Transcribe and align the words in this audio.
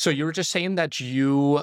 So 0.00 0.08
you 0.08 0.24
were 0.24 0.32
just 0.32 0.50
saying 0.50 0.76
that 0.76 0.98
you 0.98 1.62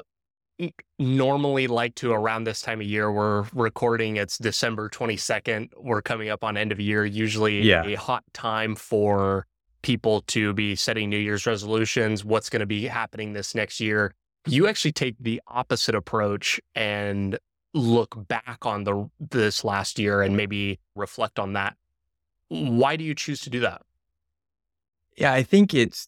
normally 0.99 1.65
like 1.65 1.95
to 1.95 2.11
around 2.11 2.43
this 2.43 2.61
time 2.61 2.81
of 2.81 2.85
year 2.85 3.11
we're 3.11 3.45
recording 3.53 4.17
it's 4.17 4.39
december 4.39 4.89
22nd 4.89 5.69
we're 5.77 6.01
coming 6.01 6.29
up 6.29 6.43
on 6.43 6.57
end 6.57 6.71
of 6.71 6.79
year 6.79 7.05
usually 7.05 7.61
Yeah. 7.61 7.83
a 7.85 7.93
hot 7.95 8.23
time 8.33 8.75
for 8.75 9.45
people 9.83 10.21
to 10.27 10.53
be 10.53 10.75
setting 10.75 11.09
new 11.09 11.17
year's 11.17 11.45
resolutions 11.47 12.25
what's 12.25 12.49
going 12.49 12.59
to 12.59 12.65
be 12.67 12.85
happening 12.85 13.33
this 13.33 13.53
next 13.55 13.79
year. 13.79 14.13
You 14.47 14.67
actually 14.67 14.93
take 14.93 15.15
the 15.19 15.41
opposite 15.47 15.93
approach 15.95 16.59
and 16.75 17.37
look 17.73 18.27
back 18.27 18.59
on 18.63 18.83
the 18.83 19.09
this 19.19 19.63
last 19.63 19.97
year 19.99 20.21
and 20.21 20.35
maybe 20.37 20.79
reflect 20.95 21.37
on 21.39 21.53
that. 21.53 21.75
Why 22.49 22.97
do 22.97 23.03
you 23.03 23.13
choose 23.15 23.41
to 23.41 23.49
do 23.49 23.59
that 23.61 23.81
Yeah, 25.17 25.33
I 25.33 25.41
think 25.41 25.73
it's 25.73 26.07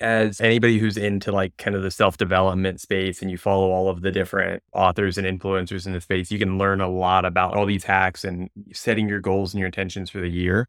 as 0.00 0.40
anybody 0.40 0.78
who's 0.78 0.96
into 0.96 1.30
like 1.30 1.56
kind 1.58 1.76
of 1.76 1.82
the 1.82 1.92
self 1.92 2.16
development 2.16 2.80
space 2.80 3.22
and 3.22 3.30
you 3.30 3.38
follow 3.38 3.70
all 3.70 3.88
of 3.88 4.00
the 4.02 4.10
different 4.10 4.64
authors 4.72 5.16
and 5.16 5.26
influencers 5.26 5.86
in 5.86 5.92
the 5.92 6.00
space, 6.00 6.32
you 6.32 6.40
can 6.40 6.58
learn 6.58 6.80
a 6.80 6.88
lot 6.88 7.24
about 7.24 7.56
all 7.56 7.66
these 7.66 7.84
hacks 7.84 8.24
and 8.24 8.50
setting 8.72 9.08
your 9.08 9.20
goals 9.20 9.54
and 9.54 9.60
your 9.60 9.66
intentions 9.66 10.10
for 10.10 10.20
the 10.20 10.28
year. 10.28 10.68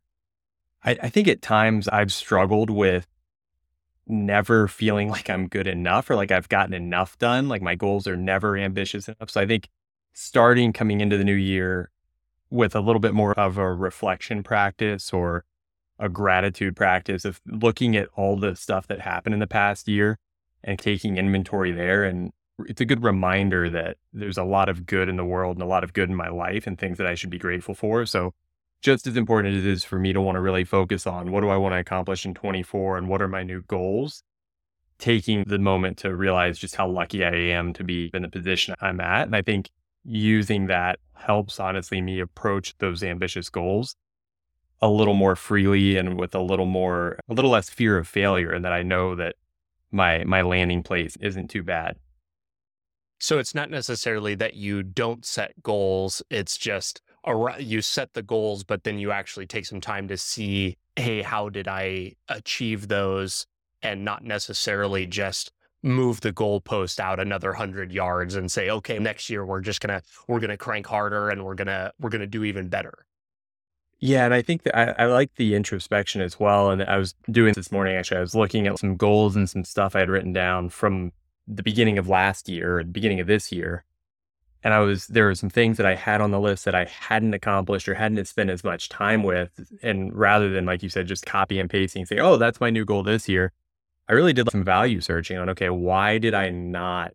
I, 0.84 0.98
I 1.04 1.10
think 1.10 1.28
at 1.28 1.42
times 1.42 1.88
I've 1.90 2.14
struggled 2.14 2.70
with 2.70 3.08
never 4.08 4.68
feeling 4.68 5.10
like 5.12 5.30
I'm 5.30 5.48
good 5.48 5.68
enough 5.68 6.10
or 6.10 6.16
like 6.16 6.32
I've 6.32 6.50
gotten 6.50 6.74
enough 6.74 7.18
done. 7.18 7.48
Like 7.50 7.62
my 7.62 7.76
goals 7.76 8.08
are 8.08 8.18
never 8.18 8.58
ambitious 8.58 9.08
enough. 9.08 9.30
So 9.30 9.42
I 9.42 9.48
think 9.48 9.70
starting 10.14 10.74
coming 10.74 11.02
into 11.02 11.18
the 11.18 11.24
new 11.24 11.34
year 11.34 11.92
with 12.50 12.76
a 12.76 12.82
little 12.82 13.00
bit 13.00 13.14
more 13.14 13.34
of 13.34 13.58
a 13.58 13.74
reflection 13.74 14.44
practice 14.44 15.14
or 15.14 15.46
a 16.00 16.10
gratitude 16.10 16.76
practice 16.76 17.26
of 17.26 17.42
looking 17.46 17.96
at 17.96 18.08
all 18.16 18.38
the 18.38 18.56
stuff 18.56 18.88
that 18.88 19.02
happened 19.02 19.34
in 19.34 19.40
the 19.40 19.48
past 19.48 19.88
year 19.88 20.18
and 20.64 20.80
taking 20.80 21.18
inventory 21.18 21.72
there. 21.72 22.04
And 22.04 22.32
it's 22.66 22.82
a 22.82 22.86
good 22.86 23.04
reminder 23.04 23.70
that 23.70 23.98
there's 24.14 24.38
a 24.38 24.44
lot 24.44 24.70
of 24.70 24.86
good 24.86 25.10
in 25.10 25.18
the 25.18 25.26
world 25.26 25.58
and 25.58 25.64
a 25.64 25.68
lot 25.68 25.84
of 25.84 25.94
good 25.94 26.10
in 26.10 26.16
my 26.16 26.30
life 26.30 26.66
and 26.66 26.78
things 26.78 26.98
that 26.98 27.08
I 27.08 27.16
should 27.16 27.30
be 27.30 27.38
grateful 27.38 27.76
for. 27.76 28.06
So, 28.06 28.34
just 28.82 29.08
as 29.08 29.18
important 29.18 29.56
as 29.56 29.66
it 29.66 29.70
is 29.70 29.84
for 29.84 30.00
me 30.00 30.14
to 30.14 30.22
want 30.22 30.38
to 30.38 30.42
really 30.42 30.64
focus 30.64 31.06
on 31.06 31.34
what 31.34 31.42
do 31.42 31.50
I 31.50 31.58
want 31.58 31.74
to 31.74 31.80
accomplish 31.80 32.26
in 32.26 32.34
24 32.34 32.98
and 32.98 33.10
what 33.10 33.22
are 33.22 33.28
my 33.28 33.44
new 33.44 33.62
goals, 33.64 34.24
taking 35.00 35.44
the 35.46 35.60
moment 35.60 35.98
to 35.98 36.16
realize 36.16 36.58
just 36.58 36.76
how 36.76 36.88
lucky 36.88 37.26
I 37.26 37.32
am 37.32 37.74
to 37.74 37.84
be 37.84 38.10
in 38.14 38.22
the 38.22 38.30
position 38.30 38.76
I'm 38.80 39.02
at. 39.02 39.28
And 39.28 39.36
I 39.36 39.42
think 39.42 39.70
using 40.06 40.68
that 40.68 41.00
helps 41.14 41.60
honestly 41.60 42.00
me 42.00 42.22
approach 42.22 42.74
those 42.78 43.04
ambitious 43.04 43.50
goals 43.50 43.98
a 44.82 44.90
little 44.90 45.14
more 45.14 45.36
freely 45.36 45.98
and 45.98 46.18
with 46.18 46.34
a 46.34 46.42
little 46.42 46.66
more 46.66 47.20
a 47.28 47.34
little 47.34 47.52
less 47.52 47.70
fear 47.70 47.98
of 47.98 48.08
failure 48.08 48.52
and 48.52 48.64
that 48.64 48.74
I 48.74 48.84
know 48.84 49.16
that 49.16 49.36
my 49.92 50.24
my 50.24 50.42
landing 50.42 50.84
place 50.84 51.18
isn't 51.18 51.50
too 51.50 51.64
bad. 51.64 51.98
So 53.20 53.38
it's 53.38 53.54
not 53.54 53.70
necessarily 53.70 54.36
that 54.36 54.54
you 54.54 54.82
don't 54.82 55.26
set 55.26 55.62
goals. 55.62 56.22
It's 56.30 56.58
just 56.58 57.02
you 57.60 57.82
set 57.82 58.14
the 58.14 58.24
goals, 58.24 58.64
but 58.64 58.84
then 58.84 58.98
you 58.98 59.12
actually 59.12 59.46
take 59.46 59.66
some 59.66 59.82
time 59.82 60.08
to 60.08 60.18
see, 60.18 60.78
hey, 60.96 61.22
how 61.22 61.50
did 61.50 61.68
I 61.68 62.16
achieve 62.30 62.88
those? 62.88 63.46
And 63.82 64.04
not 64.04 64.24
necessarily 64.24 65.06
just 65.06 65.52
move 65.84 66.22
the 66.22 66.34
goalpost 66.34 67.00
out 67.00 67.20
another 67.20 67.54
hundred 67.54 67.92
yards 67.92 68.36
and 68.36 68.52
say, 68.52 68.70
okay, 68.70 69.00
next 69.00 69.30
year 69.30 69.46
we're 69.46 69.62
just 69.62 69.80
gonna 69.82 70.02
we're 70.28 70.40
gonna 70.40 70.58
crank 70.58 70.88
harder 70.88 71.30
and 71.30 71.46
we're 71.46 71.56
gonna 71.56 71.92
we're 72.00 72.10
gonna 72.10 72.28
do 72.28 72.44
even 72.44 72.68
better. 72.68 73.06
Yeah, 74.02 74.24
and 74.24 74.34
I 74.34 74.42
think 74.42 74.64
that 74.64 74.78
I, 74.78 75.04
I 75.04 75.06
like 75.08 75.36
the 75.36 75.56
introspection 75.56 76.22
as 76.22 76.40
well. 76.40 76.72
And 76.72 76.82
I 76.84 76.98
was 76.98 77.16
doing 77.30 77.54
this 77.54 77.72
morning 77.72 77.96
actually. 77.96 78.18
I 78.18 78.22
was 78.22 78.36
looking 78.36 78.66
at 78.68 78.80
some 78.80 78.96
goals 78.96 79.36
and 79.36 79.50
some 79.50 79.66
stuff 79.66 79.96
I 79.96 80.00
had 80.00 80.10
written 80.10 80.32
down 80.32 80.70
from 80.70 81.12
the 81.48 81.64
beginning 81.64 81.98
of 81.98 82.08
last 82.08 82.48
year 82.48 82.80
and 82.80 82.94
beginning 82.94 83.20
of 83.20 83.28
this 83.28 83.52
year. 83.52 83.84
And 84.64 84.74
I 84.74 84.80
was 84.80 85.08
there 85.08 85.26
were 85.26 85.36
some 85.36 85.50
things 85.50 85.78
that 85.78 85.86
I 85.86 85.96
had 85.96 86.22
on 86.22 86.32
the 86.32 86.40
list 86.40 86.66
that 86.66 86.76
I 86.76 86.86
hadn't 86.86 87.34
accomplished 87.34 87.88
or 87.90 87.96
hadn't 87.96 88.26
spent 88.26 88.50
as 88.50 88.64
much 88.64 88.90
time 88.90 89.24
with. 89.24 89.52
And 89.82 90.14
rather 90.16 90.50
than 90.50 90.66
like 90.66 90.82
you 90.84 90.90
said, 90.90 91.08
just 91.08 91.26
copy 91.26 91.60
and 91.60 91.70
pasting, 91.70 92.06
say, 92.06 92.20
oh, 92.20 92.38
that's 92.38 92.62
my 92.62 92.70
new 92.70 92.86
goal 92.86 93.04
this 93.04 93.28
year. 93.28 93.52
I 94.08 94.14
really 94.14 94.34
did 94.34 94.50
some 94.50 94.64
value 94.64 95.02
searching 95.02 95.38
on 95.38 95.50
okay, 95.50 95.70
why 95.70 96.18
did 96.20 96.34
I 96.34 96.50
not 96.50 97.14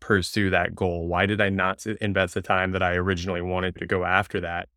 pursue 0.00 0.50
that 0.50 0.74
goal? 0.74 1.08
Why 1.08 1.24
did 1.26 1.40
I 1.40 1.48
not 1.48 1.84
invest 1.86 2.34
the 2.34 2.42
time 2.42 2.72
that 2.72 2.82
I 2.82 2.92
originally 2.92 3.42
wanted 3.42 3.76
to 3.76 3.86
go 3.86 4.04
after 4.04 4.40
that? 4.40 4.68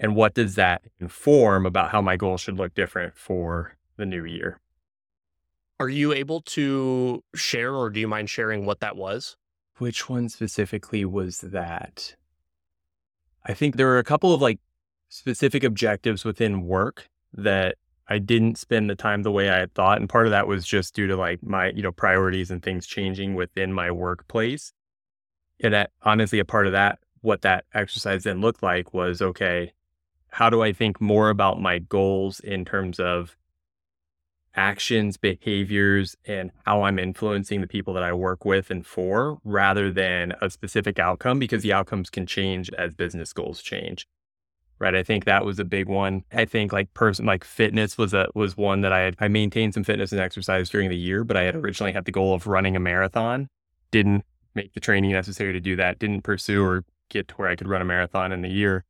And 0.00 0.14
what 0.14 0.34
does 0.34 0.54
that 0.54 0.82
inform 1.00 1.66
about 1.66 1.90
how 1.90 2.00
my 2.00 2.16
goal 2.16 2.36
should 2.36 2.56
look 2.56 2.74
different 2.74 3.16
for 3.16 3.76
the 3.96 4.06
new 4.06 4.24
year? 4.24 4.60
Are 5.80 5.88
you 5.88 6.12
able 6.12 6.40
to 6.42 7.22
share 7.34 7.74
or 7.74 7.90
do 7.90 8.00
you 8.00 8.08
mind 8.08 8.30
sharing 8.30 8.66
what 8.66 8.80
that 8.80 8.96
was? 8.96 9.36
Which 9.78 10.08
one 10.08 10.28
specifically 10.28 11.04
was 11.04 11.40
that? 11.40 12.16
I 13.44 13.54
think 13.54 13.76
there 13.76 13.86
were 13.86 13.98
a 13.98 14.04
couple 14.04 14.34
of 14.34 14.42
like 14.42 14.58
specific 15.08 15.64
objectives 15.64 16.24
within 16.24 16.62
work 16.62 17.08
that 17.32 17.76
I 18.08 18.18
didn't 18.18 18.58
spend 18.58 18.88
the 18.88 18.94
time 18.94 19.22
the 19.22 19.30
way 19.30 19.50
I 19.50 19.58
had 19.58 19.74
thought. 19.74 20.00
And 20.00 20.08
part 20.08 20.26
of 20.26 20.30
that 20.30 20.48
was 20.48 20.66
just 20.66 20.94
due 20.94 21.06
to 21.06 21.16
like 21.16 21.42
my, 21.42 21.70
you 21.70 21.82
know, 21.82 21.92
priorities 21.92 22.50
and 22.50 22.62
things 22.62 22.86
changing 22.86 23.34
within 23.34 23.72
my 23.72 23.90
workplace. 23.90 24.72
And 25.60 25.74
that 25.74 25.90
honestly, 26.02 26.38
a 26.38 26.44
part 26.44 26.66
of 26.66 26.72
that, 26.72 26.98
what 27.20 27.42
that 27.42 27.64
exercise 27.74 28.24
then 28.24 28.40
looked 28.40 28.62
like 28.62 28.94
was 28.94 29.20
okay, 29.20 29.72
how 30.30 30.50
do 30.50 30.62
I 30.62 30.72
think 30.72 31.00
more 31.00 31.30
about 31.30 31.60
my 31.60 31.78
goals 31.78 32.40
in 32.40 32.64
terms 32.64 33.00
of 33.00 33.36
actions, 34.54 35.16
behaviors, 35.16 36.16
and 36.26 36.50
how 36.66 36.82
I'm 36.82 36.98
influencing 36.98 37.60
the 37.60 37.66
people 37.66 37.94
that 37.94 38.02
I 38.02 38.12
work 38.12 38.44
with 38.44 38.70
and 38.70 38.84
for 38.84 39.38
rather 39.44 39.92
than 39.92 40.34
a 40.42 40.50
specific 40.50 40.98
outcome 40.98 41.38
because 41.38 41.62
the 41.62 41.72
outcomes 41.72 42.10
can 42.10 42.26
change 42.26 42.70
as 42.70 42.92
business 42.92 43.32
goals 43.32 43.62
change. 43.62 44.06
Right. 44.80 44.94
I 44.94 45.02
think 45.02 45.24
that 45.24 45.44
was 45.44 45.58
a 45.58 45.64
big 45.64 45.88
one. 45.88 46.22
I 46.32 46.44
think 46.44 46.72
like 46.72 46.94
person 46.94 47.26
like 47.26 47.42
fitness 47.42 47.98
was 47.98 48.14
a 48.14 48.28
was 48.36 48.56
one 48.56 48.82
that 48.82 48.92
I 48.92 49.00
had 49.00 49.16
I 49.18 49.26
maintained 49.26 49.74
some 49.74 49.82
fitness 49.82 50.12
and 50.12 50.20
exercise 50.20 50.70
during 50.70 50.88
the 50.88 50.96
year, 50.96 51.24
but 51.24 51.36
I 51.36 51.42
had 51.42 51.56
originally 51.56 51.92
had 51.92 52.04
the 52.04 52.12
goal 52.12 52.32
of 52.32 52.46
running 52.46 52.76
a 52.76 52.80
marathon. 52.80 53.48
Didn't 53.90 54.24
make 54.54 54.74
the 54.74 54.80
training 54.80 55.10
necessary 55.10 55.52
to 55.52 55.60
do 55.60 55.74
that, 55.76 55.98
didn't 55.98 56.22
pursue 56.22 56.64
or 56.64 56.84
get 57.10 57.26
to 57.28 57.34
where 57.34 57.48
I 57.48 57.56
could 57.56 57.66
run 57.66 57.82
a 57.82 57.84
marathon 57.84 58.30
in 58.30 58.42
the 58.42 58.48
year. 58.48 58.84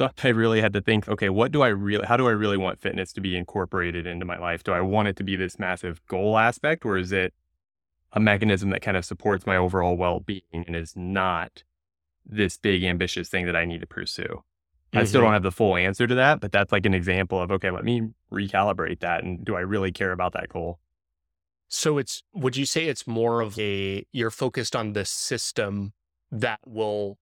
So 0.00 0.08
I 0.24 0.28
really 0.28 0.62
had 0.62 0.72
to 0.72 0.80
think, 0.80 1.10
okay, 1.10 1.28
what 1.28 1.52
do 1.52 1.60
I 1.60 1.68
really, 1.68 2.06
how 2.06 2.16
do 2.16 2.26
I 2.26 2.30
really 2.30 2.56
want 2.56 2.80
fitness 2.80 3.12
to 3.12 3.20
be 3.20 3.36
incorporated 3.36 4.06
into 4.06 4.24
my 4.24 4.38
life? 4.38 4.64
Do 4.64 4.72
I 4.72 4.80
want 4.80 5.08
it 5.08 5.16
to 5.16 5.22
be 5.22 5.36
this 5.36 5.58
massive 5.58 6.00
goal 6.06 6.38
aspect 6.38 6.86
or 6.86 6.96
is 6.96 7.12
it 7.12 7.34
a 8.14 8.18
mechanism 8.18 8.70
that 8.70 8.80
kind 8.80 8.96
of 8.96 9.04
supports 9.04 9.44
my 9.44 9.58
overall 9.58 9.98
well 9.98 10.20
being 10.20 10.40
and 10.52 10.74
is 10.74 10.96
not 10.96 11.64
this 12.24 12.56
big 12.56 12.82
ambitious 12.82 13.28
thing 13.28 13.44
that 13.44 13.54
I 13.54 13.66
need 13.66 13.82
to 13.82 13.86
pursue? 13.86 14.42
I 14.94 15.04
still 15.04 15.20
Mhm. 15.20 15.24
don't 15.24 15.32
have 15.34 15.42
the 15.42 15.52
full 15.52 15.76
answer 15.76 16.06
to 16.06 16.14
that, 16.14 16.40
but 16.40 16.50
that's 16.50 16.72
like 16.72 16.86
an 16.86 16.94
example 16.94 17.38
of, 17.38 17.50
okay, 17.50 17.70
let 17.70 17.84
me 17.84 18.08
recalibrate 18.32 19.00
that. 19.00 19.22
And 19.22 19.44
do 19.44 19.54
I 19.54 19.60
really 19.60 19.92
care 19.92 20.12
about 20.12 20.32
that 20.32 20.48
goal? 20.48 20.80
So 21.68 21.98
it's 21.98 22.22
would 22.32 22.56
you 22.56 22.64
say 22.64 22.86
it's 22.86 23.06
more 23.06 23.42
of 23.42 23.58
a 23.58 24.06
you're 24.12 24.30
focused 24.30 24.74
on 24.74 24.94
the 24.94 25.04
system 25.04 25.92
that 26.32 26.60
will 26.66 27.18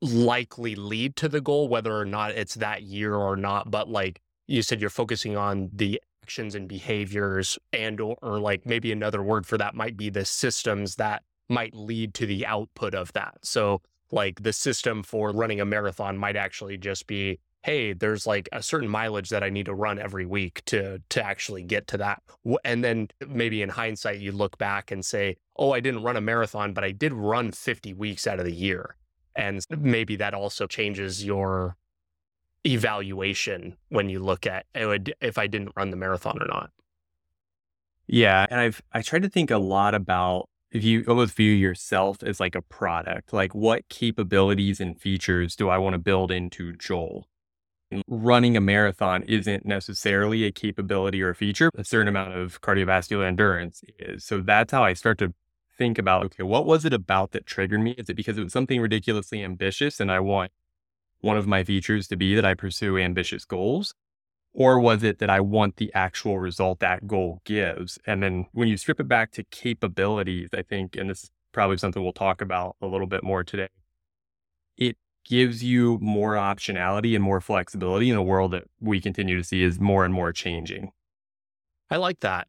likely 0.00 0.74
lead 0.74 1.16
to 1.16 1.28
the 1.28 1.40
goal, 1.40 1.68
whether 1.68 1.96
or 1.96 2.04
not 2.04 2.32
it's 2.32 2.54
that 2.54 2.82
year 2.82 3.14
or 3.14 3.36
not, 3.36 3.70
but 3.70 3.88
like 3.88 4.20
you 4.46 4.62
said, 4.62 4.80
you're 4.80 4.90
focusing 4.90 5.36
on 5.36 5.70
the 5.72 6.00
actions 6.22 6.54
and 6.54 6.68
behaviors 6.68 7.58
and 7.72 8.00
or, 8.00 8.16
or 8.22 8.38
like 8.38 8.66
maybe 8.66 8.92
another 8.92 9.22
word 9.22 9.46
for 9.46 9.58
that 9.58 9.74
might 9.74 9.96
be 9.96 10.10
the 10.10 10.24
systems 10.24 10.96
that 10.96 11.22
might 11.48 11.74
lead 11.74 12.14
to 12.14 12.26
the 12.26 12.46
output 12.46 12.94
of 12.94 13.12
that. 13.14 13.34
So 13.42 13.80
like 14.10 14.42
the 14.42 14.52
system 14.52 15.02
for 15.02 15.30
running 15.32 15.60
a 15.60 15.64
marathon 15.64 16.16
might 16.16 16.36
actually 16.36 16.76
just 16.76 17.06
be 17.06 17.38
hey 17.62 17.92
there's 17.92 18.26
like 18.26 18.48
a 18.52 18.62
certain 18.62 18.88
mileage 18.88 19.28
that 19.28 19.42
i 19.42 19.50
need 19.50 19.66
to 19.66 19.74
run 19.74 19.98
every 19.98 20.24
week 20.24 20.62
to 20.64 21.00
to 21.08 21.24
actually 21.24 21.62
get 21.62 21.86
to 21.86 21.96
that 21.96 22.22
and 22.64 22.84
then 22.84 23.08
maybe 23.26 23.62
in 23.62 23.68
hindsight 23.68 24.20
you 24.20 24.32
look 24.32 24.56
back 24.58 24.90
and 24.90 25.04
say 25.04 25.36
oh 25.56 25.72
i 25.72 25.80
didn't 25.80 26.02
run 26.02 26.16
a 26.16 26.20
marathon 26.20 26.72
but 26.72 26.84
i 26.84 26.92
did 26.92 27.12
run 27.12 27.50
50 27.50 27.94
weeks 27.94 28.26
out 28.26 28.38
of 28.38 28.44
the 28.44 28.52
year 28.52 28.96
and 29.38 29.64
maybe 29.70 30.16
that 30.16 30.34
also 30.34 30.66
changes 30.66 31.24
your 31.24 31.76
evaluation 32.66 33.76
when 33.88 34.10
you 34.10 34.18
look 34.20 34.46
at 34.46 34.66
"Oh, 34.74 34.90
I 34.92 34.98
d- 34.98 35.14
if 35.20 35.38
i 35.38 35.46
didn't 35.46 35.72
run 35.76 35.90
the 35.90 35.96
marathon 35.96 36.38
or 36.42 36.46
not 36.46 36.70
Yeah. 38.06 38.46
And 38.50 38.58
I've, 38.60 38.82
I 38.92 39.02
tried 39.02 39.22
to 39.22 39.28
think 39.28 39.50
a 39.50 39.58
lot 39.58 39.94
about 39.94 40.48
if 40.70 40.84
you 40.84 41.04
almost 41.08 41.34
view 41.34 41.52
yourself 41.52 42.22
as 42.22 42.40
like 42.40 42.54
a 42.54 42.62
product, 42.62 43.32
like 43.32 43.54
what 43.54 43.88
capabilities 43.88 44.80
and 44.80 45.00
features 45.00 45.56
do 45.56 45.68
I 45.68 45.78
want 45.78 45.94
to 45.94 45.98
build 45.98 46.30
into 46.30 46.72
Joel? 46.74 47.26
And 47.90 48.02
running 48.06 48.56
a 48.56 48.60
marathon 48.60 49.22
isn't 49.22 49.64
necessarily 49.64 50.44
a 50.44 50.52
capability 50.52 51.22
or 51.22 51.30
a 51.30 51.34
feature. 51.34 51.70
A 51.76 51.84
certain 51.84 52.08
amount 52.08 52.34
of 52.34 52.60
cardiovascular 52.60 53.26
endurance 53.26 53.82
is. 53.98 54.24
So 54.24 54.40
that's 54.40 54.72
how 54.72 54.84
I 54.84 54.92
start 54.92 55.18
to 55.18 55.32
think 55.78 55.98
about, 55.98 56.24
okay, 56.26 56.42
what 56.42 56.66
was 56.66 56.84
it 56.84 56.92
about 56.92 57.30
that 57.32 57.46
triggered 57.46 57.80
me? 57.80 57.92
Is 57.92 58.10
it 58.10 58.14
because 58.14 58.36
it 58.36 58.44
was 58.44 58.52
something 58.52 58.80
ridiculously 58.80 59.42
ambitious 59.42 60.00
and 60.00 60.10
I 60.10 60.20
want 60.20 60.52
one 61.20 61.36
of 61.36 61.46
my 61.46 61.64
features 61.64 62.08
to 62.08 62.16
be 62.16 62.34
that 62.34 62.44
I 62.44 62.54
pursue 62.54 62.98
ambitious 62.98 63.44
goals? 63.44 63.94
Or 64.52 64.80
was 64.80 65.02
it 65.02 65.18
that 65.18 65.30
I 65.30 65.40
want 65.40 65.76
the 65.76 65.92
actual 65.94 66.38
result 66.38 66.80
that 66.80 67.06
goal 67.06 67.40
gives? 67.44 67.98
And 68.06 68.22
then 68.22 68.46
when 68.52 68.66
you 68.66 68.76
strip 68.76 68.98
it 68.98 69.06
back 69.06 69.30
to 69.32 69.44
capabilities, 69.44 70.48
I 70.52 70.62
think, 70.62 70.96
and 70.96 71.08
this 71.08 71.24
is 71.24 71.30
probably 71.52 71.76
something 71.76 72.02
we'll 72.02 72.12
talk 72.12 72.40
about 72.40 72.76
a 72.80 72.86
little 72.86 73.06
bit 73.06 73.22
more 73.22 73.44
today, 73.44 73.68
it 74.76 74.96
gives 75.24 75.62
you 75.62 75.98
more 76.00 76.34
optionality 76.34 77.14
and 77.14 77.22
more 77.22 77.40
flexibility 77.40 78.10
in 78.10 78.16
a 78.16 78.22
world 78.22 78.52
that 78.52 78.64
we 78.80 79.00
continue 79.00 79.36
to 79.36 79.44
see 79.44 79.62
is 79.62 79.78
more 79.78 80.04
and 80.04 80.14
more 80.14 80.32
changing. 80.32 80.90
I 81.90 81.96
like 81.96 82.20
that. 82.20 82.48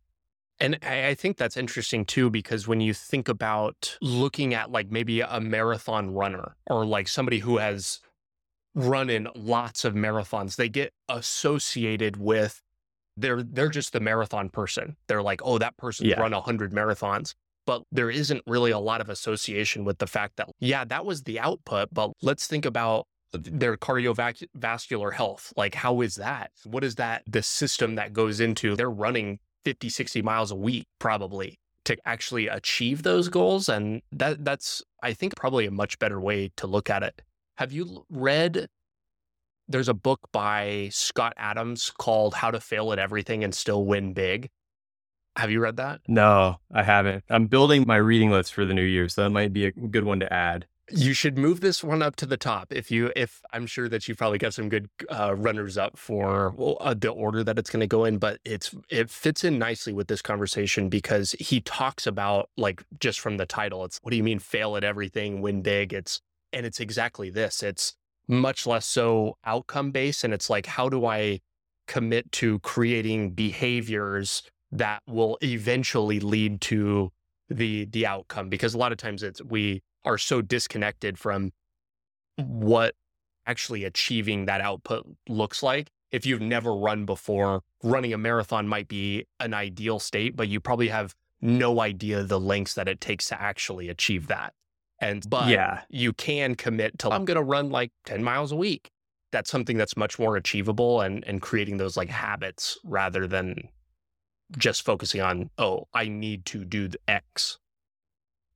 And 0.60 0.78
I 0.84 1.14
think 1.14 1.38
that's 1.38 1.56
interesting 1.56 2.04
too, 2.04 2.30
because 2.30 2.68
when 2.68 2.82
you 2.82 2.94
think 2.94 3.30
about 3.30 3.98
looking 4.02 4.54
at 4.54 4.72
like 4.72 4.92
maybe 4.92 5.22
a 5.22 5.40
marathon 5.40 6.14
runner 6.14 6.58
or 6.68 6.86
like 6.86 7.08
somebody 7.08 7.40
who 7.40 7.58
has 7.58 8.02
run 8.76 9.10
in 9.10 9.28
lots 9.36 9.86
of 9.86 9.94
marathons, 9.94 10.58
they 10.58 10.70
get 10.70 10.94
associated 11.08 12.18
with 12.18 12.62
they're 13.16 13.44
they're 13.44 13.70
just 13.70 13.94
the 13.94 14.00
marathon 14.00 14.50
person. 14.50 14.96
They're 15.08 15.24
like, 15.24 15.42
oh, 15.44 15.58
that 15.60 15.78
person's 15.78 16.10
yeah. 16.10 16.20
run 16.20 16.34
a 16.34 16.42
hundred 16.42 16.74
marathons. 16.74 17.34
But 17.66 17.84
there 17.92 18.10
isn't 18.10 18.42
really 18.48 18.72
a 18.72 18.80
lot 18.80 19.00
of 19.00 19.10
association 19.10 19.86
with 19.86 20.00
the 20.00 20.08
fact 20.08 20.38
that, 20.38 20.50
yeah, 20.60 20.86
that 20.86 21.06
was 21.06 21.24
the 21.24 21.40
output. 21.40 21.90
But 21.94 22.12
let's 22.22 22.48
think 22.48 22.66
about 22.66 23.06
their 23.32 23.78
cardiovascular 23.78 25.14
health. 25.14 25.54
Like, 25.56 25.76
how 25.76 26.02
is 26.02 26.16
that? 26.16 26.52
What 26.64 26.84
is 26.84 26.96
that? 26.96 27.24
The 27.28 27.44
system 27.44 27.96
that 27.96 28.12
goes 28.12 28.40
into 28.40 28.76
they're 28.76 28.90
running 28.90 29.40
50, 29.70 29.88
60 29.88 30.24
miles 30.24 30.50
a 30.50 30.56
week, 30.56 30.88
probably 30.98 31.60
to 31.86 31.96
actually 32.04 32.48
achieve 32.48 33.04
those 33.04 33.30
goals. 33.30 33.70
And 33.70 34.02
that 34.12 34.44
that's, 34.44 34.82
I 35.04 35.14
think, 35.14 35.36
probably 35.36 35.68
a 35.68 35.72
much 35.72 36.00
better 36.00 36.20
way 36.20 36.52
to 36.58 36.66
look 36.66 36.90
at 36.90 37.04
it. 37.04 37.22
Have 37.60 37.72
you 37.72 38.04
read? 38.10 38.68
There's 39.68 39.88
a 39.88 39.94
book 39.94 40.22
by 40.34 40.90
Scott 40.92 41.34
Adams 41.38 41.92
called 41.96 42.34
How 42.34 42.50
to 42.50 42.60
Fail 42.60 42.92
at 42.92 42.98
Everything 42.98 43.44
and 43.44 43.54
Still 43.54 43.86
Win 43.86 44.14
Big. 44.14 44.50
Have 45.36 45.52
you 45.52 45.60
read 45.60 45.78
that? 45.78 46.02
No, 46.08 46.56
I 46.74 46.82
haven't. 46.82 47.24
I'm 47.30 47.46
building 47.46 47.84
my 47.86 47.98
reading 47.98 48.32
list 48.32 48.56
for 48.56 48.66
the 48.66 48.74
new 48.74 48.82
year, 48.82 49.08
so 49.08 49.22
that 49.22 49.30
might 49.30 49.54
be 49.54 49.68
a 49.68 49.72
good 49.72 50.04
one 50.04 50.20
to 50.22 50.34
add. 50.34 50.66
You 50.92 51.14
should 51.14 51.38
move 51.38 51.62
this 51.62 51.84
one 51.84 52.02
up 52.02 52.16
to 52.18 52.26
the 52.26 52.38
top. 52.38 52.72
If 52.72 52.90
you, 52.92 53.12
if 53.16 53.42
I'm 53.54 53.66
sure 53.68 53.90
that 53.90 54.08
you 54.08 54.16
probably 54.16 54.38
got 54.38 54.54
some 54.54 54.70
good 54.70 54.90
uh, 55.10 55.36
runners 55.36 55.78
up 55.78 55.98
for 55.98 56.54
well, 56.56 56.78
uh, 56.80 56.94
the 56.94 57.10
order 57.10 57.44
that 57.44 57.60
it's 57.60 57.70
going 57.70 57.82
to 57.82 57.88
go 57.88 58.06
in, 58.06 58.18
but 58.18 58.40
it's 58.46 58.74
it 58.90 59.10
fits 59.10 59.44
in 59.44 59.60
nicely 59.60 59.94
with 59.94 60.08
this 60.08 60.22
conversation 60.22 60.90
because 60.90 61.34
he 61.40 61.62
talks 61.62 62.08
about 62.08 62.50
like 62.58 62.84
just 63.00 63.20
from 63.20 63.38
the 63.38 63.46
title, 63.46 63.86
it's 63.86 64.00
what 64.02 64.12
do 64.12 64.18
you 64.18 64.24
mean 64.24 64.40
fail 64.40 64.76
at 64.76 64.84
everything, 64.84 65.42
win 65.42 65.62
big? 65.62 65.94
It's 65.94 66.22
and 66.54 66.66
it's 66.66 66.80
exactly 66.80 67.30
this. 67.30 67.62
It's 67.64 67.96
much 68.28 68.66
less 68.68 68.86
so 68.86 69.38
outcome 69.46 69.92
based, 69.92 70.24
and 70.24 70.34
it's 70.34 70.50
like 70.50 70.66
how 70.66 70.90
do 70.90 71.06
I 71.06 71.40
commit 71.88 72.32
to 72.32 72.60
creating 72.60 73.32
behaviors 73.32 74.44
that 74.72 75.02
will 75.08 75.38
eventually 75.42 76.20
lead 76.20 76.62
to 76.62 77.12
the 77.50 77.86
the 77.86 78.06
outcome 78.06 78.48
because 78.48 78.76
a 78.76 78.78
lot 78.78 78.92
of 78.92 78.98
times 78.98 79.24
it's 79.24 79.42
we 79.44 79.82
are 80.06 80.18
so 80.18 80.42
disconnected 80.42 81.18
from 81.18 81.52
what 82.38 82.96
actually 83.46 83.84
achieving 83.84 84.46
that 84.46 84.62
output 84.62 85.06
looks 85.28 85.64
like. 85.64 85.90
If 86.12 86.26
you've 86.26 86.42
never 86.42 86.76
run 86.76 87.06
before, 87.06 87.62
running 87.84 88.14
a 88.14 88.18
marathon 88.18 88.68
might 88.68 88.88
be 88.88 89.26
an 89.40 89.54
ideal 89.54 90.00
state, 90.00 90.36
but 90.36 90.48
you 90.48 90.60
probably 90.60 90.88
have 90.88 91.16
no 91.42 91.82
idea 91.82 92.24
the 92.24 92.40
lengths 92.40 92.74
that 92.74 92.88
it 92.88 93.00
takes 93.00 93.28
to 93.28 93.42
actually 93.42 93.90
achieve 93.90 94.28
that. 94.28 94.54
And 95.02 95.28
but 95.30 95.50
yeah. 95.50 95.82
you 95.90 96.14
can 96.14 96.56
commit 96.56 97.00
to 97.00 97.10
I'm 97.10 97.26
going 97.26 97.38
to 97.38 97.44
run 97.44 97.70
like 97.70 97.92
10 98.06 98.24
miles 98.24 98.52
a 98.52 98.56
week. 98.56 98.92
That's 99.32 99.50
something 99.50 99.78
that's 99.78 99.96
much 99.96 100.20
more 100.20 100.36
achievable 100.36 101.02
and 101.02 101.24
and 101.26 101.42
creating 101.42 101.78
those 101.78 101.96
like 101.96 102.10
habits 102.10 102.78
rather 102.84 103.28
than 103.28 103.70
just 104.58 104.84
focusing 104.84 105.22
on 105.22 105.50
oh, 105.58 105.88
I 105.94 106.08
need 106.08 106.46
to 106.48 106.66
do 106.66 106.88
the 106.88 107.00
X. 107.08 107.60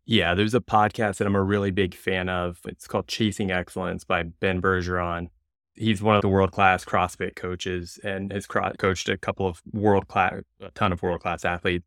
Yeah, 0.05 0.35
there's 0.35 0.53
a 0.53 0.59
podcast 0.59 1.17
that 1.17 1.27
I'm 1.27 1.35
a 1.35 1.44
really 1.44 1.71
big 1.71 1.95
fan 1.95 2.27
of. 2.27 2.59
It's 2.65 2.88
called 2.88 3.07
Chasing 3.07 3.51
Excellence 3.51 4.03
by 4.03 4.23
Ben 4.23 4.61
Bergeron. 4.61 5.29
He's 5.75 6.03
one 6.03 6.15
of 6.15 6.21
the 6.21 6.29
world 6.29 6.51
class 6.51 6.83
CrossFit 6.83 7.35
coaches 7.35 8.00
and 8.03 8.31
has 8.31 8.45
coached 8.45 9.09
a 9.09 9.17
couple 9.17 9.47
of 9.47 9.61
world 9.71 10.07
class, 10.07 10.41
a 10.61 10.69
ton 10.71 10.91
of 10.91 11.01
world 11.01 11.21
class 11.21 11.45
athletes. 11.45 11.85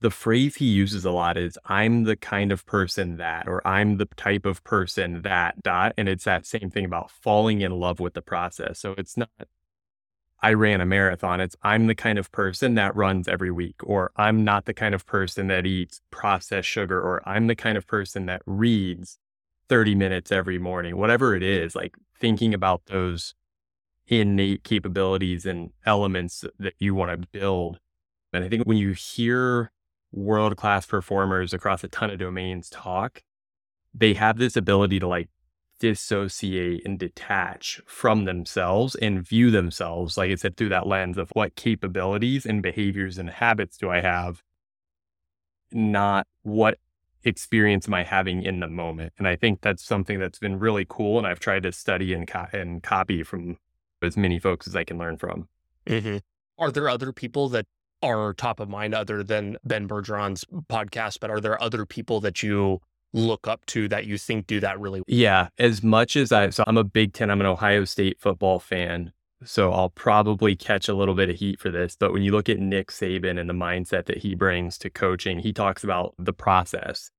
The 0.00 0.10
phrase 0.10 0.56
he 0.56 0.66
uses 0.66 1.06
a 1.06 1.10
lot 1.10 1.38
is, 1.38 1.58
I'm 1.64 2.04
the 2.04 2.16
kind 2.16 2.52
of 2.52 2.66
person 2.66 3.16
that, 3.16 3.48
or 3.48 3.66
I'm 3.66 3.96
the 3.96 4.06
type 4.16 4.44
of 4.44 4.62
person 4.62 5.22
that, 5.22 5.62
dot. 5.62 5.94
And 5.96 6.08
it's 6.08 6.24
that 6.24 6.44
same 6.46 6.70
thing 6.70 6.84
about 6.84 7.10
falling 7.10 7.62
in 7.62 7.72
love 7.72 7.98
with 7.98 8.12
the 8.12 8.20
process. 8.20 8.78
So 8.78 8.94
it's 8.98 9.16
not 9.16 9.30
I 10.42 10.52
ran 10.52 10.80
a 10.80 10.86
marathon. 10.86 11.40
It's 11.40 11.56
I'm 11.62 11.86
the 11.86 11.94
kind 11.94 12.18
of 12.18 12.30
person 12.30 12.74
that 12.74 12.94
runs 12.94 13.28
every 13.28 13.50
week, 13.50 13.76
or 13.82 14.10
I'm 14.16 14.44
not 14.44 14.66
the 14.66 14.74
kind 14.74 14.94
of 14.94 15.06
person 15.06 15.46
that 15.48 15.66
eats 15.66 16.00
processed 16.10 16.68
sugar, 16.68 17.00
or 17.00 17.26
I'm 17.26 17.46
the 17.46 17.56
kind 17.56 17.78
of 17.78 17.86
person 17.86 18.26
that 18.26 18.42
reads 18.46 19.18
30 19.68 19.94
minutes 19.94 20.30
every 20.30 20.58
morning, 20.58 20.96
whatever 20.96 21.34
it 21.34 21.42
is, 21.42 21.74
like 21.74 21.96
thinking 22.20 22.52
about 22.52 22.82
those 22.86 23.34
innate 24.06 24.64
capabilities 24.64 25.46
and 25.46 25.70
elements 25.86 26.44
that 26.58 26.74
you 26.78 26.94
want 26.94 27.10
to 27.10 27.28
build. 27.32 27.78
And 28.32 28.44
I 28.44 28.48
think 28.48 28.64
when 28.64 28.76
you 28.76 28.92
hear 28.92 29.72
world 30.12 30.56
class 30.56 30.86
performers 30.86 31.52
across 31.52 31.82
a 31.84 31.88
ton 31.88 32.10
of 32.10 32.18
domains 32.18 32.68
talk, 32.68 33.22
they 33.94 34.14
have 34.14 34.38
this 34.38 34.56
ability 34.56 34.98
to 35.00 35.06
like 35.06 35.28
dissociate 35.84 36.80
and 36.86 36.98
detach 36.98 37.78
from 37.84 38.24
themselves 38.24 38.94
and 38.94 39.20
view 39.20 39.50
themselves, 39.50 40.16
like 40.16 40.30
I 40.30 40.34
said, 40.36 40.56
through 40.56 40.70
that 40.70 40.86
lens 40.86 41.18
of 41.18 41.28
what 41.34 41.56
capabilities 41.56 42.46
and 42.46 42.62
behaviors 42.62 43.18
and 43.18 43.28
habits 43.28 43.76
do 43.76 43.90
I 43.90 44.00
have, 44.00 44.42
not 45.70 46.26
what 46.42 46.78
experience 47.22 47.86
am 47.86 47.92
I 47.92 48.02
having 48.02 48.42
in 48.42 48.60
the 48.60 48.66
moment. 48.66 49.12
And 49.18 49.28
I 49.28 49.36
think 49.36 49.60
that's 49.60 49.84
something 49.84 50.18
that's 50.18 50.38
been 50.38 50.58
really 50.58 50.86
cool. 50.88 51.18
And 51.18 51.26
I've 51.26 51.38
tried 51.38 51.64
to 51.64 51.72
study 51.72 52.14
and, 52.14 52.26
co- 52.26 52.46
and 52.54 52.82
copy 52.82 53.22
from 53.22 53.58
as 54.00 54.16
many 54.16 54.38
folks 54.38 54.66
as 54.66 54.74
I 54.74 54.84
can 54.84 54.96
learn 54.96 55.18
from. 55.18 55.48
Mm-hmm. 55.86 56.16
Are 56.58 56.70
there 56.70 56.88
other 56.88 57.12
people 57.12 57.50
that 57.50 57.66
are 58.02 58.32
top 58.32 58.58
of 58.58 58.70
mind 58.70 58.94
other 58.94 59.22
than 59.22 59.58
Ben 59.64 59.86
Bergeron's 59.86 60.46
podcast, 60.70 61.18
but 61.20 61.28
are 61.28 61.40
there 61.40 61.62
other 61.62 61.84
people 61.84 62.20
that 62.20 62.42
you 62.42 62.80
look 63.14 63.48
up 63.48 63.64
to 63.66 63.88
that 63.88 64.04
you 64.04 64.18
think 64.18 64.46
do 64.46 64.60
that 64.60 64.78
really 64.78 65.00
well? 65.00 65.04
Yeah, 65.06 65.48
as 65.58 65.82
much 65.82 66.16
as 66.16 66.32
I 66.32 66.50
so 66.50 66.64
I'm 66.66 66.76
a 66.76 66.84
Big 66.84 67.14
10, 67.14 67.30
I'm 67.30 67.40
an 67.40 67.46
Ohio 67.46 67.84
State 67.86 68.20
football 68.20 68.58
fan. 68.58 69.12
So 69.44 69.72
I'll 69.72 69.90
probably 69.90 70.56
catch 70.56 70.88
a 70.88 70.94
little 70.94 71.14
bit 71.14 71.28
of 71.28 71.36
heat 71.36 71.60
for 71.60 71.70
this, 71.70 71.96
but 71.98 72.12
when 72.12 72.22
you 72.22 72.32
look 72.32 72.48
at 72.48 72.58
Nick 72.58 72.90
Saban 72.90 73.38
and 73.38 73.48
the 73.48 73.54
mindset 73.54 74.06
that 74.06 74.18
he 74.18 74.34
brings 74.34 74.78
to 74.78 74.88
coaching, 74.88 75.38
he 75.38 75.52
talks 75.52 75.84
about 75.84 76.14
the 76.18 76.32
process. 76.32 77.10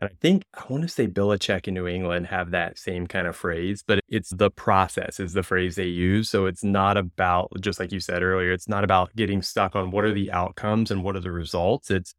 And 0.00 0.08
I 0.10 0.14
think 0.20 0.44
I 0.54 0.64
want 0.68 0.82
to 0.84 0.88
say 0.88 1.08
Belichick 1.08 1.66
in 1.66 1.74
New 1.74 1.86
England 1.86 2.28
have 2.28 2.52
that 2.52 2.78
same 2.78 3.06
kind 3.06 3.26
of 3.26 3.36
phrase, 3.36 3.82
but 3.86 4.00
it's 4.08 4.30
the 4.30 4.50
process 4.50 5.18
is 5.18 5.32
the 5.32 5.42
phrase 5.42 5.74
they 5.74 5.86
use. 5.86 6.30
So 6.30 6.46
it's 6.46 6.62
not 6.62 6.96
about, 6.96 7.50
just 7.60 7.80
like 7.80 7.92
you 7.92 8.00
said 8.00 8.22
earlier, 8.22 8.52
it's 8.52 8.68
not 8.68 8.84
about 8.84 9.14
getting 9.16 9.42
stuck 9.42 9.74
on 9.74 9.90
what 9.90 10.04
are 10.04 10.14
the 10.14 10.30
outcomes 10.30 10.90
and 10.90 11.02
what 11.02 11.16
are 11.16 11.20
the 11.20 11.32
results. 11.32 11.90
It's 11.90 12.14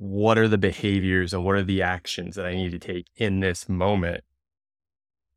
what 0.00 0.38
are 0.38 0.46
the 0.46 0.58
behaviors 0.58 1.34
and 1.34 1.44
what 1.44 1.56
are 1.56 1.62
the 1.64 1.82
actions 1.82 2.36
that 2.36 2.46
I 2.46 2.54
need 2.54 2.70
to 2.70 2.78
take 2.78 3.08
in 3.16 3.40
this 3.40 3.68
moment 3.68 4.22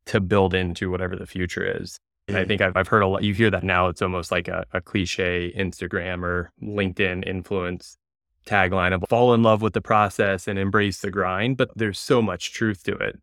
to 0.06 0.20
build 0.20 0.54
into 0.54 0.88
whatever 0.88 1.16
the 1.16 1.26
future 1.26 1.64
is. 1.64 1.98
And 2.28 2.36
I 2.36 2.44
mm. 2.44 2.48
think 2.48 2.60
I've, 2.60 2.76
I've 2.76 2.86
heard 2.86 3.02
a 3.02 3.08
lot, 3.08 3.24
you 3.24 3.34
hear 3.34 3.50
that 3.50 3.64
now, 3.64 3.88
it's 3.88 4.02
almost 4.02 4.30
like 4.30 4.46
a, 4.46 4.64
a 4.72 4.80
cliche 4.80 5.52
Instagram 5.58 6.22
or 6.22 6.52
LinkedIn 6.62 7.26
influence 7.26 7.98
tagline 8.46 8.94
of 8.94 9.02
fall 9.08 9.34
in 9.34 9.42
love 9.42 9.62
with 9.62 9.72
the 9.72 9.80
process 9.80 10.46
and 10.46 10.60
embrace 10.60 11.00
the 11.00 11.10
grind, 11.10 11.56
but 11.56 11.70
there's 11.74 11.98
so 11.98 12.22
much 12.22 12.52
truth 12.52 12.84
to 12.84 12.94
it. 12.94 13.18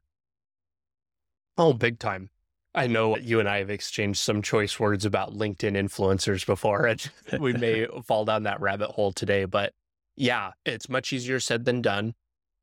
Oh, 1.58 1.72
big 1.72 2.00
time. 2.00 2.32
I 2.76 2.88
know 2.88 3.16
you 3.18 3.40
and 3.40 3.48
I 3.48 3.60
have 3.60 3.70
exchanged 3.70 4.20
some 4.20 4.42
choice 4.42 4.78
words 4.78 5.06
about 5.06 5.34
LinkedIn 5.34 5.78
influencers 5.78 6.46
before, 6.46 6.86
and 6.86 7.10
we 7.40 7.54
may 7.54 7.88
fall 8.06 8.26
down 8.26 8.44
that 8.44 8.60
rabbit 8.60 8.92
hole 8.92 9.14
today. 9.14 9.46
But 9.46 9.74
yeah, 10.20 10.52
it's 10.66 10.90
much 10.90 11.14
easier 11.14 11.40
said 11.40 11.66
than 11.66 11.82
done. 11.82 12.14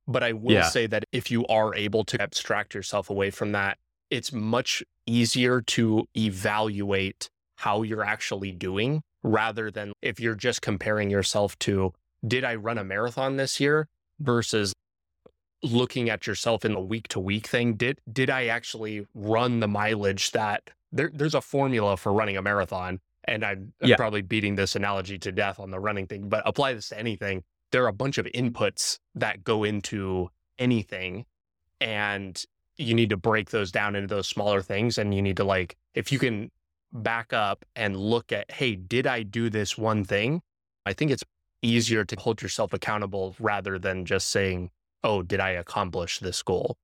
But 0.09 0.23
I 0.23 0.33
will 0.33 0.53
yeah. 0.53 0.69
say 0.69 0.87
that 0.87 1.05
if 1.11 1.33
you 1.33 1.45
are 1.47 1.75
able 1.75 2.05
to 2.05 2.23
abstract 2.23 2.75
yourself 2.75 3.11
away 3.11 3.31
from 3.31 3.51
that, 3.53 3.79
it's 4.09 4.33
much 4.33 4.85
easier 5.05 5.61
to 5.63 6.07
evaluate 6.17 7.29
how 7.57 7.83
you're 7.83 8.05
actually 8.05 8.53
doing 8.53 9.03
rather 9.25 9.69
than 9.69 9.93
if 10.03 10.21
you're 10.21 10.37
just 10.37 10.63
comparing 10.63 11.11
yourself 11.11 11.59
to, 11.59 11.93
did 12.25 12.45
I 12.45 12.55
run 12.55 12.79
a 12.79 12.85
marathon 12.85 13.37
this 13.37 13.59
year 13.59 13.89
versus 14.21 14.73
looking 15.63 16.09
at 16.09 16.27
yourself 16.27 16.65
in 16.65 16.75
the 16.75 16.81
week 16.81 17.09
to 17.09 17.21
week 17.21 17.47
thing. 17.47 17.75
Did, 17.75 18.01
did 18.11 18.31
I 18.31 18.47
actually 18.47 19.07
run 19.15 19.61
the 19.61 19.69
mileage 19.69 20.31
that 20.33 20.71
there, 20.93 21.11
there's 21.13 21.35
a 21.35 21.41
formula 21.41 21.97
for 21.97 22.13
running 22.13 22.37
a 22.37 22.43
marathon? 22.43 23.01
And 23.27 23.45
I'm, 23.45 23.73
I'm 23.83 23.89
yeah. 23.89 23.97
probably 23.97 24.23
beating 24.23 24.55
this 24.55 24.77
analogy 24.77 25.19
to 25.19 25.33
death 25.33 25.59
on 25.59 25.71
the 25.71 25.81
running 25.81 26.07
thing, 26.07 26.29
but 26.29 26.43
apply 26.47 26.75
this 26.75 26.91
to 26.91 26.99
anything. 26.99 27.43
There 27.73 27.85
are 27.85 27.89
a 27.89 27.93
bunch 27.93 28.19
of 28.19 28.27
inputs 28.27 28.99
that 29.15 29.43
go 29.43 29.65
into 29.65 30.31
anything, 30.59 31.27
and 31.81 32.43
you 32.77 32.95
need 32.95 33.11
to 33.11 33.17
break 33.17 33.51
those 33.51 33.73
down 33.73 33.97
into 33.97 34.07
those 34.07 34.29
smaller 34.29 34.63
things. 34.63 34.99
And 34.99 35.15
you 35.15 35.23
need 35.23 35.37
to 35.39 35.45
like, 35.45 35.77
if 35.95 36.13
you 36.13 36.19
can 36.19 36.51
back 36.93 37.33
up 37.33 37.65
and 37.75 37.97
look 37.97 38.33
at, 38.33 38.51
hey, 38.51 38.77
did 38.77 39.07
I 39.07 39.23
do 39.23 39.51
this 39.51 39.77
one 39.77 40.05
thing? 40.05 40.43
I 40.85 40.93
think 40.93 41.11
it's 41.11 41.25
easier 41.63 42.05
to 42.05 42.17
hold 42.17 42.43
yourself 42.43 42.73
accountable 42.73 43.35
rather 43.41 43.79
than 43.79 44.05
just 44.05 44.29
saying, 44.29 44.71
oh, 45.03 45.23
did 45.23 45.41
I 45.41 45.51
accomplish 45.51 46.21
this 46.21 46.43
goal? 46.43 46.77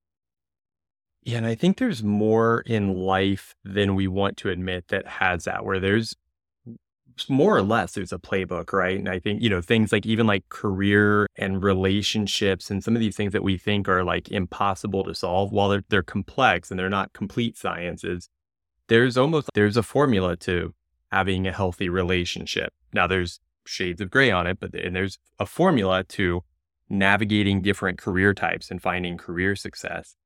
Yeah, 1.22 1.38
and 1.38 1.46
I 1.46 1.54
think 1.54 1.78
there's 1.78 2.02
more 2.02 2.62
in 2.66 2.94
life 2.94 3.54
than 3.64 3.94
we 3.94 4.08
want 4.08 4.36
to 4.38 4.48
admit 4.48 4.88
that 4.88 5.06
has 5.06 5.44
that, 5.44 5.64
where 5.64 5.78
there's 5.78 6.16
more 7.28 7.56
or 7.56 7.62
less 7.62 7.92
there's 7.92 8.12
a 8.12 8.18
playbook, 8.18 8.72
right? 8.72 8.98
And 8.98 9.08
I 9.08 9.18
think, 9.18 9.42
you 9.42 9.48
know, 9.48 9.60
things 9.60 9.92
like 9.92 10.06
even 10.06 10.26
like 10.26 10.48
career 10.48 11.26
and 11.36 11.62
relationships 11.62 12.70
and 12.70 12.82
some 12.82 12.94
of 12.94 13.00
these 13.00 13.16
things 13.16 13.32
that 13.32 13.42
we 13.42 13.58
think 13.58 13.88
are 13.88 14.04
like 14.04 14.30
impossible 14.30 15.04
to 15.04 15.14
solve, 15.14 15.52
while 15.52 15.68
they're, 15.68 15.84
they're 15.88 16.02
complex 16.02 16.70
and 16.70 16.78
they're 16.78 16.90
not 16.90 17.12
complete 17.12 17.56
sciences, 17.56 18.28
there's 18.88 19.16
almost 19.16 19.48
there's 19.54 19.76
a 19.76 19.82
formula 19.82 20.36
to 20.36 20.74
having 21.10 21.46
a 21.46 21.52
healthy 21.52 21.88
relationship. 21.88 22.72
Now 22.92 23.06
there's 23.06 23.40
shades 23.64 24.00
of 24.00 24.10
gray 24.10 24.30
on 24.30 24.46
it, 24.46 24.58
but 24.60 24.74
and 24.74 24.94
there's 24.94 25.18
a 25.38 25.46
formula 25.46 26.04
to 26.04 26.42
navigating 26.88 27.62
different 27.62 27.98
career 27.98 28.34
types 28.34 28.70
and 28.70 28.82
finding 28.82 29.16
career 29.16 29.56
success. 29.56 30.16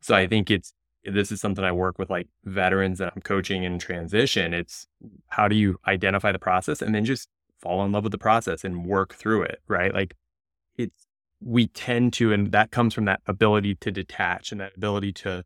So 0.00 0.14
I 0.14 0.26
think 0.26 0.50
it's 0.50 0.72
this 1.04 1.30
is 1.30 1.40
something 1.40 1.64
I 1.64 1.72
work 1.72 1.98
with 1.98 2.10
like 2.10 2.28
veterans 2.44 2.98
that 2.98 3.12
I'm 3.14 3.22
coaching 3.22 3.62
in 3.62 3.78
transition. 3.78 4.54
It's 4.54 4.86
how 5.28 5.48
do 5.48 5.56
you 5.56 5.78
identify 5.86 6.32
the 6.32 6.38
process 6.38 6.82
and 6.82 6.94
then 6.94 7.04
just 7.04 7.28
fall 7.58 7.84
in 7.84 7.92
love 7.92 8.04
with 8.04 8.12
the 8.12 8.18
process 8.18 8.64
and 8.64 8.86
work 8.86 9.14
through 9.14 9.42
it, 9.42 9.60
right? 9.68 9.92
Like 9.92 10.14
it's 10.76 11.06
we 11.40 11.66
tend 11.68 12.12
to 12.14 12.32
and 12.32 12.52
that 12.52 12.70
comes 12.70 12.94
from 12.94 13.04
that 13.04 13.20
ability 13.26 13.74
to 13.76 13.90
detach 13.90 14.52
and 14.52 14.60
that 14.60 14.76
ability 14.76 15.12
to 15.12 15.44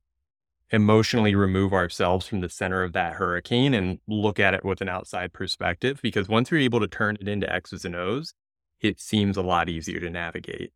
emotionally 0.71 1.35
remove 1.35 1.73
ourselves 1.73 2.27
from 2.27 2.41
the 2.41 2.49
center 2.49 2.83
of 2.83 2.93
that 2.93 3.15
hurricane 3.15 3.75
and 3.75 3.99
look 4.07 4.38
at 4.38 4.55
it 4.55 4.65
with 4.65 4.81
an 4.81 4.88
outside 4.88 5.33
perspective. 5.33 6.00
Because 6.03 6.29
once 6.29 6.50
you're 6.50 6.61
able 6.61 6.81
to 6.81 6.88
turn 6.88 7.17
it 7.21 7.29
into 7.29 7.50
X's 7.53 7.85
and 7.85 7.97
O's, 7.97 8.35
it 8.81 9.00
seems 9.00 9.37
a 9.37 9.43
lot 9.43 9.69
easier 9.69 10.00
to 10.00 10.11
navigate. 10.11 10.73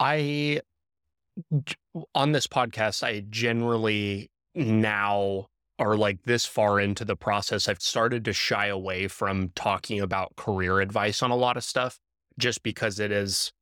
I, 0.00 0.60
on 2.14 2.32
this 2.32 2.46
podcast, 2.46 3.02
I 3.02 3.24
generally 3.28 4.30
now 4.54 5.46
are 5.78 5.96
like 5.96 6.22
this 6.22 6.44
far 6.46 6.78
into 6.78 7.04
the 7.04 7.16
process. 7.16 7.68
I've 7.68 7.82
started 7.82 8.24
to 8.26 8.32
shy 8.32 8.66
away 8.66 9.08
from 9.08 9.50
talking 9.54 10.00
about 10.00 10.36
career 10.36 10.80
advice 10.80 11.22
on 11.22 11.30
a 11.30 11.36
lot 11.36 11.56
of 11.56 11.64
stuff 11.64 11.98
just 12.38 12.62
because 12.62 13.00
it 13.00 13.10
is 13.10 13.52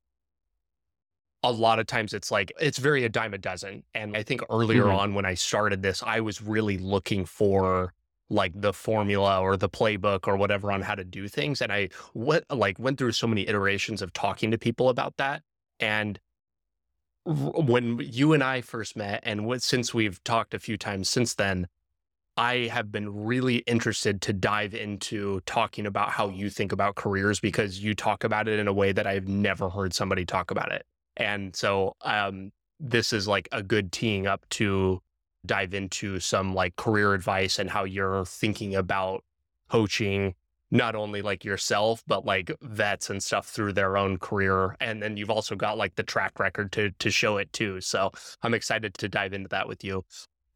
a 1.42 1.50
lot 1.50 1.78
of 1.78 1.86
times 1.86 2.12
it's 2.12 2.30
like 2.30 2.52
it's 2.60 2.78
very 2.78 3.04
a 3.04 3.08
dime 3.08 3.34
a 3.34 3.38
dozen. 3.38 3.82
And 3.94 4.16
I 4.16 4.22
think 4.22 4.42
earlier 4.50 4.84
mm-hmm. 4.84 4.96
on 4.96 5.14
when 5.14 5.24
I 5.24 5.34
started 5.34 5.82
this, 5.82 6.02
I 6.02 6.20
was 6.20 6.42
really 6.42 6.78
looking 6.78 7.24
for 7.24 7.92
like 8.30 8.52
the 8.54 8.72
formula 8.72 9.40
or 9.40 9.56
the 9.56 9.68
playbook 9.68 10.26
or 10.26 10.36
whatever 10.36 10.70
on 10.70 10.82
how 10.82 10.94
to 10.94 11.04
do 11.04 11.28
things. 11.28 11.60
And 11.60 11.72
I 11.72 11.88
went 12.14 12.44
like 12.50 12.78
went 12.78 12.98
through 12.98 13.12
so 13.12 13.26
many 13.26 13.48
iterations 13.48 14.02
of 14.02 14.12
talking 14.12 14.50
to 14.50 14.58
people 14.58 14.88
about 14.88 15.16
that. 15.16 15.42
And 15.80 16.20
when 17.24 18.00
you 18.02 18.32
and 18.32 18.42
I 18.42 18.60
first 18.60 18.96
met, 18.96 19.20
and 19.22 19.62
since 19.62 19.94
we've 19.94 20.22
talked 20.24 20.54
a 20.54 20.58
few 20.58 20.76
times 20.76 21.08
since 21.08 21.34
then, 21.34 21.68
I 22.36 22.68
have 22.72 22.90
been 22.90 23.24
really 23.24 23.58
interested 23.58 24.22
to 24.22 24.32
dive 24.32 24.74
into 24.74 25.40
talking 25.40 25.86
about 25.86 26.10
how 26.10 26.28
you 26.30 26.48
think 26.48 26.72
about 26.72 26.94
careers 26.94 27.40
because 27.40 27.82
you 27.82 27.94
talk 27.94 28.24
about 28.24 28.48
it 28.48 28.58
in 28.58 28.68
a 28.68 28.72
way 28.72 28.92
that 28.92 29.06
I've 29.06 29.28
never 29.28 29.68
heard 29.68 29.92
somebody 29.92 30.24
talk 30.24 30.50
about 30.50 30.72
it. 30.72 30.86
And 31.16 31.54
so 31.54 31.94
um, 32.00 32.50
this 32.80 33.12
is 33.12 33.28
like 33.28 33.48
a 33.52 33.62
good 33.62 33.92
teeing 33.92 34.26
up 34.26 34.48
to 34.50 35.02
dive 35.44 35.74
into 35.74 36.20
some 36.20 36.54
like 36.54 36.76
career 36.76 37.12
advice 37.12 37.58
and 37.58 37.68
how 37.68 37.84
you're 37.84 38.24
thinking 38.24 38.74
about 38.74 39.24
coaching 39.68 40.34
not 40.72 40.96
only 40.96 41.22
like 41.22 41.44
yourself 41.44 42.02
but 42.06 42.24
like 42.24 42.50
vets 42.62 43.10
and 43.10 43.22
stuff 43.22 43.46
through 43.46 43.72
their 43.72 43.96
own 43.96 44.18
career 44.18 44.74
and 44.80 45.00
then 45.00 45.16
you've 45.16 45.30
also 45.30 45.54
got 45.54 45.78
like 45.78 45.94
the 45.94 46.02
track 46.02 46.40
record 46.40 46.72
to 46.72 46.90
to 46.98 47.10
show 47.10 47.36
it 47.36 47.52
too 47.52 47.80
so 47.80 48.10
i'm 48.42 48.54
excited 48.54 48.94
to 48.94 49.08
dive 49.08 49.32
into 49.32 49.48
that 49.48 49.68
with 49.68 49.84
you 49.84 50.04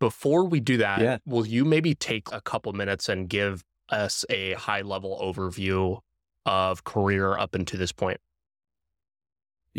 before 0.00 0.44
we 0.44 0.58
do 0.58 0.78
that 0.78 1.00
yeah. 1.00 1.18
will 1.26 1.46
you 1.46 1.64
maybe 1.64 1.94
take 1.94 2.26
a 2.32 2.40
couple 2.40 2.72
minutes 2.72 3.08
and 3.08 3.28
give 3.28 3.62
us 3.90 4.24
a 4.30 4.54
high 4.54 4.80
level 4.82 5.20
overview 5.22 6.00
of 6.46 6.82
career 6.82 7.38
up 7.38 7.54
until 7.54 7.78
this 7.78 7.92
point 7.92 8.18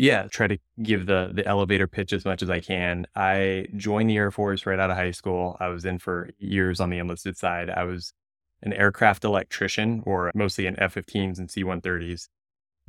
yeah, 0.00 0.28
try 0.28 0.46
to 0.46 0.58
give 0.80 1.06
the 1.06 1.32
the 1.34 1.44
elevator 1.44 1.88
pitch 1.88 2.12
as 2.12 2.24
much 2.24 2.40
as 2.40 2.48
I 2.48 2.60
can. 2.60 3.04
I 3.16 3.66
joined 3.76 4.08
the 4.08 4.16
Air 4.16 4.30
Force 4.30 4.64
right 4.64 4.78
out 4.78 4.92
of 4.92 4.96
high 4.96 5.10
school. 5.10 5.56
I 5.58 5.66
was 5.70 5.84
in 5.84 5.98
for 5.98 6.30
years 6.38 6.78
on 6.78 6.90
the 6.90 6.98
enlisted 6.98 7.36
side. 7.36 7.68
I 7.68 7.82
was 7.82 8.12
an 8.62 8.72
aircraft 8.72 9.24
electrician, 9.24 10.02
or 10.04 10.30
mostly 10.34 10.66
in 10.66 10.78
F-15s 10.78 11.38
and 11.38 11.50
C-130s. 11.50 12.28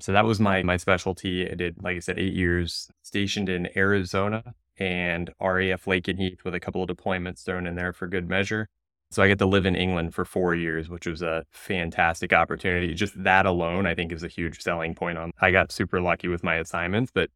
So 0.02 0.14
that 0.14 0.26
was 0.26 0.40
my 0.40 0.64
my 0.64 0.78
specialty. 0.78 1.50
I 1.50 1.56
did, 1.56 1.84
like 1.84 1.98
I 1.98 2.00
said, 2.00 2.20
eight 2.20 2.34
years 2.34 2.90
stationed 3.04 3.50
in 3.50 3.70
Arizona 3.78 4.54
and 4.78 5.30
RAF 5.42 5.86
Lakenheath 5.86 6.44
with 6.46 6.56
a 6.56 6.60
couple 6.60 6.82
of 6.82 6.90
deployments 6.90 7.44
thrown 7.44 7.68
in 7.68 7.76
there 7.76 7.92
for 7.92 8.08
good 8.08 8.30
measure. 8.30 8.70
So 9.12 9.24
I 9.24 9.28
get 9.28 9.40
to 9.40 9.46
live 9.46 9.66
in 9.66 9.76
England 9.76 10.14
for 10.14 10.24
four 10.24 10.54
years, 10.54 10.88
which 10.88 11.08
was 11.08 11.22
a 11.22 11.44
fantastic 11.52 12.32
opportunity. 12.32 12.94
Just 12.94 13.22
that 13.24 13.46
alone, 13.46 13.88
I 13.88 13.96
think, 13.96 14.12
is 14.12 14.24
a 14.24 14.28
huge 14.28 14.62
selling 14.62 14.94
point 14.94 15.18
on. 15.18 15.32
I 15.42 15.52
got 15.52 15.72
super 15.72 16.00
lucky 16.00 16.28
with 16.28 16.44
my 16.44 16.56
assignments, 16.56 17.12
but 17.12 17.30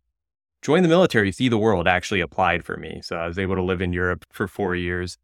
join 0.62 0.84
the 0.84 0.90
military, 0.90 1.32
see 1.32 1.50
the 1.50 1.58
world 1.58 1.88
actually 1.88 2.22
applied 2.22 2.64
for 2.64 2.78
me. 2.78 3.02
So 3.04 3.16
I 3.16 3.28
was 3.28 3.40
able 3.40 3.56
to 3.56 3.64
live 3.64 3.82
in 3.82 3.92
Europe 3.92 4.24
for 4.32 4.48
four 4.48 4.76
years. 4.76 5.18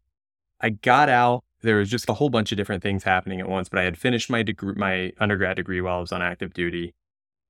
I 0.60 0.70
got 0.70 1.08
out. 1.08 1.44
There 1.62 1.76
was 1.76 1.90
just 1.90 2.08
a 2.08 2.14
whole 2.14 2.30
bunch 2.30 2.52
of 2.52 2.56
different 2.56 2.82
things 2.82 3.04
happening 3.04 3.40
at 3.40 3.48
once, 3.48 3.68
but 3.68 3.78
I 3.78 3.84
had 3.84 3.98
finished 3.98 4.30
my 4.30 4.42
degree, 4.42 4.74
my 4.74 5.12
undergrad 5.18 5.56
degree 5.56 5.80
while 5.80 5.98
I 5.98 6.00
was 6.00 6.12
on 6.12 6.22
active 6.22 6.54
duty. 6.54 6.94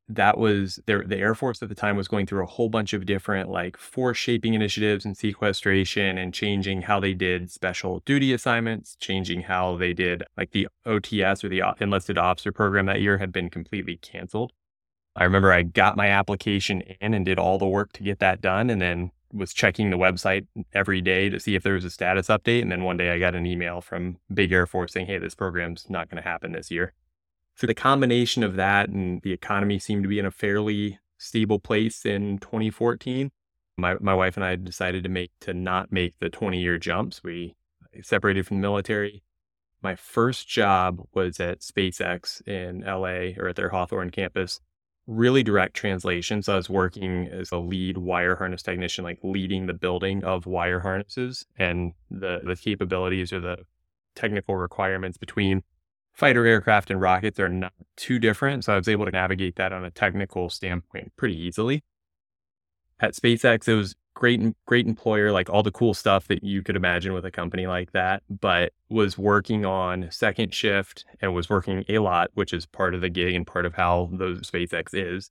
That 0.08 0.38
was 0.38 0.80
there 0.86 1.04
the 1.04 1.18
air 1.18 1.36
force 1.36 1.62
at 1.62 1.68
the 1.68 1.74
time 1.76 1.96
was 1.96 2.08
going 2.08 2.26
through 2.26 2.42
a 2.42 2.46
whole 2.46 2.68
bunch 2.68 2.92
of 2.92 3.06
different 3.06 3.48
like 3.48 3.76
force 3.76 4.18
shaping 4.18 4.54
initiatives 4.54 5.04
and 5.04 5.16
sequestration 5.16 6.18
and 6.18 6.34
changing 6.34 6.82
how 6.82 6.98
they 6.98 7.14
did 7.14 7.48
special 7.52 8.00
duty 8.04 8.32
assignments 8.32 8.96
changing 8.96 9.42
how 9.42 9.76
they 9.76 9.92
did 9.92 10.24
like 10.36 10.50
the 10.50 10.66
ots 10.84 11.44
or 11.44 11.48
the 11.48 11.62
enlisted 11.80 12.18
officer 12.18 12.50
program 12.50 12.86
that 12.86 13.00
year 13.00 13.18
had 13.18 13.30
been 13.30 13.48
completely 13.50 13.98
canceled. 13.98 14.52
I 15.14 15.22
remember 15.22 15.52
i 15.52 15.62
got 15.62 15.96
my 15.96 16.08
application 16.08 16.80
in 16.80 17.14
and 17.14 17.24
did 17.24 17.38
all 17.38 17.58
the 17.58 17.68
work 17.68 17.92
to 17.92 18.02
get 18.02 18.18
that 18.18 18.40
done 18.40 18.68
and 18.68 18.82
then 18.82 19.12
was 19.32 19.52
checking 19.52 19.90
the 19.90 19.98
website 19.98 20.46
every 20.72 21.00
day 21.00 21.28
to 21.28 21.38
see 21.38 21.54
if 21.54 21.62
there 21.62 21.74
was 21.74 21.84
a 21.84 21.90
status 21.90 22.28
update 22.28 22.62
and 22.62 22.72
then 22.72 22.82
one 22.82 22.96
day 22.96 23.10
i 23.10 23.18
got 23.18 23.34
an 23.34 23.46
email 23.46 23.80
from 23.80 24.16
big 24.32 24.52
air 24.52 24.66
force 24.66 24.92
saying 24.92 25.06
hey 25.06 25.18
this 25.18 25.34
program's 25.34 25.86
not 25.88 26.08
going 26.10 26.22
to 26.22 26.28
happen 26.28 26.52
this 26.52 26.70
year 26.70 26.92
so 27.60 27.66
the 27.66 27.74
combination 27.74 28.42
of 28.42 28.56
that 28.56 28.88
and 28.88 29.20
the 29.20 29.32
economy 29.32 29.78
seemed 29.78 30.02
to 30.04 30.08
be 30.08 30.18
in 30.18 30.24
a 30.24 30.30
fairly 30.30 30.98
stable 31.18 31.58
place 31.58 32.06
in 32.06 32.38
2014. 32.38 33.30
My 33.76 33.96
my 34.00 34.14
wife 34.14 34.38
and 34.38 34.44
I 34.44 34.56
decided 34.56 35.04
to 35.04 35.10
make 35.10 35.30
to 35.40 35.52
not 35.52 35.92
make 35.92 36.18
the 36.20 36.30
20 36.30 36.58
year 36.58 36.78
jumps. 36.78 37.22
We 37.22 37.56
separated 38.00 38.46
from 38.46 38.56
the 38.56 38.62
military. 38.62 39.22
My 39.82 39.94
first 39.94 40.48
job 40.48 41.06
was 41.12 41.38
at 41.38 41.60
SpaceX 41.60 42.46
in 42.48 42.80
LA 42.80 43.38
or 43.38 43.48
at 43.48 43.56
their 43.56 43.68
Hawthorne 43.68 44.10
campus. 44.10 44.62
Really 45.12 45.42
direct 45.42 45.74
translation. 45.74 46.40
So 46.40 46.52
I 46.52 46.56
was 46.56 46.70
working 46.70 47.26
as 47.26 47.50
a 47.50 47.58
lead 47.58 47.98
wire 47.98 48.36
harness 48.36 48.62
technician, 48.62 49.02
like 49.02 49.18
leading 49.24 49.66
the 49.66 49.74
building 49.74 50.22
of 50.22 50.46
wire 50.46 50.78
harnesses 50.78 51.44
and 51.58 51.94
the 52.12 52.38
the 52.44 52.54
capabilities 52.54 53.32
or 53.32 53.40
the 53.40 53.56
technical 54.14 54.54
requirements 54.54 55.18
between 55.18 55.64
fighter 56.12 56.46
aircraft 56.46 56.92
and 56.92 57.00
rockets 57.00 57.40
are 57.40 57.48
not 57.48 57.72
too 57.96 58.20
different. 58.20 58.64
So 58.64 58.74
I 58.74 58.76
was 58.76 58.86
able 58.86 59.04
to 59.04 59.10
navigate 59.10 59.56
that 59.56 59.72
on 59.72 59.84
a 59.84 59.90
technical 59.90 60.48
standpoint 60.48 61.12
pretty 61.16 61.36
easily. 61.36 61.82
At 63.00 63.14
SpaceX, 63.14 63.66
it 63.66 63.74
was 63.74 63.96
great, 64.14 64.40
great 64.66 64.86
employer, 64.86 65.32
like 65.32 65.48
all 65.48 65.62
the 65.62 65.70
cool 65.70 65.94
stuff 65.94 66.28
that 66.28 66.44
you 66.44 66.62
could 66.62 66.76
imagine 66.76 67.12
with 67.12 67.24
a 67.24 67.30
company 67.30 67.66
like 67.66 67.92
that, 67.92 68.22
but 68.28 68.72
was 68.88 69.16
working 69.16 69.64
on 69.64 70.08
second 70.10 70.54
shift 70.54 71.04
and 71.20 71.34
was 71.34 71.48
working 71.48 71.84
a 71.88 71.98
lot, 71.98 72.30
which 72.34 72.52
is 72.52 72.66
part 72.66 72.94
of 72.94 73.00
the 73.00 73.08
gig 73.08 73.34
and 73.34 73.46
part 73.46 73.66
of 73.66 73.74
how 73.74 74.10
those 74.12 74.42
SpaceX 74.42 74.88
is. 74.92 75.30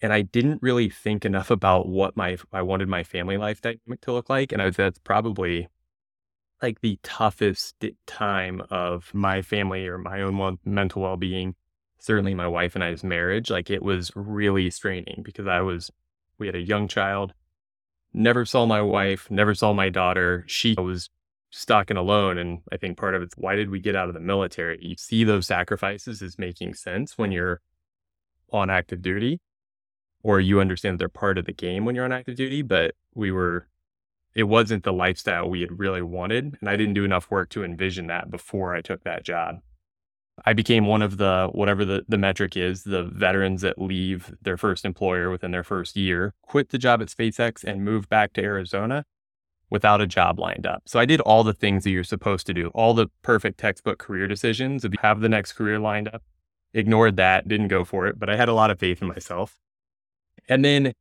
And 0.00 0.12
I 0.12 0.22
didn't 0.22 0.62
really 0.62 0.90
think 0.90 1.24
enough 1.24 1.50
about 1.50 1.88
what 1.88 2.16
my 2.16 2.36
I 2.52 2.62
wanted 2.62 2.88
my 2.88 3.04
family 3.04 3.36
life 3.36 3.60
dynamic 3.60 4.00
to 4.02 4.12
look 4.12 4.28
like. 4.28 4.52
And 4.52 4.60
I 4.60 4.66
was 4.66 4.76
that's 4.76 4.98
probably 4.98 5.68
like 6.62 6.80
the 6.80 6.98
toughest 7.02 7.84
time 8.06 8.62
of 8.70 9.12
my 9.12 9.42
family 9.42 9.86
or 9.86 9.98
my 9.98 10.22
own 10.22 10.58
mental 10.64 11.02
well 11.02 11.16
being. 11.16 11.54
Certainly, 11.98 12.34
my 12.34 12.48
wife 12.48 12.74
and 12.74 12.82
I's 12.82 13.04
marriage, 13.04 13.48
like 13.48 13.70
it 13.70 13.82
was 13.82 14.10
really 14.16 14.70
straining 14.70 15.22
because 15.24 15.46
I 15.46 15.60
was, 15.60 15.90
we 16.38 16.46
had 16.46 16.56
a 16.56 16.60
young 16.60 16.88
child, 16.88 17.32
never 18.14 18.44
saw 18.44 18.66
my 18.66 18.82
wife, 18.82 19.30
never 19.30 19.54
saw 19.54 19.72
my 19.72 19.88
daughter. 19.88 20.44
She 20.46 20.74
was 20.74 21.08
stuck 21.50 21.90
and 21.90 21.98
alone. 21.98 22.38
And 22.38 22.60
I 22.72 22.76
think 22.76 22.96
part 22.96 23.14
of 23.14 23.22
it's 23.22 23.36
why 23.36 23.56
did 23.56 23.70
we 23.70 23.80
get 23.80 23.96
out 23.96 24.08
of 24.08 24.14
the 24.14 24.20
military? 24.20 24.78
You 24.80 24.96
see 24.98 25.24
those 25.24 25.46
sacrifices 25.46 26.22
as 26.22 26.38
making 26.38 26.74
sense 26.74 27.16
when 27.16 27.30
you're 27.32 27.60
on 28.50 28.70
active 28.70 29.02
duty, 29.02 29.40
or 30.22 30.40
you 30.40 30.60
understand 30.60 30.98
they're 30.98 31.08
part 31.08 31.38
of 31.38 31.46
the 31.46 31.52
game 31.52 31.84
when 31.84 31.94
you're 31.94 32.04
on 32.04 32.12
active 32.12 32.36
duty. 32.36 32.62
But 32.62 32.94
we 33.14 33.30
were 33.30 33.68
it 34.34 34.44
wasn't 34.44 34.84
the 34.84 34.92
lifestyle 34.92 35.48
we 35.48 35.60
had 35.60 35.78
really 35.78 36.02
wanted. 36.02 36.56
And 36.60 36.68
I 36.68 36.76
didn't 36.76 36.94
do 36.94 37.04
enough 37.04 37.30
work 37.30 37.50
to 37.50 37.64
envision 37.64 38.06
that 38.06 38.30
before 38.30 38.74
I 38.74 38.80
took 38.80 39.04
that 39.04 39.24
job. 39.24 39.56
I 40.44 40.52
became 40.52 40.86
one 40.86 41.02
of 41.02 41.18
the, 41.18 41.48
whatever 41.52 41.84
the, 41.84 42.04
the 42.08 42.18
metric 42.18 42.56
is, 42.56 42.84
the 42.84 43.04
veterans 43.04 43.62
that 43.62 43.80
leave 43.80 44.34
their 44.42 44.56
first 44.56 44.84
employer 44.84 45.30
within 45.30 45.52
their 45.52 45.62
first 45.62 45.96
year, 45.96 46.34
quit 46.42 46.70
the 46.70 46.78
job 46.78 47.00
at 47.00 47.08
SpaceX 47.08 47.62
and 47.64 47.84
moved 47.84 48.08
back 48.08 48.32
to 48.34 48.42
Arizona 48.42 49.04
without 49.70 50.00
a 50.00 50.06
job 50.06 50.38
lined 50.38 50.66
up. 50.66 50.82
So 50.86 50.98
I 50.98 51.06
did 51.06 51.20
all 51.20 51.44
the 51.44 51.54
things 51.54 51.84
that 51.84 51.90
you're 51.90 52.04
supposed 52.04 52.46
to 52.46 52.54
do, 52.54 52.68
all 52.74 52.92
the 52.92 53.06
perfect 53.22 53.58
textbook 53.58 53.98
career 53.98 54.26
decisions. 54.26 54.84
You 54.84 54.90
have 55.00 55.20
the 55.20 55.28
next 55.28 55.52
career 55.52 55.78
lined 55.78 56.08
up, 56.08 56.22
ignored 56.74 57.16
that, 57.16 57.48
didn't 57.48 57.68
go 57.68 57.84
for 57.84 58.06
it, 58.06 58.18
but 58.18 58.28
I 58.28 58.36
had 58.36 58.48
a 58.48 58.54
lot 58.54 58.70
of 58.70 58.78
faith 58.78 59.00
in 59.00 59.08
myself. 59.08 59.58
And 60.48 60.64
then 60.64 60.92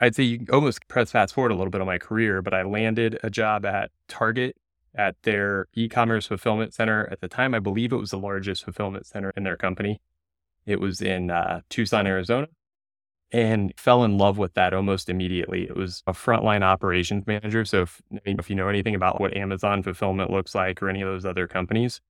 I'd 0.00 0.14
say 0.14 0.22
you 0.22 0.46
almost 0.52 0.86
press 0.88 1.10
fast 1.10 1.34
forward 1.34 1.52
a 1.52 1.54
little 1.54 1.70
bit 1.70 1.80
on 1.80 1.86
my 1.86 1.98
career, 1.98 2.40
but 2.40 2.54
I 2.54 2.62
landed 2.62 3.18
a 3.22 3.30
job 3.30 3.66
at 3.66 3.90
Target 4.08 4.56
at 4.96 5.16
their 5.22 5.66
e-commerce 5.74 6.26
fulfillment 6.26 6.74
center. 6.74 7.08
At 7.10 7.20
the 7.20 7.28
time, 7.28 7.54
I 7.54 7.58
believe 7.58 7.92
it 7.92 7.96
was 7.96 8.10
the 8.10 8.18
largest 8.18 8.64
fulfillment 8.64 9.06
center 9.06 9.32
in 9.36 9.44
their 9.44 9.56
company. 9.56 10.00
It 10.64 10.80
was 10.80 11.00
in 11.00 11.30
uh, 11.30 11.60
Tucson, 11.68 12.06
Arizona, 12.06 12.48
and 13.30 13.72
fell 13.76 14.04
in 14.04 14.18
love 14.18 14.38
with 14.38 14.54
that 14.54 14.74
almost 14.74 15.08
immediately. 15.08 15.64
It 15.64 15.76
was 15.76 16.02
a 16.06 16.12
frontline 16.12 16.62
operations 16.62 17.26
manager. 17.26 17.64
So 17.64 17.82
if, 17.82 18.02
if 18.24 18.50
you 18.50 18.56
know 18.56 18.68
anything 18.68 18.94
about 18.94 19.20
what 19.20 19.36
Amazon 19.36 19.82
fulfillment 19.82 20.30
looks 20.30 20.54
like 20.54 20.82
or 20.82 20.88
any 20.88 21.02
of 21.02 21.08
those 21.08 21.24
other 21.24 21.46
companies, 21.46 22.00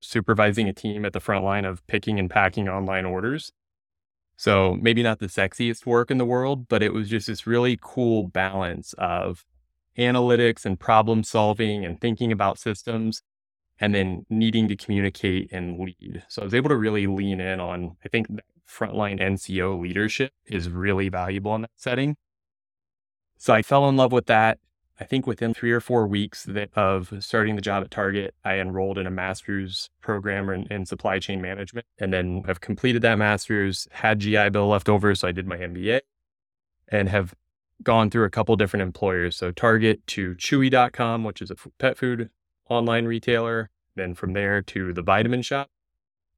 supervising 0.00 0.68
a 0.68 0.72
team 0.72 1.04
at 1.04 1.12
the 1.12 1.20
front 1.20 1.44
line 1.44 1.64
of 1.64 1.86
picking 1.86 2.18
and 2.18 2.28
packing 2.28 2.68
online 2.68 3.04
orders 3.04 3.52
so 4.40 4.78
maybe 4.80 5.02
not 5.02 5.18
the 5.18 5.26
sexiest 5.26 5.84
work 5.84 6.10
in 6.10 6.16
the 6.16 6.24
world, 6.24 6.66
but 6.66 6.82
it 6.82 6.94
was 6.94 7.10
just 7.10 7.26
this 7.26 7.46
really 7.46 7.78
cool 7.78 8.26
balance 8.28 8.94
of 8.96 9.44
analytics 9.98 10.64
and 10.64 10.78
problem 10.78 11.22
solving 11.22 11.84
and 11.84 12.00
thinking 12.00 12.32
about 12.32 12.58
systems 12.58 13.22
and 13.80 13.94
then 13.94 14.26
needing 14.28 14.68
to 14.68 14.76
communicate 14.76 15.50
and 15.52 15.80
lead. 15.80 16.22
So 16.28 16.42
I 16.42 16.44
was 16.44 16.54
able 16.54 16.68
to 16.68 16.76
really 16.76 17.06
lean 17.06 17.40
in 17.40 17.60
on, 17.60 17.96
I 18.04 18.08
think 18.08 18.28
frontline 18.68 19.20
NCO 19.20 19.80
leadership 19.80 20.32
is 20.46 20.68
really 20.68 21.08
valuable 21.08 21.54
in 21.54 21.62
that 21.62 21.70
setting. 21.76 22.16
So 23.38 23.54
I 23.54 23.62
fell 23.62 23.88
in 23.88 23.96
love 23.96 24.12
with 24.12 24.26
that. 24.26 24.58
I 25.00 25.04
think 25.04 25.26
within 25.26 25.54
three 25.54 25.72
or 25.72 25.80
four 25.80 26.06
weeks 26.06 26.46
of 26.76 27.12
starting 27.20 27.56
the 27.56 27.62
job 27.62 27.82
at 27.82 27.90
Target, 27.90 28.34
I 28.44 28.58
enrolled 28.58 28.98
in 28.98 29.06
a 29.06 29.10
master's 29.10 29.88
program 30.02 30.50
in, 30.50 30.66
in, 30.70 30.84
supply 30.84 31.18
chain 31.18 31.40
management 31.40 31.86
and 31.98 32.12
then 32.12 32.42
have 32.46 32.60
completed 32.60 33.00
that 33.00 33.16
master's, 33.16 33.88
had 33.92 34.18
GI 34.18 34.50
Bill 34.50 34.68
left 34.68 34.90
over. 34.90 35.14
So 35.14 35.26
I 35.26 35.32
did 35.32 35.46
my 35.46 35.56
MBA 35.56 36.00
and 36.88 37.08
have 37.08 37.34
gone 37.82 38.10
through 38.10 38.24
a 38.24 38.30
couple 38.30 38.56
different 38.56 38.82
employers. 38.82 39.36
So 39.36 39.52
Target 39.52 40.06
to 40.08 40.34
Chewy.com, 40.34 41.24
which 41.24 41.42
is 41.42 41.50
a 41.50 41.56
pet 41.78 41.96
food 41.96 42.30
online 42.68 43.06
retailer. 43.06 43.70
Then 43.96 44.14
from 44.14 44.32
there 44.32 44.62
to 44.62 44.92
the 44.92 45.02
Vitamin 45.02 45.42
Shoppe, 45.42 45.68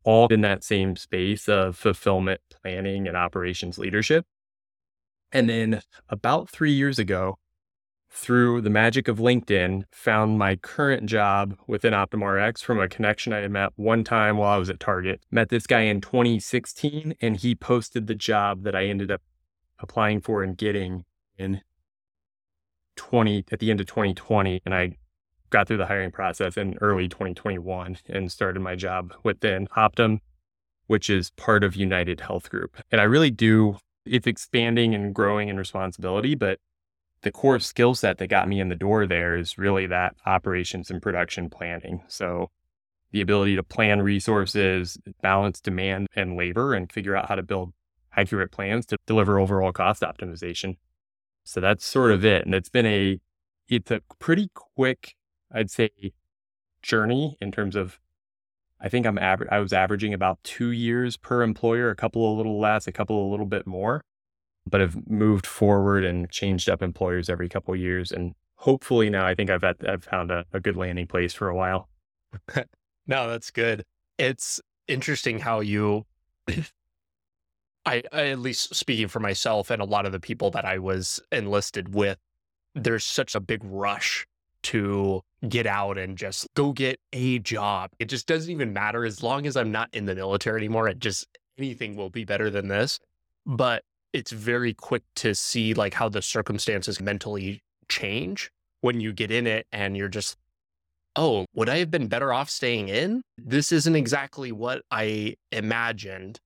all 0.04 0.26
in 0.28 0.40
that 0.40 0.64
same 0.64 0.96
space 0.96 1.48
of 1.48 1.76
fulfillment 1.76 2.40
planning 2.50 3.06
and 3.06 3.16
operations 3.16 3.78
leadership. 3.78 4.26
And 5.30 5.48
then 5.48 5.82
about 6.08 6.50
three 6.50 6.72
years 6.72 6.98
ago, 6.98 7.38
through 8.10 8.60
the 8.60 8.70
magic 8.70 9.08
of 9.08 9.18
LinkedIn, 9.18 9.84
found 9.90 10.38
my 10.38 10.56
current 10.56 11.06
job 11.06 11.56
within 11.66 11.94
OptumRx 11.94 12.62
from 12.62 12.78
a 12.78 12.88
connection 12.88 13.32
I 13.32 13.38
had 13.38 13.50
met 13.50 13.72
one 13.76 14.04
time 14.04 14.36
while 14.36 14.52
I 14.52 14.58
was 14.58 14.68
at 14.68 14.80
Target. 14.80 15.22
Met 15.30 15.48
this 15.48 15.66
guy 15.66 15.80
in 15.80 16.02
2016, 16.02 17.14
and 17.22 17.38
he 17.38 17.54
posted 17.54 18.06
the 18.06 18.14
job 18.14 18.64
that 18.64 18.76
I 18.76 18.84
ended 18.84 19.10
up 19.10 19.22
applying 19.78 20.20
for 20.20 20.42
and 20.42 20.56
getting 20.56 21.04
in 21.42 21.60
20 22.96 23.44
at 23.50 23.58
the 23.58 23.70
end 23.70 23.80
of 23.80 23.86
2020. 23.86 24.62
And 24.64 24.74
I 24.74 24.96
got 25.50 25.68
through 25.68 25.76
the 25.76 25.86
hiring 25.86 26.10
process 26.10 26.56
in 26.56 26.76
early 26.80 27.08
2021 27.08 27.98
and 28.08 28.32
started 28.32 28.60
my 28.60 28.74
job 28.74 29.12
within 29.22 29.66
Optum, 29.76 30.18
which 30.86 31.10
is 31.10 31.30
part 31.30 31.62
of 31.62 31.74
UnitedHealth 31.74 32.48
Group. 32.48 32.76
And 32.90 33.00
I 33.00 33.04
really 33.04 33.30
do, 33.30 33.76
it's 34.06 34.26
expanding 34.26 34.94
and 34.94 35.14
growing 35.14 35.48
in 35.48 35.56
responsibility, 35.56 36.34
but 36.34 36.58
the 37.22 37.30
core 37.30 37.60
skill 37.60 37.94
set 37.94 38.18
that 38.18 38.26
got 38.28 38.48
me 38.48 38.60
in 38.60 38.68
the 38.68 38.74
door 38.74 39.06
there 39.06 39.36
is 39.36 39.56
really 39.56 39.86
that 39.86 40.16
operations 40.26 40.90
and 40.90 41.00
production 41.00 41.48
planning. 41.48 42.02
So 42.08 42.50
the 43.12 43.20
ability 43.20 43.56
to 43.56 43.62
plan 43.62 44.02
resources, 44.02 44.98
balance 45.22 45.60
demand 45.60 46.08
and 46.16 46.36
labor, 46.36 46.74
and 46.74 46.90
figure 46.90 47.14
out 47.14 47.28
how 47.28 47.36
to 47.36 47.42
build 47.42 47.72
accurate 48.16 48.50
plans 48.50 48.86
to 48.86 48.96
deliver 49.06 49.38
overall 49.38 49.72
cost 49.72 50.02
optimization. 50.02 50.76
So 51.44 51.60
that's 51.60 51.84
sort 51.84 52.12
of 52.12 52.24
it. 52.24 52.44
And 52.44 52.54
it's 52.54 52.68
been 52.68 52.86
a, 52.86 53.20
it's 53.68 53.90
a 53.90 54.00
pretty 54.18 54.50
quick, 54.54 55.16
I'd 55.50 55.70
say, 55.70 55.90
journey 56.82 57.36
in 57.40 57.52
terms 57.52 57.76
of, 57.76 57.98
I 58.80 58.88
think 58.88 59.06
I'm 59.06 59.18
aver- 59.18 59.52
I 59.52 59.60
was 59.60 59.72
averaging 59.72 60.12
about 60.12 60.42
two 60.42 60.70
years 60.70 61.16
per 61.16 61.42
employer, 61.42 61.90
a 61.90 61.96
couple 61.96 62.32
a 62.32 62.36
little 62.36 62.60
less, 62.60 62.86
a 62.86 62.92
couple 62.92 63.28
a 63.28 63.30
little 63.30 63.46
bit 63.46 63.66
more 63.66 64.02
but 64.68 64.80
have 64.80 65.08
moved 65.08 65.46
forward 65.46 66.04
and 66.04 66.30
changed 66.30 66.68
up 66.68 66.82
employers 66.82 67.28
every 67.28 67.48
couple 67.48 67.74
years. 67.74 68.12
And 68.12 68.34
hopefully 68.56 69.10
now 69.10 69.26
I 69.26 69.34
think 69.34 69.50
I've, 69.50 69.64
I've 69.64 70.04
found 70.04 70.30
a, 70.30 70.44
a 70.52 70.60
good 70.60 70.76
landing 70.76 71.06
place 71.06 71.34
for 71.34 71.48
a 71.48 71.56
while. 71.56 71.88
no, 73.06 73.28
that's 73.28 73.50
good. 73.50 73.84
It's 74.18 74.60
interesting 74.86 75.40
how 75.40 75.60
you, 75.60 76.06
I, 77.84 78.02
I, 78.12 78.28
at 78.28 78.38
least 78.38 78.74
speaking 78.74 79.08
for 79.08 79.20
myself 79.20 79.70
and 79.70 79.82
a 79.82 79.86
lot 79.86 80.06
of 80.06 80.12
the 80.12 80.20
people 80.20 80.50
that 80.52 80.64
I 80.64 80.78
was 80.78 81.20
enlisted 81.30 81.94
with, 81.94 82.18
there's 82.74 83.04
such 83.04 83.34
a 83.34 83.40
big 83.40 83.60
rush 83.64 84.26
to 84.64 85.22
get 85.48 85.66
out 85.66 85.98
and 85.98 86.16
just 86.16 86.46
go 86.54 86.72
get 86.72 87.00
a 87.12 87.40
job. 87.40 87.90
It 87.98 88.04
just 88.06 88.26
doesn't 88.26 88.50
even 88.50 88.72
matter 88.72 89.04
as 89.04 89.22
long 89.22 89.46
as 89.46 89.56
I'm 89.56 89.72
not 89.72 89.88
in 89.92 90.06
the 90.06 90.14
military 90.14 90.58
anymore. 90.58 90.88
It 90.88 91.00
just 91.00 91.26
anything 91.58 91.96
will 91.96 92.10
be 92.10 92.24
better 92.24 92.50
than 92.50 92.68
this. 92.68 93.00
But 93.44 93.82
it's 94.12 94.30
very 94.30 94.74
quick 94.74 95.02
to 95.16 95.34
see 95.34 95.74
like 95.74 95.94
how 95.94 96.08
the 96.08 96.22
circumstances 96.22 97.00
mentally 97.00 97.62
change 97.88 98.50
when 98.80 99.00
you 99.00 99.12
get 99.12 99.30
in 99.30 99.46
it 99.46 99.66
and 99.72 99.96
you're 99.96 100.08
just 100.08 100.36
oh 101.16 101.44
would 101.54 101.68
i 101.68 101.78
have 101.78 101.90
been 101.90 102.08
better 102.08 102.32
off 102.32 102.48
staying 102.48 102.88
in 102.88 103.22
this 103.36 103.72
isn't 103.72 103.96
exactly 103.96 104.52
what 104.52 104.82
i 104.90 105.34
imagined 105.50 106.38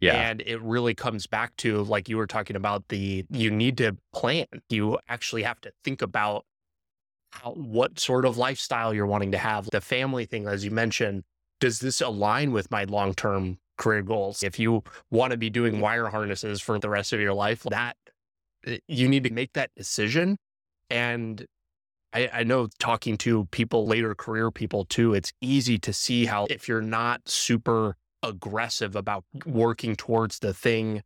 yeah 0.00 0.14
and 0.14 0.42
it 0.46 0.60
really 0.62 0.94
comes 0.94 1.26
back 1.26 1.54
to 1.56 1.82
like 1.84 2.08
you 2.08 2.16
were 2.16 2.26
talking 2.26 2.56
about 2.56 2.86
the 2.88 3.24
you 3.30 3.50
need 3.50 3.76
to 3.76 3.96
plan 4.12 4.46
you 4.68 4.98
actually 5.08 5.42
have 5.42 5.60
to 5.60 5.70
think 5.84 6.02
about 6.02 6.44
how, 7.32 7.52
what 7.52 7.98
sort 7.98 8.24
of 8.24 8.36
lifestyle 8.36 8.92
you're 8.92 9.06
wanting 9.06 9.32
to 9.32 9.38
have 9.38 9.68
the 9.70 9.80
family 9.80 10.24
thing 10.24 10.46
as 10.46 10.64
you 10.64 10.70
mentioned 10.70 11.22
does 11.60 11.78
this 11.78 12.00
align 12.00 12.52
with 12.52 12.70
my 12.70 12.84
long-term 12.84 13.58
career 13.80 14.02
goals. 14.02 14.42
If 14.42 14.58
you 14.58 14.84
want 15.10 15.32
to 15.32 15.36
be 15.36 15.50
doing 15.50 15.80
wire 15.80 16.08
harnesses 16.08 16.60
for 16.60 16.78
the 16.78 16.88
rest 16.88 17.12
of 17.12 17.20
your 17.20 17.34
life, 17.34 17.62
that 17.64 17.96
eh, 18.66 18.78
you 18.86 19.08
need 19.08 19.24
to 19.24 19.32
make 19.32 19.54
that 19.54 19.70
decision. 19.76 20.36
And 20.88 21.46
I, 22.12 22.28
I, 22.32 22.42
know 22.42 22.68
talking 22.78 23.16
to 23.18 23.46
people, 23.46 23.86
later 23.86 24.14
career 24.14 24.50
people 24.50 24.84
too, 24.84 25.14
it's 25.14 25.32
easy 25.40 25.78
to 25.78 25.92
see 25.92 26.26
how 26.26 26.46
if 26.50 26.68
you're 26.68 26.82
not 26.82 27.28
super 27.28 27.96
aggressive 28.22 28.96
about 28.96 29.24
working 29.46 29.96
towards 29.96 30.38
the 30.38 30.54
thing 30.54 31.02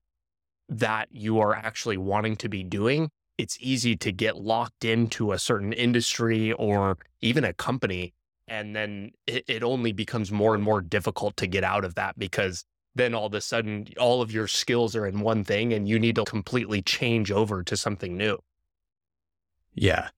that 0.68 1.08
you 1.10 1.38
are 1.40 1.54
actually 1.54 1.96
wanting 1.96 2.36
to 2.36 2.48
be 2.48 2.62
doing, 2.62 3.10
it's 3.38 3.58
easy 3.60 3.96
to 3.96 4.12
get 4.12 4.36
locked 4.36 4.84
into 4.84 5.32
a 5.32 5.38
certain 5.38 5.72
industry 5.72 6.52
or 6.52 6.96
even 7.20 7.44
a 7.44 7.52
company 7.52 8.14
and 8.48 8.76
then 8.76 9.10
it, 9.26 9.44
it 9.48 9.62
only 9.62 9.92
becomes 9.92 10.30
more 10.30 10.54
and 10.54 10.62
more 10.62 10.80
difficult 10.80 11.36
to 11.38 11.46
get 11.46 11.64
out 11.64 11.84
of 11.84 11.94
that 11.94 12.18
because 12.18 12.64
then 12.94 13.14
all 13.14 13.26
of 13.26 13.34
a 13.34 13.40
sudden 13.40 13.86
all 13.98 14.22
of 14.22 14.30
your 14.30 14.46
skills 14.46 14.94
are 14.94 15.06
in 15.06 15.20
one 15.20 15.44
thing 15.44 15.72
and 15.72 15.88
you 15.88 15.98
need 15.98 16.16
to 16.16 16.24
completely 16.24 16.82
change 16.82 17.30
over 17.30 17.62
to 17.62 17.76
something 17.76 18.16
new. 18.16 18.38
Yeah. 19.74 20.10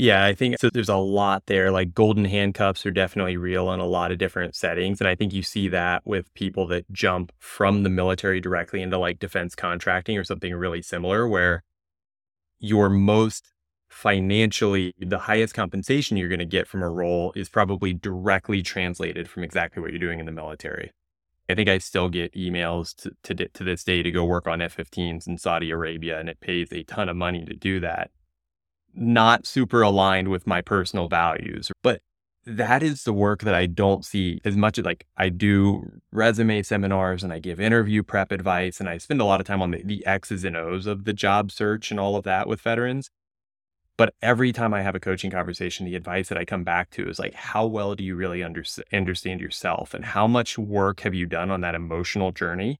Yeah, 0.00 0.24
I 0.24 0.32
think 0.32 0.60
so 0.60 0.70
there's 0.72 0.88
a 0.88 0.96
lot 0.96 1.46
there. 1.46 1.72
Like 1.72 1.92
golden 1.92 2.24
handcuffs 2.24 2.86
are 2.86 2.92
definitely 2.92 3.36
real 3.36 3.72
in 3.72 3.80
a 3.80 3.84
lot 3.84 4.12
of 4.12 4.18
different 4.18 4.54
settings. 4.54 5.00
And 5.00 5.08
I 5.08 5.16
think 5.16 5.32
you 5.32 5.42
see 5.42 5.66
that 5.70 6.06
with 6.06 6.32
people 6.34 6.68
that 6.68 6.88
jump 6.92 7.32
from 7.40 7.82
the 7.82 7.90
military 7.90 8.40
directly 8.40 8.80
into 8.80 8.96
like 8.96 9.18
defense 9.18 9.56
contracting 9.56 10.16
or 10.16 10.22
something 10.22 10.54
really 10.54 10.82
similar, 10.82 11.26
where 11.26 11.64
your 12.60 12.88
most 12.88 13.50
financially, 13.88 14.94
the 15.00 15.18
highest 15.18 15.54
compensation 15.54 16.16
you're 16.16 16.28
going 16.28 16.38
to 16.38 16.44
get 16.44 16.68
from 16.68 16.84
a 16.84 16.88
role 16.88 17.32
is 17.34 17.48
probably 17.48 17.92
directly 17.92 18.62
translated 18.62 19.28
from 19.28 19.42
exactly 19.42 19.82
what 19.82 19.90
you're 19.90 19.98
doing 19.98 20.20
in 20.20 20.26
the 20.26 20.32
military. 20.32 20.92
I 21.48 21.56
think 21.56 21.68
I 21.68 21.78
still 21.78 22.08
get 22.08 22.32
emails 22.34 22.94
to, 23.02 23.34
to, 23.34 23.48
to 23.48 23.64
this 23.64 23.82
day 23.82 24.04
to 24.04 24.12
go 24.12 24.24
work 24.24 24.46
on 24.46 24.62
F 24.62 24.76
15s 24.76 25.26
in 25.26 25.38
Saudi 25.38 25.72
Arabia, 25.72 26.20
and 26.20 26.28
it 26.28 26.38
pays 26.38 26.72
a 26.72 26.84
ton 26.84 27.08
of 27.08 27.16
money 27.16 27.44
to 27.44 27.54
do 27.54 27.80
that. 27.80 28.12
Not 28.94 29.46
super 29.46 29.82
aligned 29.82 30.28
with 30.28 30.46
my 30.46 30.60
personal 30.60 31.08
values, 31.08 31.70
but 31.82 32.00
that 32.48 32.82
is 32.82 33.04
the 33.04 33.12
work 33.12 33.42
that 33.42 33.54
I 33.54 33.66
don't 33.66 34.04
see 34.04 34.40
as 34.44 34.56
much 34.56 34.78
as 34.78 34.84
like 34.84 35.06
I 35.16 35.28
do 35.28 36.00
resume 36.10 36.62
seminars 36.62 37.22
and 37.22 37.32
I 37.32 37.40
give 37.40 37.60
interview 37.60 38.02
prep 38.02 38.32
advice 38.32 38.80
and 38.80 38.88
I 38.88 38.98
spend 38.98 39.20
a 39.20 39.24
lot 39.24 39.40
of 39.40 39.46
time 39.46 39.60
on 39.60 39.70
the, 39.70 39.82
the 39.84 40.04
X's 40.06 40.44
and 40.44 40.56
O's 40.56 40.86
of 40.86 41.04
the 41.04 41.12
job 41.12 41.52
search 41.52 41.90
and 41.90 42.00
all 42.00 42.16
of 42.16 42.24
that 42.24 42.48
with 42.48 42.62
veterans. 42.62 43.10
But 43.98 44.14
every 44.22 44.52
time 44.52 44.72
I 44.72 44.82
have 44.82 44.94
a 44.94 45.00
coaching 45.00 45.30
conversation, 45.30 45.84
the 45.84 45.96
advice 45.96 46.28
that 46.28 46.38
I 46.38 46.44
come 46.44 46.62
back 46.62 46.90
to 46.90 47.08
is 47.08 47.18
like, 47.18 47.34
how 47.34 47.66
well 47.66 47.96
do 47.96 48.04
you 48.04 48.14
really 48.14 48.44
under- 48.44 48.64
understand 48.92 49.40
yourself? 49.40 49.92
And 49.92 50.04
how 50.04 50.28
much 50.28 50.56
work 50.56 51.00
have 51.00 51.14
you 51.14 51.26
done 51.26 51.50
on 51.50 51.62
that 51.62 51.74
emotional 51.74 52.30
journey? 52.30 52.78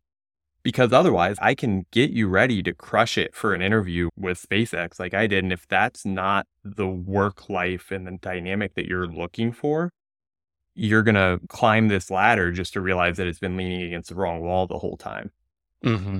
Because 0.68 0.92
otherwise, 0.92 1.36
I 1.40 1.54
can 1.54 1.86
get 1.92 2.10
you 2.10 2.28
ready 2.28 2.62
to 2.62 2.74
crush 2.74 3.16
it 3.16 3.34
for 3.34 3.54
an 3.54 3.62
interview 3.62 4.10
with 4.18 4.46
SpaceX 4.46 5.00
like 5.00 5.14
I 5.14 5.26
did. 5.26 5.42
And 5.42 5.50
if 5.50 5.66
that's 5.66 6.04
not 6.04 6.46
the 6.62 6.86
work 6.86 7.48
life 7.48 7.90
and 7.90 8.06
the 8.06 8.18
dynamic 8.20 8.74
that 8.74 8.84
you're 8.84 9.06
looking 9.06 9.50
for, 9.50 9.90
you're 10.74 11.02
going 11.02 11.14
to 11.14 11.40
climb 11.48 11.88
this 11.88 12.10
ladder 12.10 12.52
just 12.52 12.74
to 12.74 12.82
realize 12.82 13.16
that 13.16 13.26
it's 13.26 13.38
been 13.38 13.56
leaning 13.56 13.80
against 13.80 14.10
the 14.10 14.14
wrong 14.14 14.42
wall 14.42 14.66
the 14.66 14.76
whole 14.76 14.98
time. 14.98 15.30
Mm-hmm. 15.82 16.18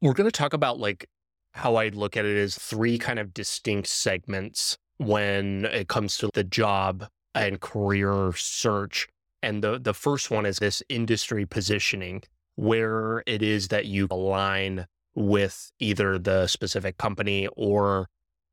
We're 0.00 0.14
going 0.14 0.30
to 0.30 0.32
talk 0.32 0.54
about 0.54 0.80
like 0.80 1.06
how 1.50 1.74
I 1.76 1.88
look 1.88 2.16
at 2.16 2.24
it 2.24 2.38
is 2.38 2.56
three 2.56 2.96
kind 2.96 3.18
of 3.18 3.34
distinct 3.34 3.88
segments 3.88 4.78
when 4.96 5.66
it 5.66 5.86
comes 5.86 6.16
to 6.16 6.30
the 6.32 6.44
job 6.44 7.08
and 7.34 7.60
career 7.60 8.32
search. 8.36 9.06
And 9.42 9.62
the, 9.62 9.78
the 9.78 9.92
first 9.92 10.30
one 10.30 10.46
is 10.46 10.60
this 10.60 10.82
industry 10.88 11.44
positioning, 11.44 12.22
where 12.56 13.22
it 13.26 13.42
is 13.42 13.68
that 13.68 13.86
you 13.86 14.06
align 14.10 14.86
with 15.14 15.72
either 15.78 16.18
the 16.18 16.46
specific 16.46 16.96
company 16.96 17.48
or 17.56 18.08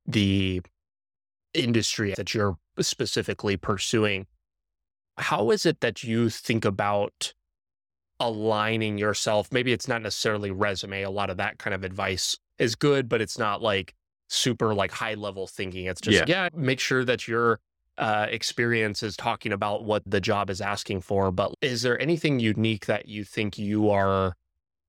the 0.06 0.62
industry 1.54 2.14
that 2.16 2.34
you're 2.34 2.58
specifically 2.80 3.58
pursuing. 3.58 4.28
How 5.18 5.52
is 5.52 5.66
it 5.66 5.82
that 5.82 6.04
you 6.04 6.30
think 6.30 6.66
about 6.66 7.34
aligning 8.20 8.98
yourself? 8.98 9.52
Maybe 9.52 9.74
it's 9.74 9.88
not 9.88 10.02
necessarily 10.02 10.52
resume, 10.52 11.04
a 11.04 11.10
lot 11.10 11.30
of 11.30 11.38
that 11.38 11.58
kind 11.58 11.74
of 11.74 11.84
advice 11.84 12.38
is 12.58 12.76
good, 12.76 13.10
but 13.10 13.22
it's 13.22 13.38
not 13.38 13.62
like 13.62 13.94
super 14.30 14.74
like 14.74 14.92
high 14.92 15.16
level 15.16 15.48
thinking. 15.48 15.86
It's 15.86 16.02
just, 16.02 16.28
yeah, 16.28 16.46
yeah 16.46 16.50
make 16.54 16.80
sure 16.80 17.04
that 17.04 17.28
your 17.28 17.60
uh, 18.00 18.28
experience 18.30 19.04
is 19.04 19.16
talking 19.16 19.52
about 19.52 19.84
what 19.84 20.04
the 20.06 20.22
job 20.22 20.50
is 20.50 20.62
asking 20.62 21.02
for. 21.02 21.32
But 21.32 21.54
is 21.62 21.82
there 21.82 22.02
anything 22.02 22.40
unique 22.40 22.86
that 22.86 23.08
you 23.08 23.24
think 23.24 23.58
you 23.58 23.90
are 23.90 24.36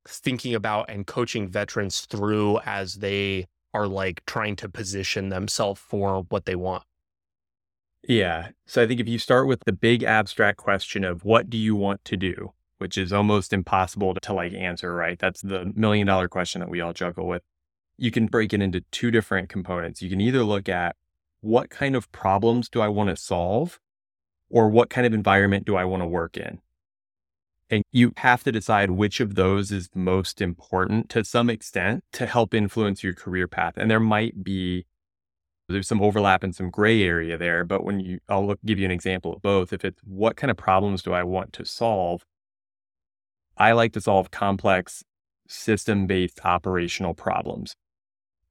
thinking 0.08 0.54
about 0.54 0.88
and 0.88 1.06
coaching 1.06 1.48
veterans 1.48 2.00
through 2.00 2.60
as 2.60 2.96
they 2.96 3.46
are 3.74 3.86
like 3.86 4.24
trying 4.26 4.56
to 4.56 4.68
position 4.68 5.28
themselves 5.28 5.80
for 5.80 6.24
what 6.28 6.46
they 6.46 6.56
want? 6.56 6.84
Yeah. 8.08 8.50
So 8.66 8.82
I 8.82 8.86
think 8.86 9.00
if 9.00 9.08
you 9.08 9.18
start 9.18 9.46
with 9.46 9.60
the 9.66 9.72
big 9.72 10.02
abstract 10.02 10.56
question 10.56 11.04
of 11.04 11.24
what 11.24 11.50
do 11.50 11.58
you 11.58 11.76
want 11.76 12.04
to 12.06 12.16
do, 12.16 12.52
which 12.78 12.96
is 12.96 13.12
almost 13.12 13.52
impossible 13.52 14.14
to, 14.14 14.20
to 14.20 14.32
like 14.32 14.54
answer, 14.54 14.94
right? 14.94 15.18
That's 15.18 15.42
the 15.42 15.70
million 15.76 16.06
dollar 16.06 16.28
question 16.28 16.60
that 16.60 16.70
we 16.70 16.80
all 16.80 16.94
juggle 16.94 17.28
with 17.28 17.42
you 18.00 18.10
can 18.10 18.26
break 18.26 18.54
it 18.54 18.62
into 18.62 18.80
two 18.90 19.10
different 19.10 19.50
components. 19.50 20.00
You 20.00 20.08
can 20.08 20.22
either 20.22 20.42
look 20.42 20.70
at 20.70 20.96
what 21.40 21.70
kind 21.70 21.96
of 21.96 22.10
problems 22.12 22.68
do 22.68 22.80
I 22.80 22.88
want 22.88 23.10
to 23.10 23.16
solve 23.16 23.80
or 24.48 24.68
what 24.68 24.90
kind 24.90 25.06
of 25.06 25.14
environment 25.14 25.64
do 25.64 25.76
I 25.76 25.84
want 25.84 26.02
to 26.02 26.06
work 26.06 26.36
in? 26.36 26.60
And 27.70 27.84
you 27.92 28.12
have 28.16 28.42
to 28.44 28.52
decide 28.52 28.90
which 28.90 29.20
of 29.20 29.36
those 29.36 29.70
is 29.70 29.88
most 29.94 30.40
important 30.40 31.08
to 31.10 31.24
some 31.24 31.48
extent 31.48 32.02
to 32.12 32.26
help 32.26 32.52
influence 32.52 33.04
your 33.04 33.14
career 33.14 33.46
path. 33.46 33.74
And 33.76 33.90
there 33.90 34.00
might 34.00 34.42
be 34.42 34.86
there's 35.68 35.86
some 35.86 36.02
overlap 36.02 36.42
and 36.42 36.54
some 36.54 36.68
gray 36.68 37.02
area 37.02 37.38
there, 37.38 37.64
but 37.64 37.84
when 37.84 38.00
you 38.00 38.18
I'll 38.28 38.44
look, 38.44 38.58
give 38.64 38.78
you 38.78 38.84
an 38.84 38.90
example 38.90 39.32
of 39.34 39.42
both. 39.42 39.72
If 39.72 39.84
it's 39.84 40.00
what 40.04 40.36
kind 40.36 40.50
of 40.50 40.56
problems 40.56 41.02
do 41.02 41.12
I 41.12 41.22
want 41.22 41.52
to 41.54 41.64
solve? 41.64 42.24
I 43.56 43.72
like 43.72 43.92
to 43.92 44.00
solve 44.00 44.30
complex 44.32 45.04
system-based 45.46 46.40
operational 46.44 47.14
problems. 47.14 47.74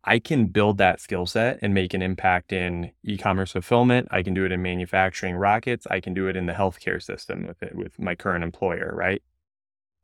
I 0.10 0.18
can 0.18 0.48
build 0.48 0.80
that 0.80 1.00
skill 1.00 1.28
set 1.28 1.60
and 1.62 1.72
make 1.72 1.94
an 1.94 2.02
impact 2.02 2.52
in 2.52 2.94
e-commerce 3.04 3.52
fulfillment. 3.52 4.08
I 4.10 4.24
can 4.24 4.34
do 4.34 4.44
it 4.44 4.52
in 4.52 4.60
manufacturing 4.60 5.36
rockets. 5.36 5.86
I 5.92 6.00
can 6.00 6.16
do 6.16 6.28
it 6.28 6.36
in 6.36 6.48
the 6.48 6.54
healthcare 6.54 7.00
system 7.00 7.46
with 7.46 7.62
it, 7.62 7.76
with 7.76 8.00
my 8.00 8.16
current 8.16 8.44
employer, 8.44 8.92
right? 8.96 9.22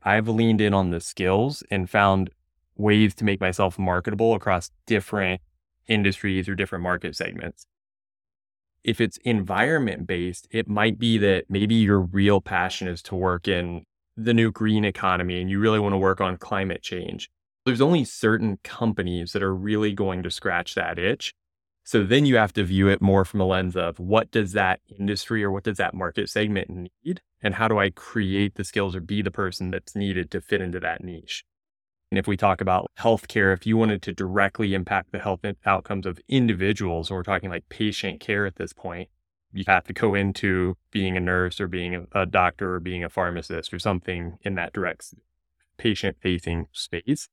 I've 0.03 0.27
leaned 0.27 0.61
in 0.61 0.75
on 0.75 0.91
the 0.91 0.99
skills 0.99 1.63
and 1.71 1.89
found 1.89 2.29
ways 2.75 3.15
to 3.15 3.25
make 3.25 3.41
myself 3.41 3.79
marketable 3.79 4.35
across 4.35 4.69
different 4.85 5.41
industries 5.87 6.47
or 6.47 6.53
different 6.53 6.83
market 6.83 7.15
segments. 7.15 7.65
If 8.83 9.01
it's 9.01 9.17
environment 9.23 10.05
based, 10.05 10.47
it 10.51 10.69
might 10.69 10.99
be 10.99 11.17
that 11.17 11.45
maybe 11.49 11.73
your 11.73 12.01
real 12.01 12.41
passion 12.41 12.87
is 12.87 13.01
to 13.03 13.15
work 13.15 13.47
in 13.47 13.85
the 14.15 14.35
new 14.35 14.51
green 14.51 14.85
economy 14.85 15.41
and 15.41 15.49
you 15.49 15.59
really 15.59 15.79
want 15.79 15.93
to 15.93 15.97
work 15.97 16.21
on 16.21 16.37
climate 16.37 16.83
change 16.83 17.31
there's 17.65 17.81
only 17.81 18.05
certain 18.05 18.59
companies 18.63 19.33
that 19.33 19.43
are 19.43 19.55
really 19.55 19.91
going 19.93 20.23
to 20.23 20.31
scratch 20.31 20.75
that 20.75 20.99
itch. 20.99 21.33
So 21.83 22.03
then 22.03 22.25
you 22.25 22.35
have 22.37 22.53
to 22.53 22.63
view 22.63 22.87
it 22.87 23.01
more 23.01 23.25
from 23.25 23.41
a 23.41 23.45
lens 23.45 23.75
of 23.75 23.99
what 23.99 24.31
does 24.31 24.53
that 24.53 24.79
industry 24.99 25.43
or 25.43 25.51
what 25.51 25.63
does 25.63 25.77
that 25.77 25.93
market 25.93 26.29
segment 26.29 26.69
need? 26.69 27.21
And 27.43 27.55
how 27.55 27.67
do 27.67 27.77
I 27.77 27.91
create 27.91 28.55
the 28.55 28.63
skills 28.63 28.95
or 28.95 29.01
be 29.01 29.21
the 29.21 29.29
person 29.29 29.69
that's 29.69 29.95
needed 29.95 30.31
to 30.31 30.41
fit 30.41 30.61
into 30.61 30.79
that 30.79 31.03
niche? 31.03 31.43
And 32.11 32.17
if 32.17 32.27
we 32.27 32.37
talk 32.37 32.61
about 32.61 32.89
healthcare, 32.99 33.53
if 33.53 33.67
you 33.67 33.77
wanted 33.77 34.01
to 34.03 34.13
directly 34.13 34.73
impact 34.73 35.11
the 35.11 35.19
health 35.19 35.41
outcomes 35.65 36.05
of 36.05 36.19
individuals, 36.27 37.11
or 37.11 37.17
we're 37.17 37.23
talking 37.23 37.49
like 37.49 37.69
patient 37.69 38.19
care 38.19 38.45
at 38.45 38.55
this 38.55 38.73
point, 38.73 39.09
you 39.53 39.63
have 39.67 39.85
to 39.85 39.93
go 39.93 40.15
into 40.15 40.75
being 40.91 41.17
a 41.17 41.19
nurse 41.19 41.59
or 41.59 41.67
being 41.67 42.07
a, 42.11 42.25
doctor 42.25 42.75
or 42.75 42.79
being 42.79 43.03
a 43.03 43.09
pharmacist 43.09 43.73
or 43.73 43.79
something 43.79 44.37
in 44.41 44.55
that 44.55 44.73
direct 44.73 45.13
patient 45.77 46.17
facing 46.19 46.67
space. 46.71 47.29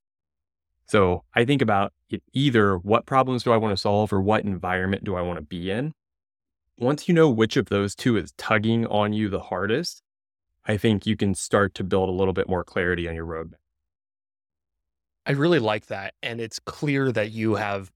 So 0.85 1.23
I 1.33 1.45
think 1.45 1.61
about 1.61 1.93
either 2.33 2.77
what 2.77 3.05
problems 3.05 3.43
do 3.43 3.51
I 3.51 3.57
want 3.57 3.75
to 3.75 3.81
solve 3.81 4.13
or 4.13 4.21
what 4.21 4.43
environment 4.43 5.03
do 5.03 5.15
I 5.15 5.21
want 5.21 5.37
to 5.37 5.45
be 5.45 5.71
in. 5.71 5.93
Once 6.77 7.07
you 7.07 7.13
know 7.13 7.29
which 7.29 7.55
of 7.55 7.67
those 7.67 7.95
two 7.95 8.17
is 8.17 8.33
tugging 8.37 8.85
on 8.87 9.13
you 9.13 9.29
the 9.29 9.39
hardest, 9.39 10.01
I 10.65 10.77
think 10.77 11.05
you 11.05 11.15
can 11.15 11.35
start 11.35 11.73
to 11.75 11.83
build 11.83 12.09
a 12.09 12.13
little 12.13 12.33
bit 12.33 12.49
more 12.49 12.63
clarity 12.63 13.07
on 13.07 13.15
your 13.15 13.25
roadmap. 13.25 13.55
I 15.25 15.31
really 15.31 15.59
like 15.59 15.87
that. 15.87 16.13
And 16.21 16.41
it's 16.41 16.59
clear 16.59 17.11
that 17.11 17.31
you 17.31 17.55
have 17.55 17.91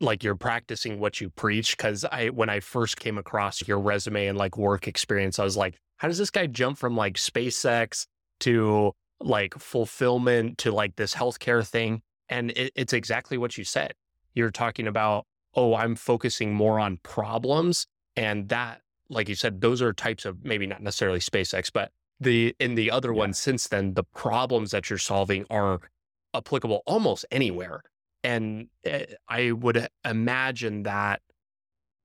like 0.00 0.22
you're 0.22 0.36
practicing 0.36 1.00
what 1.00 1.20
you 1.20 1.28
preach. 1.30 1.76
Cause 1.76 2.04
I, 2.04 2.28
when 2.28 2.48
I 2.48 2.60
first 2.60 2.98
came 2.98 3.18
across 3.18 3.66
your 3.66 3.80
resume 3.80 4.28
and 4.28 4.38
like 4.38 4.56
work 4.56 4.86
experience, 4.86 5.38
I 5.38 5.44
was 5.44 5.56
like, 5.56 5.76
how 5.96 6.06
does 6.06 6.18
this 6.18 6.30
guy 6.30 6.46
jump 6.46 6.78
from 6.78 6.96
like 6.96 7.14
SpaceX 7.14 8.06
to 8.40 8.92
like 9.20 9.58
fulfillment 9.58 10.58
to 10.58 10.70
like 10.70 10.94
this 10.94 11.14
healthcare 11.14 11.66
thing? 11.66 12.02
And 12.28 12.50
it, 12.52 12.72
it's 12.74 12.92
exactly 12.92 13.38
what 13.38 13.56
you 13.56 13.64
said. 13.64 13.94
You're 14.34 14.50
talking 14.50 14.86
about, 14.86 15.26
oh, 15.54 15.74
I'm 15.74 15.96
focusing 15.96 16.54
more 16.54 16.78
on 16.78 16.98
problems. 17.02 17.86
And 18.16 18.48
that, 18.48 18.82
like 19.08 19.28
you 19.28 19.34
said, 19.34 19.60
those 19.60 19.80
are 19.80 19.92
types 19.92 20.24
of 20.24 20.44
maybe 20.44 20.66
not 20.66 20.82
necessarily 20.82 21.20
SpaceX, 21.20 21.70
but 21.72 21.90
the 22.20 22.54
in 22.58 22.74
the 22.74 22.90
other 22.90 23.12
yeah. 23.12 23.18
one 23.18 23.32
since 23.32 23.68
then, 23.68 23.94
the 23.94 24.04
problems 24.04 24.70
that 24.72 24.90
you're 24.90 24.98
solving 24.98 25.46
are 25.50 25.80
applicable 26.34 26.82
almost 26.86 27.24
anywhere. 27.30 27.82
And 28.24 28.68
eh, 28.84 29.06
I 29.28 29.52
would 29.52 29.88
imagine 30.04 30.82
that 30.82 31.22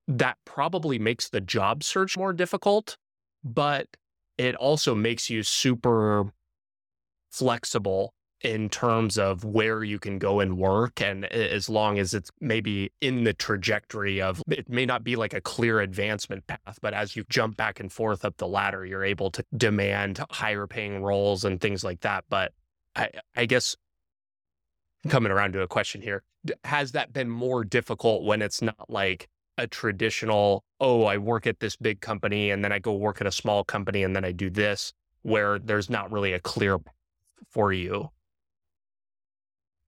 that 0.06 0.38
probably 0.44 0.98
makes 0.98 1.28
the 1.28 1.40
job 1.40 1.82
search 1.82 2.16
more 2.16 2.32
difficult, 2.32 2.96
but 3.42 3.88
it 4.38 4.54
also 4.54 4.94
makes 4.94 5.30
you 5.30 5.42
super 5.42 6.32
flexible 7.30 8.14
in 8.40 8.68
terms 8.68 9.16
of 9.16 9.42
where 9.44 9.82
you 9.82 9.98
can 9.98 10.18
go 10.18 10.40
and 10.40 10.58
work. 10.58 11.00
And 11.00 11.24
as 11.26 11.68
long 11.68 11.98
as 11.98 12.12
it's 12.12 12.30
maybe 12.40 12.92
in 13.00 13.24
the 13.24 13.32
trajectory 13.32 14.20
of 14.20 14.42
it 14.48 14.68
may 14.68 14.84
not 14.84 15.02
be 15.02 15.16
like 15.16 15.32
a 15.32 15.40
clear 15.40 15.80
advancement 15.80 16.46
path, 16.46 16.78
but 16.82 16.92
as 16.92 17.16
you 17.16 17.24
jump 17.30 17.56
back 17.56 17.80
and 17.80 17.90
forth 17.90 18.24
up 18.24 18.36
the 18.36 18.46
ladder, 18.46 18.84
you're 18.84 19.04
able 19.04 19.30
to 19.30 19.44
demand 19.56 20.22
higher 20.30 20.66
paying 20.66 21.02
roles 21.02 21.44
and 21.44 21.60
things 21.60 21.82
like 21.82 22.00
that. 22.00 22.24
But 22.28 22.52
I, 22.94 23.08
I 23.34 23.46
guess 23.46 23.76
coming 25.08 25.32
around 25.32 25.52
to 25.52 25.62
a 25.62 25.68
question 25.68 26.02
here, 26.02 26.22
has 26.64 26.92
that 26.92 27.12
been 27.12 27.30
more 27.30 27.64
difficult 27.64 28.24
when 28.24 28.42
it's 28.42 28.60
not 28.60 28.90
like 28.90 29.28
a 29.56 29.66
traditional, 29.66 30.64
oh, 30.80 31.04
I 31.04 31.16
work 31.16 31.46
at 31.46 31.60
this 31.60 31.76
big 31.76 32.00
company 32.00 32.50
and 32.50 32.64
then 32.64 32.72
I 32.72 32.78
go 32.78 32.92
work 32.92 33.20
at 33.20 33.26
a 33.26 33.32
small 33.32 33.64
company 33.64 34.02
and 34.02 34.14
then 34.14 34.24
I 34.24 34.32
do 34.32 34.50
this, 34.50 34.92
where 35.22 35.58
there's 35.58 35.88
not 35.88 36.12
really 36.12 36.32
a 36.32 36.40
clear 36.40 36.78
for 37.50 37.72
you? 37.72 38.10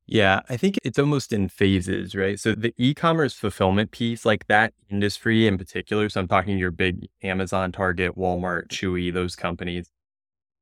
Yeah, 0.09 0.41
I 0.49 0.57
think 0.57 0.79
it's 0.85 0.99
almost 1.01 1.33
in 1.33 1.49
phases, 1.49 2.15
right? 2.15 2.39
So 2.39 2.55
the 2.55 2.73
e-commerce 2.79 3.35
fulfillment 3.35 3.91
piece, 3.91 4.25
like 4.25 4.47
that 4.47 4.73
industry 4.89 5.49
in 5.49 5.59
particular, 5.59 6.09
so 6.09 6.21
I'm 6.21 6.29
talking 6.29 6.59
your 6.59 6.71
big 6.71 7.09
Amazon, 7.23 7.73
Target, 7.73 8.17
Walmart, 8.17 8.69
Chewy, 8.69 9.13
those 9.13 9.35
companies. 9.35 9.91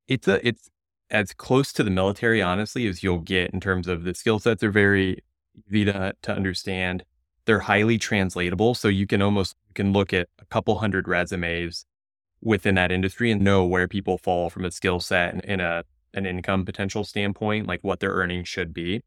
It's 0.08 0.28
a 0.28 0.46
it's 0.46 0.70
as 1.10 1.32
close 1.34 1.72
to 1.74 1.84
the 1.84 1.90
military, 1.90 2.42
honestly, 2.42 2.86
as 2.88 3.02
you'll 3.02 3.20
get 3.20 3.52
in 3.52 3.60
terms 3.60 3.88
of 3.88 4.04
the 4.04 4.14
skill 4.14 4.38
sets 4.40 4.62
are 4.64 4.70
very 4.72 5.22
easy 5.68 5.84
to, 5.86 6.14
to 6.22 6.32
understand. 6.34 7.04
They're 7.46 7.60
highly 7.60 7.98
translatable. 7.98 8.74
So 8.74 8.88
you 8.88 9.06
can 9.06 9.22
almost 9.22 9.56
you 9.68 9.74
can 9.74 9.92
look 9.92 10.12
at 10.14 10.28
a 10.40 10.46
couple 10.46 10.78
hundred 10.78 11.08
resumes 11.08 11.86
within 12.42 12.76
that 12.76 12.92
industry 12.92 13.30
and 13.32 13.42
know 13.42 13.64
where 13.66 13.88
people 13.88 14.18
fall 14.18 14.50
from 14.50 14.64
a 14.66 14.70
skill 14.72 15.00
set 15.00 15.34
and 15.34 15.44
in 15.44 15.60
a 15.60 15.84
an 16.14 16.26
income 16.26 16.64
potential 16.66 17.04
standpoint, 17.04 17.66
like 17.68 17.80
what 17.82 18.00
their 18.00 18.12
earnings 18.12 18.48
should 18.48 18.74
be. 18.74 19.02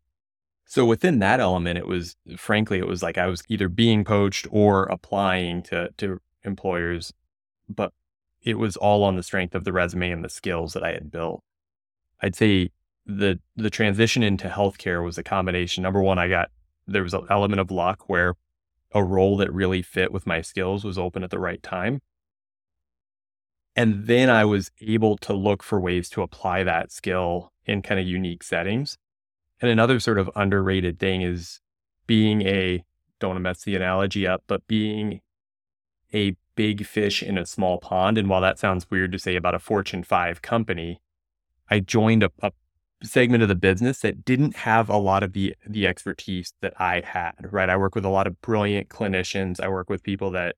So 0.67 0.85
within 0.85 1.19
that 1.19 1.39
element, 1.39 1.77
it 1.77 1.87
was 1.87 2.15
frankly, 2.37 2.77
it 2.77 2.87
was 2.87 3.01
like 3.01 3.17
I 3.17 3.27
was 3.27 3.41
either 3.47 3.69
being 3.69 4.03
poached 4.03 4.47
or 4.51 4.83
applying 4.83 5.63
to 5.63 5.89
to 5.97 6.19
employers, 6.43 7.13
but 7.69 7.93
it 8.43 8.55
was 8.55 8.75
all 8.77 9.03
on 9.03 9.15
the 9.15 9.23
strength 9.23 9.55
of 9.55 9.63
the 9.63 9.73
resume 9.73 10.11
and 10.11 10.23
the 10.23 10.29
skills 10.29 10.73
that 10.73 10.83
I 10.83 10.91
had 10.91 11.09
built. 11.11 11.41
I'd 12.21 12.35
say 12.35 12.71
the 13.05 13.39
the 13.55 13.69
transition 13.69 14.23
into 14.23 14.49
healthcare 14.49 15.03
was 15.03 15.17
a 15.17 15.23
combination. 15.23 15.83
Number 15.83 16.01
one, 16.01 16.19
I 16.19 16.27
got 16.27 16.51
there 16.85 17.03
was 17.03 17.13
an 17.13 17.25
element 17.29 17.61
of 17.61 17.71
luck 17.71 18.09
where 18.09 18.35
a 18.93 19.03
role 19.03 19.37
that 19.37 19.53
really 19.53 19.81
fit 19.81 20.11
with 20.11 20.27
my 20.27 20.41
skills 20.41 20.83
was 20.83 20.97
open 20.97 21.23
at 21.23 21.29
the 21.29 21.39
right 21.39 21.63
time. 21.63 22.01
And 23.75 24.07
then 24.07 24.29
I 24.29 24.43
was 24.43 24.71
able 24.81 25.17
to 25.19 25.33
look 25.33 25.63
for 25.63 25.79
ways 25.79 26.09
to 26.11 26.23
apply 26.23 26.63
that 26.63 26.91
skill 26.91 27.53
in 27.65 27.81
kind 27.81 27.99
of 27.99 28.07
unique 28.07 28.43
settings. 28.43 28.97
And 29.61 29.71
another 29.71 29.99
sort 29.99 30.19
of 30.19 30.29
underrated 30.35 30.99
thing 30.99 31.21
is 31.21 31.61
being 32.05 32.41
a, 32.43 32.83
don't 33.19 33.35
to 33.35 33.39
mess 33.39 33.63
the 33.63 33.75
analogy 33.75 34.27
up, 34.27 34.43
but 34.47 34.67
being 34.67 35.21
a 36.13 36.35
big 36.55 36.85
fish 36.85 37.23
in 37.23 37.37
a 37.37 37.45
small 37.45 37.77
pond. 37.79 38.17
And 38.17 38.29
while 38.29 38.41
that 38.41 38.59
sounds 38.59 38.89
weird 38.89 39.11
to 39.11 39.19
say 39.19 39.35
about 39.35 39.55
a 39.55 39.59
Fortune 39.59 40.03
5 40.03 40.41
company, 40.41 41.01
I 41.69 41.79
joined 41.79 42.23
a, 42.23 42.31
a 42.41 42.51
segment 43.03 43.43
of 43.43 43.49
the 43.49 43.55
business 43.55 43.99
that 43.99 44.25
didn't 44.25 44.57
have 44.57 44.89
a 44.89 44.97
lot 44.97 45.23
of 45.23 45.33
the 45.33 45.55
the 45.67 45.85
expertise 45.85 46.53
that 46.61 46.73
I 46.79 47.01
had, 47.05 47.33
right? 47.51 47.69
I 47.69 47.77
work 47.77 47.93
with 47.93 48.05
a 48.05 48.09
lot 48.09 48.27
of 48.27 48.41
brilliant 48.41 48.89
clinicians. 48.89 49.59
I 49.59 49.67
work 49.67 49.89
with 49.89 50.03
people 50.03 50.31
that 50.31 50.55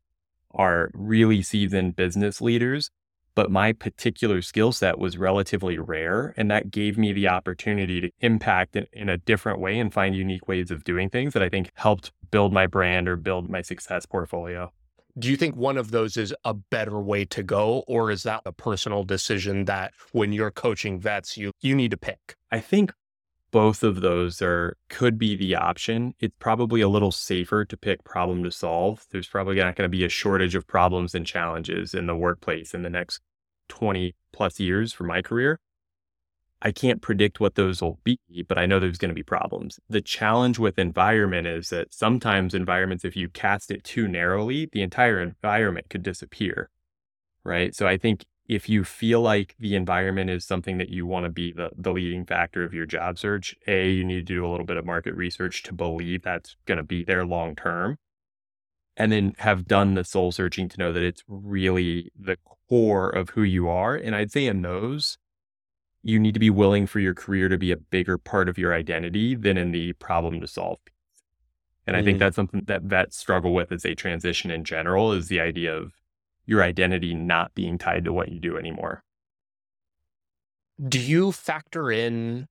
are 0.52 0.90
really 0.94 1.42
seasoned 1.42 1.96
business 1.96 2.42
leaders 2.42 2.92
but 3.40 3.50
my 3.50 3.72
particular 3.72 4.42
skill 4.42 4.74
set 4.74 5.00
was 5.00 5.18
relatively 5.18 5.78
rare. 5.78 6.34
And 6.36 6.52
that 6.52 6.72
gave 6.72 6.98
me 6.98 7.14
the 7.14 7.30
opportunity 7.30 8.02
to 8.02 8.12
impact 8.20 8.76
in, 8.76 8.86
in, 8.92 9.08
a 9.08 9.18
different 9.18 9.62
way 9.62 9.80
and 9.80 9.94
find 9.94 10.14
unique 10.14 10.50
ways 10.50 10.72
of 10.72 10.84
doing 10.84 11.10
things 11.10 11.32
that 11.32 11.42
I 11.42 11.48
think 11.48 11.72
helped 11.76 12.12
build 12.32 12.52
my 12.52 12.68
brand 12.68 13.08
or 13.08 13.16
build 13.16 13.50
my 13.50 13.62
success 13.62 14.06
portfolio. 14.06 14.74
Do 15.18 15.30
you 15.30 15.38
think 15.38 15.56
one 15.56 15.78
of 15.78 15.92
those 15.92 16.18
is 16.18 16.36
a 16.44 16.54
better 16.54 17.00
way 17.00 17.24
to 17.28 17.42
go, 17.42 17.86
or 17.88 18.12
is 18.12 18.24
that 18.24 18.42
a 18.46 18.52
personal 18.52 19.06
decision 19.06 19.64
that 19.66 19.94
when 20.12 20.34
you're 20.34 20.52
coaching 20.52 21.00
vets, 21.00 21.38
you 21.38 21.54
you 21.62 21.76
need 21.76 21.92
to 21.92 21.98
pick? 21.98 22.36
I 22.52 22.60
think 22.60 22.92
both 23.52 23.84
of 23.84 24.02
those 24.02 24.42
are 24.42 24.76
could 24.90 25.18
be 25.18 25.36
the 25.36 25.56
option. 25.56 26.14
It's 26.20 26.36
probably 26.40 26.82
a 26.82 26.90
little 26.90 27.12
safer 27.12 27.64
to 27.66 27.78
pick 27.78 28.04
problem 28.04 28.44
to 28.44 28.52
solve. 28.52 29.06
There's 29.12 29.28
probably 29.28 29.56
not 29.56 29.76
going 29.76 29.86
to 29.86 29.98
be 29.98 30.04
a 30.04 30.10
shortage 30.10 30.56
of 30.56 30.68
problems 30.68 31.16
and 31.16 31.26
challenges 31.26 31.94
in 31.94 32.06
the 32.06 32.16
workplace 32.16 32.74
in 32.74 32.84
the 32.84 32.90
next 32.90 33.22
20 33.70 34.16
plus 34.32 34.60
years 34.60 34.94
for 34.94 35.04
my 35.06 35.22
career. 35.22 35.60
I 36.62 36.72
can't 36.72 37.02
predict 37.02 37.40
what 37.40 37.56
those 37.56 37.82
will 37.82 38.00
be, 38.04 38.20
but 38.48 38.58
I 38.58 38.66
know 38.66 38.80
there's 38.80 38.98
going 38.98 39.10
to 39.10 39.16
be 39.16 39.24
problems. 39.24 39.80
The 39.90 40.02
challenge 40.02 40.60
with 40.60 40.78
environment 40.78 41.48
is 41.48 41.70
that 41.70 41.94
sometimes 41.94 42.54
environments, 42.54 43.06
if 43.06 43.16
you 43.16 43.30
cast 43.30 43.72
it 43.72 43.86
too 43.86 44.10
narrowly, 44.10 44.68
the 44.70 44.82
entire 44.82 45.22
environment 45.22 45.90
could 45.90 46.04
disappear. 46.04 46.70
Right. 47.46 47.74
So 47.74 47.88
I 47.88 47.98
think 47.98 48.26
if 48.50 48.68
you 48.68 48.84
feel 48.84 49.22
like 49.22 49.56
the 49.60 49.76
environment 49.76 50.30
is 50.32 50.44
something 50.44 50.80
that 50.80 50.90
you 50.90 51.06
want 51.06 51.24
to 51.24 51.30
be 51.30 51.54
the, 51.54 51.70
the 51.78 51.94
leading 51.94 52.26
factor 52.26 52.64
of 52.64 52.74
your 52.74 52.86
job 52.86 53.18
search, 53.18 53.56
A, 53.68 53.92
you 53.92 54.04
need 54.04 54.16
to 54.16 54.34
do 54.34 54.46
a 54.46 54.50
little 54.50 54.66
bit 54.66 54.76
of 54.76 54.86
market 54.86 55.14
research 55.16 55.64
to 55.64 55.74
believe 55.74 56.24
that's 56.24 56.58
going 56.66 56.80
to 56.80 56.84
be 56.84 57.04
there 57.04 57.26
long 57.26 57.56
term. 57.56 57.98
And 59.00 59.12
then 59.12 59.34
have 59.40 59.66
done 59.66 59.96
the 59.96 60.04
soul 60.04 60.32
searching 60.32 60.70
to 60.70 60.78
know 60.78 60.94
that 60.94 61.02
it's 61.02 61.24
really 61.28 62.12
the 62.20 62.38
core 62.68 63.10
of 63.10 63.30
who 63.30 63.44
you 63.44 63.70
are. 63.70 63.96
And 63.96 64.14
I'd 64.14 64.32
say 64.32 64.46
in 64.46 64.62
those, 64.62 65.18
you 66.04 66.20
need 66.20 66.34
to 66.34 66.40
be 66.40 66.50
willing 66.50 66.86
for 66.86 67.00
your 67.00 67.14
career 67.14 67.50
to 67.50 67.58
be 67.58 67.72
a 67.72 67.78
bigger 67.78 68.18
part 68.18 68.50
of 68.50 68.58
your 68.58 68.74
identity 68.74 69.36
than 69.36 69.58
in 69.58 69.72
the 69.72 69.94
problem 69.94 70.42
to 70.42 70.48
solve. 70.48 70.80
And. 71.88 71.96
I 71.98 72.04
think 72.04 72.18
mm. 72.18 72.20
that's 72.20 72.36
something 72.36 72.64
that 72.68 72.84
vets 72.84 73.18
struggle 73.18 73.54
with 73.54 73.72
as 73.72 73.82
they 73.82 73.96
transition 73.96 74.52
in 74.52 74.64
general 74.64 75.12
is 75.12 75.28
the 75.28 75.40
idea 75.40 75.76
of 75.76 75.94
your 76.46 76.62
identity 76.62 77.16
not 77.16 77.56
being 77.56 77.78
tied 77.78 78.06
to 78.06 78.14
what 78.14 78.30
you 78.30 78.40
do 78.40 78.58
anymore. 78.58 79.04
Do 80.88 81.00
you 81.00 81.32
factor 81.32 81.92
in 81.92 82.48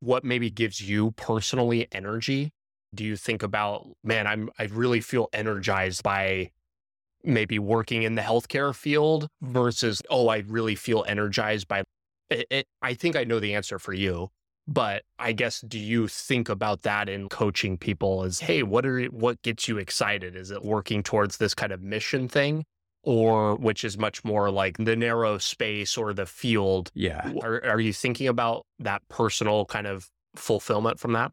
what 0.00 0.22
maybe 0.22 0.50
gives 0.50 0.80
you 0.80 1.12
personally 1.12 1.88
energy? 1.92 2.52
Do 2.94 3.04
you 3.04 3.16
think 3.16 3.42
about, 3.42 3.86
man, 4.02 4.26
I'm 4.26 4.50
I 4.58 4.64
really 4.64 5.00
feel 5.00 5.28
energized 5.32 6.02
by 6.02 6.50
maybe 7.22 7.58
working 7.58 8.02
in 8.02 8.14
the 8.14 8.22
healthcare 8.22 8.74
field 8.74 9.28
versus, 9.40 10.02
oh, 10.10 10.28
I 10.28 10.38
really 10.46 10.74
feel 10.74 11.04
energized 11.08 11.68
by 11.68 11.84
it, 12.30 12.46
it, 12.50 12.66
I 12.82 12.94
think 12.94 13.16
I 13.16 13.24
know 13.24 13.40
the 13.40 13.54
answer 13.54 13.78
for 13.78 13.92
you, 13.92 14.30
but 14.66 15.02
I 15.18 15.32
guess 15.32 15.60
do 15.60 15.78
you 15.78 16.08
think 16.08 16.48
about 16.48 16.82
that 16.82 17.08
in 17.08 17.28
coaching 17.28 17.76
people 17.78 18.24
as, 18.24 18.40
hey, 18.40 18.62
what 18.62 18.86
are 18.86 19.04
what 19.06 19.42
gets 19.42 19.68
you 19.68 19.78
excited? 19.78 20.36
Is 20.36 20.50
it 20.50 20.64
working 20.64 21.02
towards 21.02 21.36
this 21.38 21.54
kind 21.54 21.72
of 21.72 21.82
mission 21.82 22.28
thing? 22.28 22.64
or 23.04 23.56
which 23.56 23.84
is 23.84 23.98
much 23.98 24.24
more 24.24 24.50
like 24.50 24.76
the 24.78 24.96
narrow 24.96 25.38
space 25.38 25.96
or 25.96 26.12
the 26.12 26.26
field. 26.26 26.90
Yeah. 26.94 27.32
Are, 27.42 27.62
are 27.64 27.80
you 27.80 27.92
thinking 27.92 28.28
about 28.28 28.66
that 28.78 29.02
personal 29.08 29.66
kind 29.66 29.86
of 29.86 30.10
fulfillment 30.34 30.98
from 30.98 31.12
that? 31.12 31.32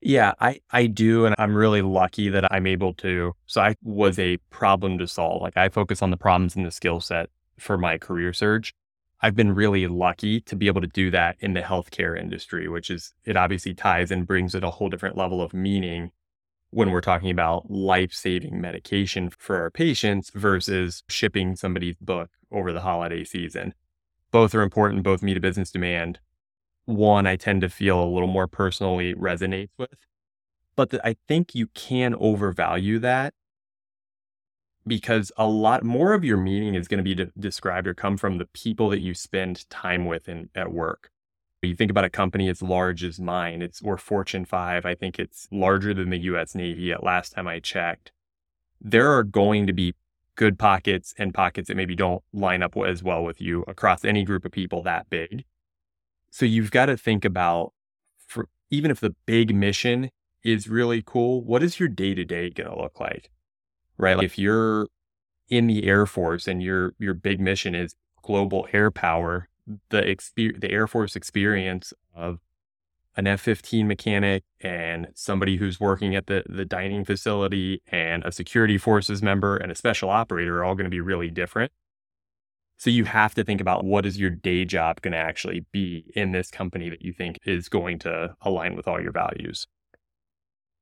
Yeah, 0.00 0.34
I, 0.40 0.60
I 0.70 0.86
do. 0.86 1.26
And 1.26 1.34
I'm 1.38 1.54
really 1.54 1.82
lucky 1.82 2.28
that 2.28 2.52
I'm 2.52 2.66
able 2.66 2.94
to. 2.94 3.32
So 3.46 3.60
I 3.60 3.74
was 3.82 4.18
a 4.18 4.36
problem 4.50 4.98
to 4.98 5.06
solve. 5.08 5.42
Like 5.42 5.56
I 5.56 5.68
focus 5.68 6.02
on 6.02 6.10
the 6.10 6.16
problems 6.16 6.54
and 6.54 6.66
the 6.66 6.70
skill 6.70 7.00
set 7.00 7.30
for 7.58 7.78
my 7.78 7.98
career 7.98 8.32
surge. 8.32 8.74
I've 9.22 9.34
been 9.34 9.54
really 9.54 9.86
lucky 9.86 10.40
to 10.42 10.54
be 10.56 10.66
able 10.66 10.82
to 10.82 10.86
do 10.86 11.10
that 11.10 11.36
in 11.40 11.54
the 11.54 11.62
healthcare 11.62 12.18
industry, 12.20 12.68
which 12.68 12.90
is, 12.90 13.14
it 13.24 13.36
obviously 13.36 13.74
ties 13.74 14.10
and 14.10 14.26
brings 14.26 14.54
it 14.54 14.62
a 14.62 14.70
whole 14.70 14.90
different 14.90 15.16
level 15.16 15.40
of 15.40 15.54
meaning 15.54 16.10
when 16.70 16.90
we're 16.90 17.00
talking 17.00 17.30
about 17.30 17.70
life 17.70 18.12
saving 18.12 18.60
medication 18.60 19.30
for 19.30 19.56
our 19.58 19.70
patients 19.70 20.30
versus 20.34 21.02
shipping 21.08 21.56
somebody's 21.56 21.96
book 21.98 22.28
over 22.52 22.72
the 22.72 22.82
holiday 22.82 23.24
season. 23.24 23.72
Both 24.30 24.54
are 24.54 24.60
important, 24.62 25.02
both 25.02 25.22
meet 25.22 25.38
a 25.38 25.40
business 25.40 25.70
demand. 25.70 26.20
One, 26.86 27.26
I 27.26 27.36
tend 27.36 27.60
to 27.60 27.68
feel 27.68 28.02
a 28.02 28.06
little 28.06 28.28
more 28.28 28.46
personally 28.46 29.14
resonates 29.14 29.70
with. 29.76 30.06
But 30.76 30.90
the, 30.90 31.06
I 31.06 31.16
think 31.26 31.54
you 31.54 31.68
can 31.68 32.14
overvalue 32.14 32.98
that 33.00 33.34
because 34.86 35.32
a 35.36 35.46
lot 35.46 35.82
more 35.82 36.12
of 36.12 36.24
your 36.24 36.36
meaning 36.36 36.74
is 36.74 36.86
going 36.86 36.98
to 36.98 37.04
be 37.04 37.14
de- 37.14 37.32
described 37.38 37.88
or 37.88 37.94
come 37.94 38.16
from 38.16 38.38
the 38.38 38.46
people 38.46 38.88
that 38.90 39.00
you 39.00 39.14
spend 39.14 39.68
time 39.68 40.06
with 40.06 40.28
in, 40.28 40.48
at 40.54 40.72
work. 40.72 41.10
You 41.62 41.74
think 41.74 41.90
about 41.90 42.04
a 42.04 42.10
company 42.10 42.48
as 42.48 42.62
large 42.62 43.02
as 43.02 43.18
mine, 43.18 43.62
it's 43.62 43.82
we're 43.82 43.96
Fortune 43.96 44.44
5. 44.44 44.86
I 44.86 44.94
think 44.94 45.18
it's 45.18 45.48
larger 45.50 45.92
than 45.92 46.10
the 46.10 46.18
US 46.18 46.54
Navy 46.54 46.92
at 46.92 47.02
last 47.02 47.32
time 47.32 47.48
I 47.48 47.58
checked. 47.58 48.12
There 48.80 49.10
are 49.10 49.24
going 49.24 49.66
to 49.66 49.72
be 49.72 49.94
good 50.36 50.58
pockets 50.58 51.14
and 51.18 51.34
pockets 51.34 51.68
that 51.68 51.76
maybe 51.76 51.96
don't 51.96 52.22
line 52.32 52.62
up 52.62 52.76
as 52.76 53.02
well 53.02 53.24
with 53.24 53.40
you 53.40 53.64
across 53.66 54.04
any 54.04 54.22
group 54.22 54.44
of 54.44 54.52
people 54.52 54.82
that 54.82 55.10
big. 55.10 55.44
So 56.36 56.44
you've 56.44 56.70
got 56.70 56.86
to 56.86 56.98
think 56.98 57.24
about 57.24 57.72
for 58.26 58.50
even 58.68 58.90
if 58.90 59.00
the 59.00 59.14
big 59.24 59.54
mission 59.54 60.10
is 60.44 60.68
really 60.68 61.02
cool, 61.02 61.42
what 61.42 61.62
is 61.62 61.80
your 61.80 61.88
day 61.88 62.14
to 62.14 62.26
day 62.26 62.50
going 62.50 62.68
to 62.68 62.76
look 62.76 63.00
like? 63.00 63.30
Right? 63.96 64.18
Like 64.18 64.26
if 64.26 64.38
you're 64.38 64.88
in 65.48 65.66
the 65.66 65.86
Air 65.86 66.04
Force 66.04 66.46
and 66.46 66.62
your 66.62 66.92
your 66.98 67.14
big 67.14 67.40
mission 67.40 67.74
is 67.74 67.94
global 68.20 68.68
air 68.74 68.90
power, 68.90 69.48
the 69.88 70.02
exper- 70.02 70.60
the 70.60 70.70
Air 70.70 70.86
Force 70.86 71.16
experience 71.16 71.94
of 72.14 72.40
an 73.16 73.26
F-15 73.26 73.86
mechanic 73.86 74.44
and 74.60 75.06
somebody 75.14 75.56
who's 75.56 75.80
working 75.80 76.14
at 76.14 76.26
the, 76.26 76.44
the 76.46 76.66
dining 76.66 77.06
facility 77.06 77.80
and 77.90 78.22
a 78.24 78.30
security 78.30 78.76
forces 78.76 79.22
member 79.22 79.56
and 79.56 79.72
a 79.72 79.74
special 79.74 80.10
operator 80.10 80.58
are 80.58 80.64
all 80.64 80.74
going 80.74 80.84
to 80.84 80.90
be 80.90 81.00
really 81.00 81.30
different. 81.30 81.72
So 82.78 82.90
you 82.90 83.04
have 83.04 83.34
to 83.34 83.44
think 83.44 83.60
about 83.60 83.84
what 83.84 84.04
is 84.04 84.18
your 84.18 84.30
day 84.30 84.64
job 84.64 85.00
going 85.00 85.12
to 85.12 85.18
actually 85.18 85.64
be 85.72 86.04
in 86.14 86.32
this 86.32 86.50
company 86.50 86.90
that 86.90 87.02
you 87.02 87.12
think 87.12 87.38
is 87.44 87.68
going 87.68 87.98
to 88.00 88.34
align 88.42 88.76
with 88.76 88.86
all 88.86 89.00
your 89.00 89.12
values. 89.12 89.66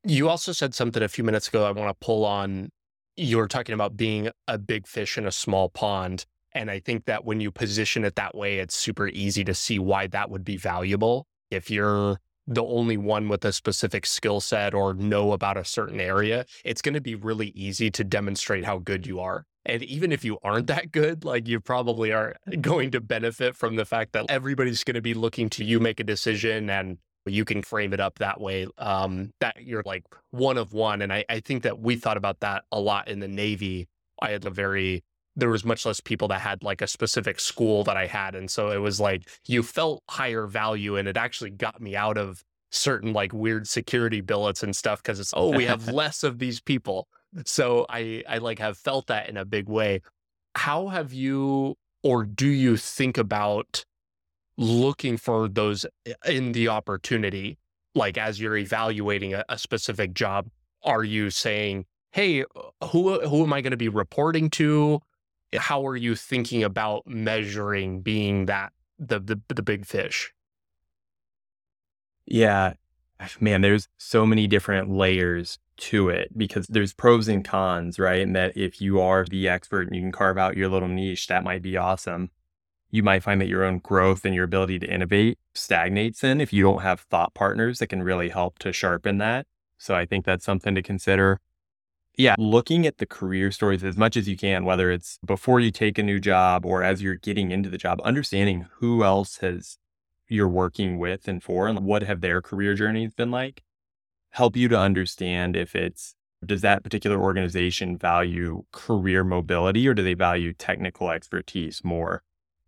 You 0.04 0.28
also 0.28 0.52
said 0.52 0.74
something 0.74 1.02
a 1.02 1.09
few 1.09 1.24
minutes 1.24 1.48
ago 1.48 1.64
I 1.64 1.70
want 1.70 1.88
to 1.88 2.04
pull 2.04 2.24
on. 2.24 2.70
You 3.16 3.38
were 3.38 3.48
talking 3.48 3.74
about 3.74 3.96
being 3.96 4.30
a 4.48 4.59
big 4.59 4.87
fish 4.87 5.16
in 5.16 5.26
a 5.26 5.33
small 5.33 5.68
pond. 5.68 6.26
And 6.52 6.70
I 6.70 6.80
think 6.80 7.07
that 7.07 7.24
when 7.24 7.40
you 7.40 7.50
position 7.50 8.04
it 8.04 8.16
that 8.16 8.35
way, 8.35 8.59
it's 8.59 8.76
super 8.76 9.09
easy 9.09 9.44
to 9.44 9.54
see 9.54 9.78
why 9.78 10.09
that 10.09 10.30
would 10.30 10.44
be 10.44 10.57
valuable. 10.57 11.26
If 11.50 11.70
you're 11.70 12.20
the 12.46 12.64
only 12.64 12.96
one 12.96 13.28
with 13.28 13.44
a 13.44 13.52
specific 13.52 14.04
skill 14.04 14.40
set 14.40 14.74
or 14.74 14.94
know 14.94 15.33
about 15.33 15.57
a 15.57 15.64
certain 15.64 16.00
area, 16.00 16.44
it's 16.64 16.83
going 16.83 16.94
to 16.94 17.00
be 17.00 17.14
really 17.14 17.48
easy 17.54 17.90
to 17.92 18.04
demonstrate 18.04 18.64
how 18.64 18.78
good 18.78 19.07
you 19.07 19.20
are. 19.20 19.46
And 19.66 19.83
even 19.83 20.12
if 20.12 20.24
you 20.24 20.38
aren't 20.42 20.66
that 20.66 20.92
good, 20.92 21.24
like 21.24 21.48
you 21.48 21.61
probably 21.61 22.12
are 22.12 22.37
going 22.61 22.90
to 22.92 23.00
benefit 23.00 23.57
from 23.57 23.77
the 23.77 23.85
fact 23.85 24.12
that 24.12 24.27
everybody's 24.29 24.85
going 24.85 24.94
to 24.94 25.03
be 25.03 25.14
looking 25.14 25.48
to 25.50 25.64
you 25.64 25.81
make 25.81 26.00
a 26.00 26.05
decision 26.05 26.68
and 26.70 26.98
you 27.27 27.44
can 27.44 27.62
frame 27.62 27.94
it 27.94 28.00
up 28.00 28.18
that 28.18 28.40
way 28.40 28.66
um, 28.79 29.33
that 29.40 29.57
you're 29.62 29.83
like 29.87 30.05
one 30.31 30.59
of 30.59 30.72
one. 30.72 31.00
And 31.00 31.12
I, 31.12 31.24
I 31.29 31.40
think 31.40 31.62
that 31.62 31.81
we 31.81 31.96
thought 31.96 32.18
about 32.18 32.40
that 32.40 32.64
a 32.70 32.79
lot 32.79 33.09
in 33.09 33.20
the 33.20 33.29
Navy. 33.29 33.88
I 34.20 34.31
had 34.31 34.44
a 34.44 34.50
very 34.50 35.03
there 35.37 35.50
was 35.50 35.64
much 35.64 35.85
less 35.85 35.98
people 35.98 36.29
that 36.29 36.40
had 36.40 36.62
like 36.62 36.81
a 36.81 36.87
specific 36.87 37.40
school 37.40 37.83
that 37.85 37.96
I 37.96 38.07
had. 38.07 38.37
And 38.37 38.48
so 38.48 38.70
it 38.70 38.79
was 38.79 39.00
like 39.00 39.29
you 39.46 39.64
felt 39.64 40.03
higher 40.09 40.46
value 40.46 40.96
and 40.96 41.09
it 41.09 41.16
actually 41.16 41.50
got 41.50 41.81
me 41.81 41.96
out 41.96 42.16
of 42.16 42.44
certain 42.70 43.12
like 43.12 43.33
weird 43.33 43.66
security 43.66 44.20
billets 44.20 44.62
and 44.62 44.74
stuff 44.74 45.03
because 45.03 45.20
it's 45.20 45.33
oh 45.37 45.50
we 45.50 45.64
have 45.64 45.88
less 45.92 46.22
of 46.22 46.38
these 46.38 46.61
people 46.61 47.09
so 47.44 47.86
i 47.88 48.22
i 48.28 48.38
like 48.38 48.58
have 48.58 48.76
felt 48.76 49.06
that 49.08 49.28
in 49.28 49.36
a 49.36 49.44
big 49.44 49.68
way. 49.68 50.00
How 50.54 50.88
have 50.88 51.12
you 51.12 51.76
or 52.02 52.24
do 52.24 52.46
you 52.46 52.76
think 52.76 53.18
about 53.18 53.84
looking 54.56 55.16
for 55.16 55.48
those 55.48 55.84
in 56.26 56.52
the 56.52 56.68
opportunity? 56.68 57.58
Like 57.94 58.18
as 58.18 58.40
you're 58.40 58.56
evaluating 58.56 59.34
a, 59.34 59.44
a 59.48 59.58
specific 59.58 60.14
job 60.14 60.48
are 60.84 61.04
you 61.04 61.30
saying 61.30 61.86
hey 62.12 62.42
uh, 62.42 62.86
who 62.88 63.08
uh, 63.10 63.28
who 63.28 63.42
am 63.42 63.52
i 63.52 63.60
going 63.60 63.72
to 63.72 63.76
be 63.76 63.88
reporting 63.88 64.50
to? 64.50 65.00
How 65.56 65.86
are 65.86 65.96
you 65.96 66.14
thinking 66.14 66.64
about 66.64 67.06
measuring 67.06 68.00
being 68.00 68.46
that 68.46 68.72
the 68.98 69.18
the, 69.18 69.40
the 69.48 69.62
big 69.62 69.86
fish? 69.86 70.32
Yeah. 72.26 72.74
Man 73.40 73.60
there's 73.62 73.88
so 73.96 74.26
many 74.26 74.46
different 74.46 74.90
layers 74.90 75.58
to 75.76 76.08
it 76.08 76.37
because 76.37 76.66
there's 76.68 76.92
pros 76.92 77.28
and 77.28 77.44
cons 77.44 77.98
right 77.98 78.22
and 78.22 78.34
that 78.37 78.56
if 78.56 78.80
you 78.80 79.00
are 79.00 79.24
the 79.24 79.48
expert 79.48 79.87
and 79.87 79.96
you 79.96 80.02
can 80.02 80.12
carve 80.12 80.38
out 80.38 80.56
your 80.56 80.68
little 80.68 80.88
niche 80.88 81.26
that 81.26 81.44
might 81.44 81.62
be 81.62 81.76
awesome 81.76 82.30
you 82.94 83.02
might 83.02 83.24
find 83.24 83.40
that 83.40 83.48
your 83.48 83.64
own 83.64 83.80
growth 83.80 84.24
and 84.24 84.37
your 84.37 84.44
ability 84.44 84.78
to 84.78 84.87
innovate 84.87 85.37
stagnates 85.52 86.22
in 86.22 86.40
if 86.40 86.52
you 86.52 86.62
don't 86.62 86.82
have 86.82 87.00
thought 87.00 87.34
partners 87.34 87.80
that 87.80 87.88
can 87.88 88.04
really 88.04 88.28
help 88.28 88.56
to 88.60 88.72
sharpen 88.72 89.18
that. 89.18 89.48
So 89.78 89.96
I 89.96 90.06
think 90.06 90.24
that's 90.24 90.44
something 90.44 90.76
to 90.76 90.82
consider. 90.82 91.40
Yeah, 92.16 92.37
looking 92.38 92.87
at 92.87 92.98
the 92.98 93.06
career 93.06 93.50
stories 93.50 93.82
as 93.82 93.96
much 93.96 94.16
as 94.16 94.28
you 94.28 94.37
can, 94.37 94.64
whether 94.64 94.92
it's 94.92 95.18
before 95.26 95.58
you 95.58 95.72
take 95.72 95.98
a 95.98 96.04
new 96.04 96.20
job 96.20 96.64
or 96.64 96.84
as 96.84 97.02
you're 97.02 97.16
getting 97.16 97.50
into 97.50 97.68
the 97.68 97.78
job, 97.78 98.00
understanding 98.04 98.66
who 98.74 99.02
else 99.02 99.38
has 99.38 99.76
you're 100.28 100.48
working 100.48 100.96
with 100.96 101.26
and 101.26 101.42
for 101.42 101.66
and 101.66 101.80
what 101.80 102.04
have 102.04 102.20
their 102.20 102.40
career 102.40 102.74
journeys 102.74 103.12
been 103.12 103.32
like 103.32 103.64
help 104.34 104.56
you 104.56 104.68
to 104.68 104.78
understand 104.78 105.56
if 105.56 105.74
it's 105.76 106.14
does 106.44 106.60
that 106.60 106.82
particular 106.82 107.18
organization 107.18 107.96
value 107.96 108.64
career 108.72 109.24
mobility 109.24 109.86
or 109.88 109.94
do 109.94 110.02
they 110.02 110.14
value 110.14 110.52
technical 110.52 111.08
expertise 111.10 111.82
more 111.84 112.22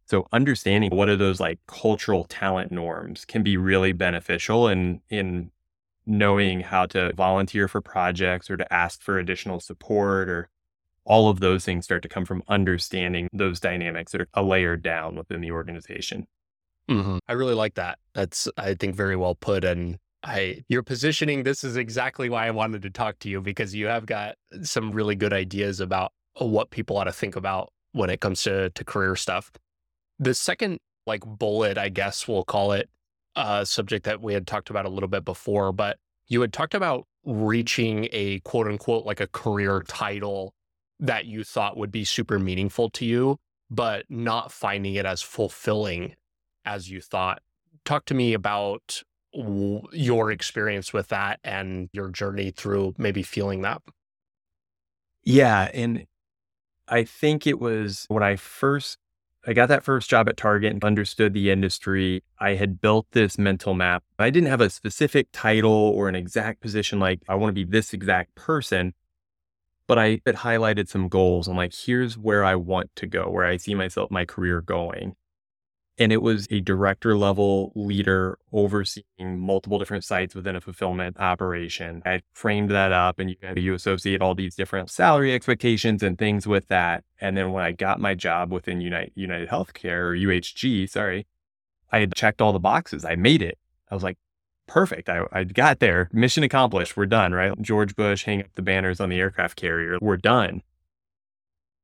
so 0.07 0.27
understanding 0.33 0.95
what 0.95 1.09
are 1.09 1.17
those 1.17 1.41
like 1.41 1.59
cultural 1.67 2.25
talent 2.25 2.71
norms 2.71 3.25
can 3.25 3.43
be 3.43 3.57
really 3.57 3.93
beneficial 3.93 4.69
in 4.69 5.01
in 5.11 5.51
knowing 6.07 6.61
how 6.61 6.87
to 6.87 7.13
volunteer 7.15 7.67
for 7.67 7.81
projects 7.81 8.49
or 8.49 8.57
to 8.57 8.73
ask 8.73 9.03
for 9.03 9.19
additional 9.19 9.59
support 9.59 10.29
or 10.29 10.49
all 11.05 11.29
of 11.29 11.41
those 11.41 11.65
things 11.65 11.85
start 11.85 12.03
to 12.03 12.09
come 12.09 12.25
from 12.25 12.43
understanding 12.49 13.29
those 13.33 13.59
dynamics 13.59 14.13
that 14.13 14.21
are 14.21 14.29
a 14.35 14.43
layer 14.43 14.77
down 14.77 15.17
within 15.17 15.41
the 15.41 15.51
organization. 15.51 16.27
Mm-hmm. 16.89 17.19
I 17.27 17.33
really 17.33 17.55
like 17.55 17.75
that. 17.75 17.99
That's 18.15 18.49
I 18.57 18.75
think 18.75 18.95
very 18.95 19.17
well 19.17 19.35
put 19.35 19.65
and 19.65 19.99
I 20.27 20.65
your 20.69 20.83
positioning 20.83 21.45
this 21.45 21.63
is 21.63 21.77
exactly 21.77 22.29
why 22.29 22.49
I 22.49 22.51
wanted 22.51 22.83
to 22.83 22.91
talk 22.91 23.21
to 23.21 23.29
you 23.29 23.41
because 23.41 23.75
you 23.75 23.87
have 23.87 24.07
got 24.07 24.35
some 24.63 24.91
really 24.91 25.15
good 25.15 25.33
ideas 25.33 25.79
about 25.79 26.13
what 26.39 26.71
people 26.71 26.97
ought 26.99 27.05
to 27.05 27.13
think 27.13 27.37
about 27.37 27.73
when 27.93 28.11
it 28.11 28.21
comes 28.21 28.43
to 28.43 28.71
to 28.71 28.85
career 28.85 29.15
stuff. 29.15 29.53
The 30.19 30.35
second 30.35 30.81
like 31.07 31.23
bullet, 31.25 31.79
I 31.79 31.91
guess 31.91 32.27
we'll 32.27 32.45
call 32.45 32.73
it 32.73 32.91
a 33.37 33.41
uh, 33.41 33.65
subject 33.65 34.05
that 34.07 34.21
we 34.21 34.35
had 34.35 34.47
talked 34.47 34.69
about 34.69 34.85
a 34.85 34.89
little 34.89 35.09
bit 35.09 35.25
before, 35.25 35.71
but 35.71 35.99
you 36.27 36.41
had 36.41 36.53
talked 36.53 36.75
about 36.75 37.07
reaching 37.25 38.09
a 38.11 38.41
quote 38.41 38.67
unquote 38.67 39.07
like 39.07 39.21
a 39.21 39.29
career 39.29 39.85
title 39.87 40.55
that 40.99 41.27
you 41.27 41.45
thought 41.45 41.77
would 41.77 41.93
be 41.93 42.05
super 42.05 42.41
meaningful 42.41 42.91
to 42.91 43.05
you, 43.05 43.39
but 43.71 44.05
not 44.09 44.51
finding 44.51 44.95
it 44.95 45.07
as 45.07 45.23
fulfilling 45.23 46.17
as 46.65 46.91
you 46.91 47.01
thought. 47.01 47.43
Talk 47.85 48.07
to 48.07 48.15
me 48.15 48.33
about 48.33 49.03
your 49.93 50.31
experience 50.31 50.93
with 50.93 51.09
that 51.09 51.41
and 51.45 51.89
your 51.93 52.09
journey 52.09 52.51
through 52.51 52.95
maybe 52.99 53.23
feeling 53.23 53.63
that. 53.63 53.83
Yeah. 55.23 55.71
And 55.75 56.07
I 56.89 57.05
think 57.05 57.47
it 57.47 57.61
was 57.61 58.07
when 58.09 58.23
I 58.23 58.37
first 58.37 58.99
I 59.49 59.53
got 59.53 59.69
that 59.69 59.85
first 59.85 60.11
job 60.11 60.29
at 60.29 60.37
Target 60.37 60.73
and 60.73 60.83
understood 60.83 61.33
the 61.33 61.51
industry. 61.51 62.25
I 62.41 62.55
had 62.55 62.81
built 62.81 63.07
this 63.13 63.39
mental 63.39 63.75
map. 63.75 64.03
I 64.19 64.29
didn't 64.31 64.49
have 64.49 64.61
a 64.61 64.69
specific 64.69 65.29
title 65.33 65.71
or 65.71 66.09
an 66.09 66.17
exact 66.17 66.61
position, 66.61 66.99
like 66.99 67.23
I 67.29 67.37
want 67.37 67.51
to 67.51 67.65
be 67.65 67.71
this 67.71 67.93
exact 67.93 68.35
person, 68.35 68.93
but 69.87 69.99
I 69.99 70.21
had 70.27 70.37
highlighted 70.37 70.89
some 70.89 71.09
goals. 71.09 71.47
I'm 71.47 71.57
like, 71.57 71.75
here's 71.75 72.19
where 72.19 72.45
I 72.45 72.57
want 72.57 72.91
to 72.97 73.07
go, 73.07 73.31
where 73.31 73.47
I 73.47 73.57
see 73.57 73.77
myself, 73.77 74.11
my 74.11 74.25
career 74.25 74.61
going. 74.61 75.15
And 75.99 76.13
it 76.13 76.21
was 76.21 76.47
a 76.51 76.61
director 76.61 77.17
level 77.17 77.73
leader 77.75 78.39
overseeing 78.53 79.39
multiple 79.39 79.79
different 79.79 80.05
sites 80.05 80.35
within 80.35 80.55
a 80.55 80.61
fulfillment 80.61 81.19
operation. 81.19 82.03
I 82.05 82.21
framed 82.33 82.71
that 82.71 82.93
up 82.93 83.19
and 83.19 83.31
you, 83.31 83.37
you 83.57 83.75
associate 83.75 84.21
all 84.21 84.35
these 84.35 84.55
different 84.55 84.91
salary 84.91 85.33
expectations 85.33 86.03
and 86.03 86.19
things 86.19 86.47
with 86.47 86.69
that. 86.69 87.05
And 87.19 87.37
then 87.37 87.53
when 87.53 87.65
I 87.65 87.73
got 87.73 87.99
my 87.99 88.15
job 88.15 88.53
within 88.53 88.83
United, 88.83 89.13
United 89.15 89.49
Healthcare 89.49 90.11
or 90.11 90.15
UHG, 90.15 90.91
sorry, 90.91 91.27
I 91.91 92.01
had 92.01 92.15
checked 92.15 92.43
all 92.43 92.53
the 92.53 92.59
boxes. 92.59 93.05
I 93.05 93.17
made 93.17 93.41
it. 93.41 93.57
I 93.91 93.95
was 93.95 94.03
like, 94.03 94.19
perfect. 94.67 95.09
I, 95.09 95.23
I 95.33 95.45
got 95.45 95.79
there. 95.79 96.11
Mission 96.13 96.43
accomplished. 96.43 96.97
We're 96.97 97.07
done, 97.07 97.33
right? 97.33 97.59
George 97.63 97.97
Bush, 97.97 98.25
hang 98.25 98.41
up 98.41 98.49
the 98.55 98.63
banners 98.63 99.01
on 99.01 99.09
the 99.09 99.19
aircraft 99.19 99.57
carrier. 99.57 99.99
We're 100.01 100.17
done. 100.17 100.63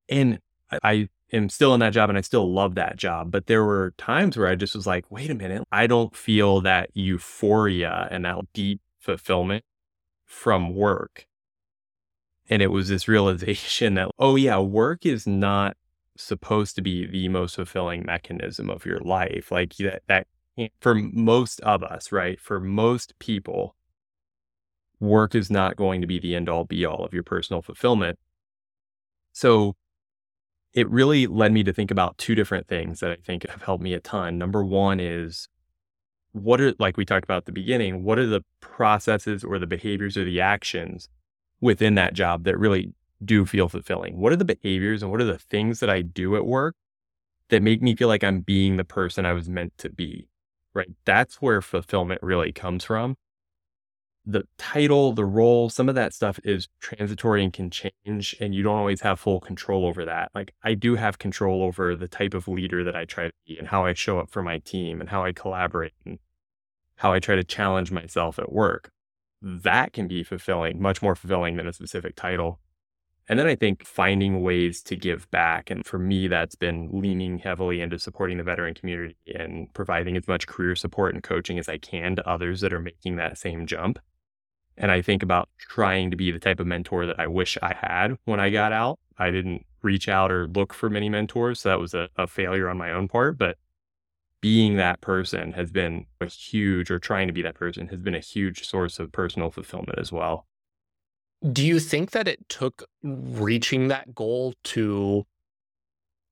And 0.09 0.41
I 0.83 1.09
am 1.33 1.49
still 1.49 1.75
in 1.75 1.81
that 1.81 1.93
job 1.93 2.09
and 2.09 2.19
I 2.19 2.23
still 2.23 2.53
love 2.53 2.75
that 2.75 2.97
job. 2.97 3.31
But 3.31 3.47
there 3.47 3.65
were 3.65 3.95
times 3.99 4.37
where 4.37 4.49
I 4.49 4.55
just 4.55 4.75
was 4.75 4.87
like, 4.87 5.11
wait 5.11 5.31
a 5.31 5.35
minute, 5.35 5.65
I 5.73 5.87
don't 5.87 6.15
feel 6.15 6.61
that 6.63 6.91
euphoria 6.95 8.09
and 8.11 8.25
that 8.25 8.53
deep 8.53 8.81
fulfillment 8.99 9.65
from 10.25 10.75
work. 10.75 11.27
And 12.49 12.61
it 12.61 12.69
was 12.69 12.89
this 12.89 13.09
realization 13.09 13.95
that, 13.95 14.11
oh, 14.19 14.37
yeah, 14.37 14.59
work 14.59 15.07
is 15.07 15.27
not 15.27 15.77
supposed 16.17 16.77
to 16.77 16.83
be 16.83 17.07
the 17.07 17.29
most 17.29 17.57
fulfilling 17.57 18.05
mechanism 18.05 18.69
of 18.69 18.85
your 18.85 19.01
life. 19.01 19.51
Like 19.51 19.77
that, 19.77 20.03
that 20.09 20.27
for 20.81 20.95
most 20.95 21.61
of 21.61 21.83
us, 21.83 22.13
right? 22.13 22.39
For 22.41 22.61
most 22.61 23.19
people, 23.19 23.75
work 25.01 25.35
is 25.35 25.51
not 25.51 25.77
going 25.77 26.01
to 26.01 26.07
be 26.07 26.19
the 26.19 26.35
end 26.35 26.49
all 26.49 26.65
be 26.65 26.85
all 26.85 27.05
of 27.05 27.15
your 27.15 27.23
personal 27.23 27.63
fulfillment. 27.63 28.19
So 29.33 29.77
it 30.75 30.89
really 30.91 31.27
led 31.27 31.53
me 31.53 31.63
to 31.65 31.73
think 31.73 31.91
about 31.91 32.19
two 32.19 32.35
different 32.35 32.67
things 32.67 33.01
that 33.01 33.11
I 33.11 33.17
think 33.17 33.49
have 33.49 33.63
helped 33.63 33.83
me 33.83 33.93
a 33.95 34.01
ton. 34.01 34.39
Number 34.39 34.65
one 34.65 35.01
is 35.01 35.49
what 36.33 36.61
are, 36.61 36.75
like 36.79 36.97
we 36.97 37.05
talked 37.05 37.25
about 37.25 37.39
at 37.39 37.45
the 37.45 37.53
beginning, 37.53 38.05
what 38.05 38.19
are 38.19 38.27
the 38.27 38.43
processes 38.61 39.45
or 39.45 39.59
the 39.59 39.67
behaviors 39.67 40.17
or 40.17 40.25
the 40.25 40.41
actions 40.41 41.09
within 41.61 41.95
that 41.97 42.15
job 42.15 42.45
that 42.45 42.59
really 42.59 42.93
do 43.25 43.45
feel 43.45 43.69
fulfilling? 43.69 44.19
What 44.19 44.33
are 44.33 44.37
the 44.37 44.45
behaviors 44.45 45.03
and 45.03 45.11
what 45.11 45.21
are 45.21 45.25
the 45.25 45.39
things 45.39 45.81
that 45.81 45.91
I 45.91 46.01
do 46.03 46.37
at 46.37 46.47
work 46.47 46.75
that 47.51 47.63
make 47.63 47.83
me 47.83 47.95
feel 47.95 48.09
like 48.09 48.25
I'm 48.25 48.41
being 48.41 48.77
the 48.79 48.85
person 48.85 49.27
I 49.27 49.35
was 49.35 49.49
meant 49.49 49.77
to 49.79 49.91
be? 49.91 50.29
Right. 50.75 50.89
That's 51.05 51.43
where 51.43 51.61
fulfillment 51.61 52.23
really 52.23 52.51
comes 52.51 52.85
from 52.85 53.17
the 54.25 54.45
title, 54.57 55.13
the 55.13 55.25
role, 55.25 55.69
some 55.69 55.89
of 55.89 55.95
that 55.97 56.15
stuff 56.15 56.39
is 56.45 56.69
transitory 56.81 57.43
and 57.43 57.53
can 57.53 57.71
change, 57.71 58.37
and 58.41 58.55
you 58.55 58.63
don't 58.63 58.79
always 58.79 59.01
have 59.01 59.19
full 59.19 59.41
control 59.41 59.85
over 59.85 60.05
that. 60.05 60.31
Like, 60.35 60.55
I 60.63 60.75
do 60.75 60.95
have 60.95 61.19
control 61.19 61.63
over 61.63 61.97
the 61.97 62.09
type 62.09 62.35
of 62.35 62.47
leader 62.47 62.85
that 62.85 62.95
I 62.95 63.05
try 63.05 63.27
to 63.27 63.33
be 63.47 63.59
and 63.59 63.69
how 63.69 63.85
I 63.85 63.95
show 63.95 64.21
up 64.21 64.31
for 64.31 64.43
my 64.43 64.59
team 64.59 65.01
and 65.01 65.11
how 65.11 65.25
I 65.25 65.33
collaborate 65.33 65.93
and 66.07 66.19
how 66.97 67.13
I 67.13 67.19
try 67.19 67.35
to 67.35 67.45
challenge 67.45 67.91
myself 67.91 68.39
at 68.39 68.53
work. 68.53 68.91
That 69.41 69.93
can 69.93 70.07
be 70.07 70.23
fulfilling, 70.23 70.81
much 70.81 71.03
more 71.03 71.17
fulfilling 71.17 71.57
than 71.57 71.67
a 71.67 71.73
specific 71.73 72.15
title. 72.15 72.61
And 73.29 73.39
then 73.39 73.47
I 73.47 73.57
think 73.57 73.85
finding 73.85 74.43
ways 74.43 74.83
to 74.83 74.95
give 74.95 75.29
back. 75.33 75.69
And 75.71 75.85
for 75.85 75.99
me, 75.99 76.29
that's 76.29 76.55
been 76.55 76.91
leaning 76.93 77.39
heavily 77.39 77.81
into 77.81 77.99
supporting 77.99 78.37
the 78.37 78.45
veteran 78.45 78.75
community 78.75 79.17
and 79.35 79.73
providing 79.75 80.17
as 80.17 80.29
much 80.29 80.47
career 80.47 80.77
support 80.77 81.15
and 81.15 81.23
coaching 81.23 81.59
as 81.59 81.69
I 81.69 81.79
can 81.79 82.15
to 82.17 82.29
others 82.29 82.61
that 82.61 82.73
are 82.73 82.81
making 82.81 83.17
that 83.17 83.39
same 83.39 83.67
jump. 83.67 83.99
And 84.83 84.91
I 84.91 85.01
think 85.01 85.23
about 85.23 85.49
trying 85.59 86.11
to 86.11 86.17
be 86.17 86.33
the 86.33 86.41
type 86.41 86.59
of 86.59 86.67
mentor 86.67 87.07
that 87.07 87.19
I 87.19 87.29
wish 87.29 87.57
I 87.63 87.73
had 87.81 88.19
when 88.25 88.41
I 88.41 88.51
got 88.51 88.73
out. 88.73 88.99
I 89.17 89.31
didn't 89.31 89.65
reach 89.81 90.09
out 90.09 90.33
or 90.33 90.49
look 90.49 90.75
for 90.75 90.91
many 90.91 91.09
mentors. 91.09 91.61
So 91.61 91.69
that 91.69 91.79
was 91.79 91.95
a, 91.95 92.09
a 92.17 92.27
failure 92.27 92.69
on 92.69 92.77
my 92.77 92.91
own 92.91 93.07
part. 93.07 93.39
But 93.39 93.59
being 94.41 94.77
that 94.77 95.01
person 95.01 95.53
has 95.53 95.71
been 95.71 96.07
a 96.21 96.27
huge, 96.27 96.91
or 96.91 96.99
trying 96.99 97.29
to 97.29 97.33
be 97.33 97.43
that 97.43 97.55
person 97.55 97.87
has 97.89 98.01
been 98.03 98.17
a 98.17 98.21
huge 98.21 98.67
source 98.67 98.99
of 98.99 99.13
personal 99.13 99.53
fulfillment 99.53 100.01
as 100.01 100.11
well. 100.11 100.47
Do 101.53 101.65
you 101.65 101.79
think 101.79 102.11
that 102.11 102.27
it 102.27 102.49
took 102.49 102.83
reaching 103.05 103.87
that 103.89 104.17
goal 104.17 104.55
to 104.65 105.27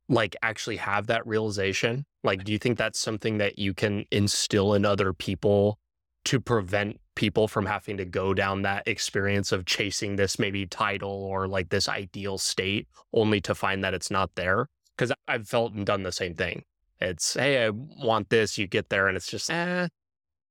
like 0.08 0.34
actually 0.42 0.78
have 0.78 1.06
that 1.06 1.24
realization? 1.24 2.04
Like, 2.24 2.42
do 2.42 2.50
you 2.50 2.58
think 2.58 2.78
that's 2.78 2.98
something 2.98 3.38
that 3.38 3.60
you 3.60 3.74
can 3.74 4.06
instill 4.10 4.74
in 4.74 4.84
other 4.84 5.12
people 5.12 5.78
to 6.24 6.40
prevent 6.40 7.00
people 7.20 7.46
from 7.46 7.66
having 7.66 7.96
to 7.98 8.04
go 8.04 8.34
down 8.34 8.62
that 8.62 8.88
experience 8.88 9.52
of 9.52 9.66
chasing 9.66 10.16
this 10.16 10.38
maybe 10.38 10.66
title 10.66 11.24
or 11.32 11.46
like 11.46 11.68
this 11.68 11.88
ideal 11.88 12.38
state 12.38 12.88
only 13.12 13.40
to 13.42 13.54
find 13.54 13.84
that 13.84 13.94
it's 13.94 14.10
not 14.10 14.34
there? 14.34 14.66
Because 14.96 15.12
i've 15.28 15.46
felt 15.46 15.74
and 15.74 15.86
done 15.86 16.02
the 16.02 16.12
same 16.12 16.34
thing. 16.34 16.64
It's 16.98 17.34
hey 17.34 17.66
i 17.66 17.70
want 17.70 18.30
this 18.30 18.58
you 18.58 18.66
get 18.66 18.88
there 18.88 19.06
and 19.06 19.16
it's 19.16 19.30
just 19.30 19.50
eh. 19.50 19.88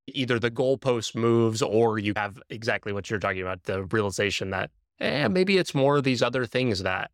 Either 0.07 0.39
the 0.39 0.51
goalpost 0.51 1.15
moves 1.15 1.61
or 1.61 1.99
you 1.99 2.13
have 2.15 2.41
exactly 2.49 2.93
what 2.93 3.09
you're 3.09 3.19
talking 3.19 3.41
about 3.41 3.63
the 3.63 3.83
realization 3.85 4.49
that 4.51 4.71
eh, 4.99 5.27
maybe 5.27 5.57
it's 5.57 5.73
more 5.73 5.97
of 5.97 6.03
these 6.03 6.21
other 6.21 6.45
things 6.45 6.83
that, 6.83 7.11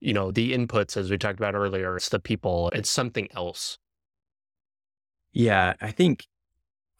you 0.00 0.12
know, 0.12 0.30
the 0.30 0.52
inputs, 0.52 0.96
as 0.96 1.10
we 1.10 1.18
talked 1.18 1.38
about 1.38 1.54
earlier, 1.54 1.96
it's 1.96 2.08
the 2.08 2.18
people, 2.18 2.70
it's 2.74 2.90
something 2.90 3.28
else. 3.34 3.78
Yeah, 5.32 5.74
I 5.80 5.90
think 5.90 6.26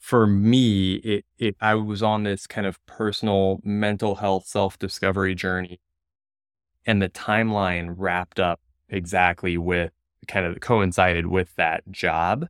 for 0.09 0.27
me, 0.27 0.95
it, 0.95 1.27
it 1.39 1.55
I 1.61 1.75
was 1.75 2.03
on 2.03 2.23
this 2.23 2.47
kind 2.47 2.67
of 2.67 2.85
personal 2.87 3.61
mental 3.63 4.15
health 4.15 4.47
self 4.47 4.79
discovery 4.79 5.35
journey, 5.35 5.81
and 6.87 7.03
the 7.03 7.11
timeline 7.11 7.93
wrapped 7.95 8.41
up 8.41 8.59
exactly 8.89 9.59
with 9.59 9.93
kind 10.27 10.47
of 10.47 10.61
coincided 10.61 11.27
with 11.27 11.55
that 11.57 11.83
job. 11.91 12.49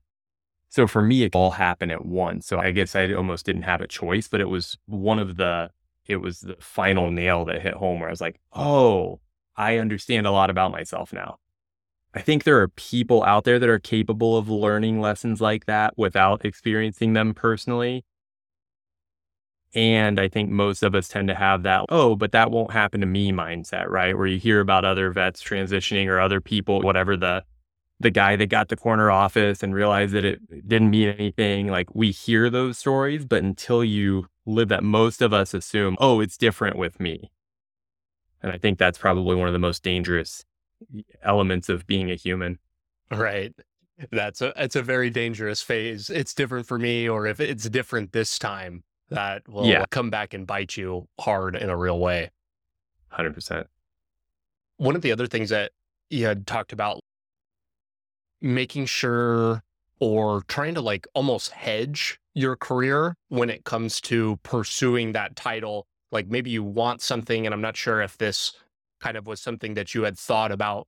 So 0.69 0.87
for 0.87 1.03
me, 1.03 1.25
it 1.25 1.35
all 1.35 1.51
happened 1.51 1.91
at 1.91 2.07
once. 2.07 2.47
So 2.47 2.61
I 2.61 2.71
guess 2.71 2.95
I 2.95 3.13
almost 3.13 3.45
didn't 3.45 3.63
have 3.63 3.81
a 3.81 3.89
choice, 3.89 4.29
but 4.29 4.41
it 4.41 4.49
was 4.49 4.79
one 4.87 5.19
of 5.19 5.37
the 5.37 5.71
it 6.07 6.19
was 6.19 6.43
the 6.43 6.55
final 6.61 7.11
nail 7.11 7.45
that 7.47 7.61
hit 7.61 7.75
home 7.75 7.99
where 7.99 8.09
I 8.09 8.13
was 8.13 8.21
like, 8.21 8.39
oh, 8.53 9.19
I 9.57 9.79
understand 9.79 10.29
a 10.29 10.31
lot 10.31 10.49
about 10.49 10.71
myself 10.71 11.13
now. 11.13 11.39
I 12.15 12.21
think 12.23 12.45
there 12.45 12.61
are 12.61 12.69
people 12.69 13.23
out 13.25 13.45
there 13.45 13.59
that 13.59 13.69
are 13.69 13.79
capable 13.79 14.37
of 14.37 14.49
learning 14.49 15.01
lessons 15.01 15.41
like 15.41 15.67
that 15.67 15.97
without 15.97 16.45
experiencing 16.45 17.13
them 17.13 17.35
personally. 17.35 18.05
And 19.75 20.19
I 20.19 20.29
think 20.29 20.51
most 20.51 20.83
of 20.83 20.95
us 20.95 21.09
tend 21.09 21.29
to 21.29 21.35
have 21.35 21.63
that, 21.65 21.85
oh, 21.91 22.17
but 22.17 22.33
that 22.33 22.51
won't 22.51 22.73
happen 22.73 23.01
to 23.03 23.07
me 23.07 23.31
mindset, 23.33 23.89
right? 23.89 24.17
Where 24.17 24.27
you 24.27 24.39
hear 24.39 24.61
about 24.61 24.87
other 24.87 25.11
vets 25.11 25.43
transitioning 25.43 26.07
or 26.07 26.19
other 26.19 26.41
people, 26.41 26.81
whatever 26.81 27.17
the 27.17 27.45
the 28.01 28.11
guy 28.11 28.37
that 28.37 28.47
got 28.47 28.69
the 28.69 28.77
corner 28.77 29.11
office 29.11 29.61
and 29.61 29.75
realized 29.75 30.13
that 30.15 30.25
it 30.25 30.69
didn't 30.69 30.91
mean 30.91 31.09
anything. 31.09 31.67
Like 31.67 31.95
we 31.95 32.13
hear 32.13 32.49
those 32.49 32.79
stories, 32.79 33.25
but 33.25 33.43
until 33.43 33.83
you 33.83 34.29
live 34.47 34.69
that, 34.69 34.85
most 34.85 35.21
of 35.21 35.33
us 35.33 35.53
assume, 35.53 35.97
oh, 35.99 36.21
it's 36.21 36.37
different 36.37 36.77
with 36.77 37.01
me. 37.01 37.31
And 38.41 38.53
I 38.53 38.59
think 38.59 38.79
that's 38.79 38.99
probably 38.99 39.35
one 39.35 39.49
of 39.49 39.53
the 39.53 39.59
most 39.59 39.83
dangerous 39.83 40.45
elements 41.23 41.69
of 41.69 41.87
being 41.87 42.11
a 42.11 42.15
human. 42.15 42.59
Right. 43.11 43.55
That's 44.11 44.41
a 44.41 44.53
it's 44.57 44.77
a 44.77 44.83
very 44.83 45.11
dangerous 45.11 45.61
phase. 45.61 46.09
It's 46.09 46.35
different 46.35 46.67
for 46.67 46.79
me, 46.79 47.09
or 47.09 47.27
if 47.27 47.41
it's 47.41 47.69
different 47.69 48.13
this 48.13 48.39
time, 48.39 48.85
that 49.11 49.49
will 49.49 49.67
yeah. 49.67 49.85
come 49.91 50.11
back 50.11 50.35
and 50.35 50.47
bite 50.47 50.77
you 50.77 51.09
hard 51.19 51.57
in 51.57 51.69
a 51.69 51.77
real 51.77 51.99
way. 51.99 52.31
Hundred 53.09 53.35
percent. 53.35 53.67
One 54.77 54.95
of 54.95 55.03
the 55.03 55.11
other 55.11 55.27
things 55.27 55.51
that 55.51 55.73
you 56.11 56.27
had 56.27 56.47
talked 56.47 56.73
about, 56.73 57.01
making 58.41 58.87
sure 58.87 59.63
or 59.99 60.43
trying 60.43 60.75
to 60.75 60.81
like 60.81 61.09
almost 61.15 61.51
hedge 61.51 62.21
your 62.35 62.55
career 62.55 63.17
when 63.31 63.51
it 63.51 63.65
comes 63.65 64.01
to 64.03 64.39
pursuing 64.45 65.13
that 65.13 65.35
title. 65.35 65.87
Like 66.13 66.29
maybe 66.29 66.51
you 66.51 66.63
want 66.63 67.03
something, 67.03 67.47
and 67.47 67.53
I'm 67.53 67.61
not 67.61 67.77
sure 67.77 68.01
if 68.01 68.17
this 68.17 68.53
kind 69.01 69.17
of 69.17 69.27
was 69.27 69.41
something 69.41 69.75
that 69.75 69.95
you 69.95 70.03
had 70.03 70.19
thought 70.19 70.53
about 70.53 70.87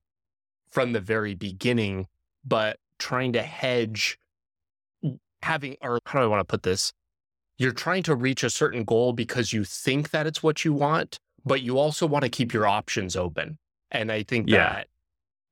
from 0.69 0.93
the 0.93 0.99
very 0.99 1.35
beginning, 1.35 2.07
but 2.45 2.77
trying 2.99 3.33
to 3.33 3.41
hedge 3.41 4.17
having, 5.41 5.75
or 5.81 5.99
how 6.05 6.19
do 6.19 6.25
I 6.25 6.27
want 6.27 6.41
to 6.41 6.45
put 6.45 6.63
this? 6.63 6.93
You're 7.57 7.71
trying 7.71 8.03
to 8.03 8.15
reach 8.15 8.43
a 8.43 8.49
certain 8.49 8.83
goal 8.83 9.13
because 9.13 9.53
you 9.53 9.63
think 9.63 10.11
that 10.11 10.25
it's 10.25 10.41
what 10.41 10.65
you 10.65 10.73
want, 10.73 11.19
but 11.45 11.61
you 11.61 11.77
also 11.77 12.07
want 12.07 12.23
to 12.23 12.29
keep 12.29 12.53
your 12.53 12.67
options 12.67 13.15
open. 13.15 13.57
And 13.91 14.11
I 14.11 14.23
think 14.23 14.49
yeah. 14.49 14.57
that 14.57 14.87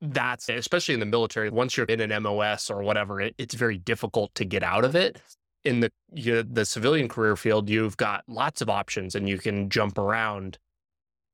that's 0.02 0.48
especially 0.50 0.94
in 0.94 1.00
the 1.00 1.06
military, 1.06 1.50
once 1.50 1.76
you're 1.76 1.86
in 1.88 2.00
an 2.00 2.24
MOS 2.24 2.70
or 2.70 2.82
whatever, 2.82 3.20
it, 3.20 3.36
it's 3.38 3.54
very 3.54 3.78
difficult 3.78 4.34
to 4.36 4.46
get 4.46 4.64
out 4.64 4.86
of 4.86 4.96
it. 4.96 5.22
In 5.66 5.82
the 5.82 5.92
you, 6.14 6.42
the 6.42 6.66
civilian 6.66 7.10
career 7.10 7.36
field, 7.36 7.70
you've 7.70 7.98
got 7.98 8.24
lots 8.28 8.62
of 8.62 8.70
options 8.70 9.14
and 9.14 9.28
you 9.28 9.38
can 9.38 9.70
jump 9.70 9.98
around 9.98 10.58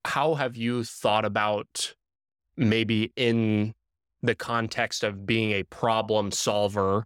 how 0.06 0.36
have 0.36 0.56
you 0.56 0.84
thought 0.84 1.26
about 1.26 1.96
maybe 2.56 3.12
in 3.16 3.74
the 4.22 4.36
context 4.36 5.04
of 5.04 5.26
being 5.26 5.52
a 5.52 5.64
problem 5.64 6.32
solver 6.32 7.06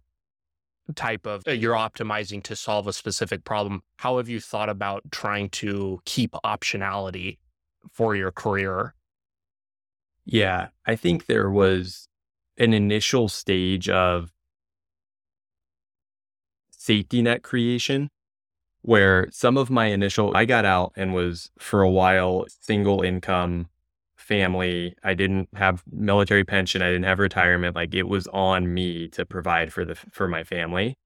type 0.94 1.26
of 1.26 1.42
uh, 1.46 1.52
you're 1.52 1.74
optimizing 1.74 2.42
to 2.42 2.56
solve 2.56 2.86
a 2.86 2.92
specific 2.92 3.44
problem 3.44 3.82
how 3.98 4.16
have 4.16 4.28
you 4.28 4.40
thought 4.40 4.68
about 4.68 5.02
trying 5.10 5.48
to 5.48 6.00
keep 6.04 6.32
optionality 6.44 7.38
for 7.90 8.16
your 8.16 8.32
career? 8.32 8.94
Yeah 10.24 10.68
i 10.86 10.96
think 10.96 11.26
there 11.26 11.50
was 11.50 12.08
an 12.58 12.74
initial 12.74 13.28
stage 13.28 13.88
of 13.88 14.32
safety 16.70 17.22
net 17.22 17.42
creation 17.42 18.10
where 18.82 19.28
some 19.30 19.56
of 19.56 19.70
my 19.70 19.86
initial, 19.86 20.36
I 20.36 20.44
got 20.44 20.64
out 20.64 20.92
and 20.96 21.14
was 21.14 21.50
for 21.58 21.82
a 21.82 21.90
while 21.90 22.46
single 22.60 23.02
income 23.02 23.68
family. 24.16 24.94
I 25.02 25.14
didn't 25.14 25.48
have 25.54 25.82
military 25.90 26.44
pension. 26.44 26.82
I 26.82 26.86
didn't 26.86 27.04
have 27.04 27.18
retirement. 27.18 27.76
Like 27.76 27.94
it 27.94 28.08
was 28.08 28.26
on 28.28 28.72
me 28.72 29.08
to 29.08 29.26
provide 29.26 29.72
for 29.72 29.84
the, 29.84 29.94
for 29.94 30.28
my 30.28 30.44
family. 30.44 30.96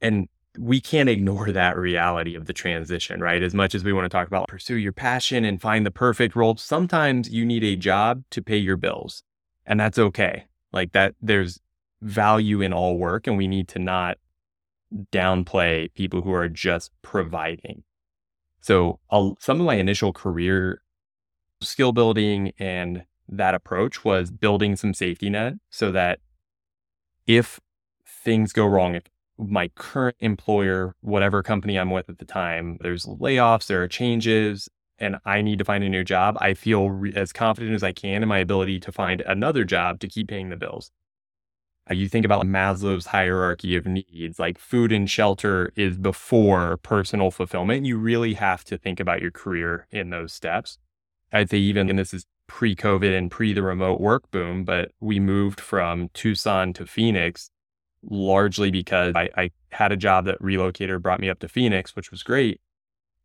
And 0.00 0.28
we 0.58 0.80
can't 0.80 1.08
ignore 1.08 1.52
that 1.52 1.76
reality 1.76 2.34
of 2.34 2.46
the 2.46 2.52
transition, 2.52 3.20
right? 3.20 3.42
As 3.42 3.54
much 3.54 3.74
as 3.74 3.84
we 3.84 3.92
want 3.92 4.06
to 4.06 4.08
talk 4.08 4.26
about 4.26 4.48
pursue 4.48 4.76
your 4.76 4.92
passion 4.92 5.44
and 5.44 5.60
find 5.60 5.86
the 5.86 5.90
perfect 5.90 6.34
role, 6.34 6.56
sometimes 6.56 7.30
you 7.30 7.44
need 7.44 7.62
a 7.62 7.76
job 7.76 8.24
to 8.30 8.42
pay 8.42 8.56
your 8.56 8.76
bills. 8.76 9.22
And 9.64 9.78
that's 9.78 9.98
okay. 9.98 10.46
Like 10.72 10.92
that, 10.92 11.14
there's 11.20 11.60
value 12.02 12.62
in 12.62 12.72
all 12.72 12.96
work, 12.96 13.26
and 13.26 13.36
we 13.36 13.46
need 13.46 13.68
to 13.68 13.78
not 13.78 14.18
downplay 15.12 15.92
people 15.94 16.22
who 16.22 16.32
are 16.32 16.48
just 16.48 16.92
providing. 17.02 17.82
So, 18.60 19.00
I'll, 19.10 19.36
some 19.40 19.60
of 19.60 19.66
my 19.66 19.74
initial 19.74 20.12
career 20.12 20.82
skill 21.62 21.92
building 21.92 22.52
and 22.58 23.04
that 23.28 23.54
approach 23.54 24.04
was 24.04 24.30
building 24.30 24.76
some 24.76 24.92
safety 24.92 25.30
net 25.30 25.54
so 25.70 25.92
that 25.92 26.18
if 27.26 27.60
things 28.04 28.52
go 28.52 28.66
wrong, 28.66 28.96
if 28.96 29.04
my 29.38 29.68
current 29.68 30.16
employer, 30.20 30.94
whatever 31.00 31.42
company 31.42 31.78
I'm 31.78 31.90
with 31.90 32.10
at 32.10 32.18
the 32.18 32.24
time, 32.24 32.78
there's 32.80 33.06
layoffs, 33.06 33.66
there 33.66 33.82
are 33.82 33.88
changes, 33.88 34.68
and 34.98 35.16
I 35.24 35.40
need 35.40 35.58
to 35.60 35.64
find 35.64 35.82
a 35.82 35.88
new 35.88 36.04
job, 36.04 36.36
I 36.40 36.54
feel 36.54 36.90
re- 36.90 37.12
as 37.14 37.32
confident 37.32 37.74
as 37.74 37.82
I 37.82 37.92
can 37.92 38.22
in 38.22 38.28
my 38.28 38.38
ability 38.38 38.80
to 38.80 38.92
find 38.92 39.22
another 39.22 39.64
job 39.64 40.00
to 40.00 40.08
keep 40.08 40.28
paying 40.28 40.50
the 40.50 40.56
bills 40.56 40.90
Uh, 41.90 41.94
you 41.94 42.08
think 42.08 42.24
about 42.24 42.46
Maslow's 42.46 43.06
hierarchy 43.06 43.76
of 43.76 43.86
needs, 43.86 44.38
like 44.38 44.58
food 44.58 44.92
and 44.92 45.10
shelter 45.10 45.72
is 45.76 45.96
before 45.96 46.76
personal 46.78 47.30
fulfillment. 47.30 47.86
You 47.86 47.98
really 47.98 48.34
have 48.34 48.64
to 48.64 48.78
think 48.78 49.00
about 49.00 49.20
your 49.20 49.30
career 49.30 49.86
in 49.90 50.10
those 50.10 50.32
steps. 50.32 50.78
I'd 51.32 51.50
say 51.50 51.58
even, 51.58 51.88
and 51.90 51.98
this 51.98 52.14
is 52.14 52.26
pre 52.46 52.76
COVID 52.76 53.16
and 53.16 53.30
pre 53.30 53.52
the 53.52 53.62
remote 53.62 54.00
work 54.00 54.30
boom, 54.30 54.64
but 54.64 54.92
we 55.00 55.18
moved 55.18 55.60
from 55.60 56.10
Tucson 56.14 56.72
to 56.74 56.86
Phoenix 56.86 57.50
largely 58.02 58.70
because 58.70 59.14
I, 59.14 59.28
I 59.36 59.50
had 59.72 59.92
a 59.92 59.96
job 59.96 60.24
that 60.24 60.40
relocator 60.40 61.00
brought 61.00 61.20
me 61.20 61.28
up 61.28 61.38
to 61.40 61.48
Phoenix, 61.48 61.94
which 61.94 62.10
was 62.10 62.22
great 62.22 62.60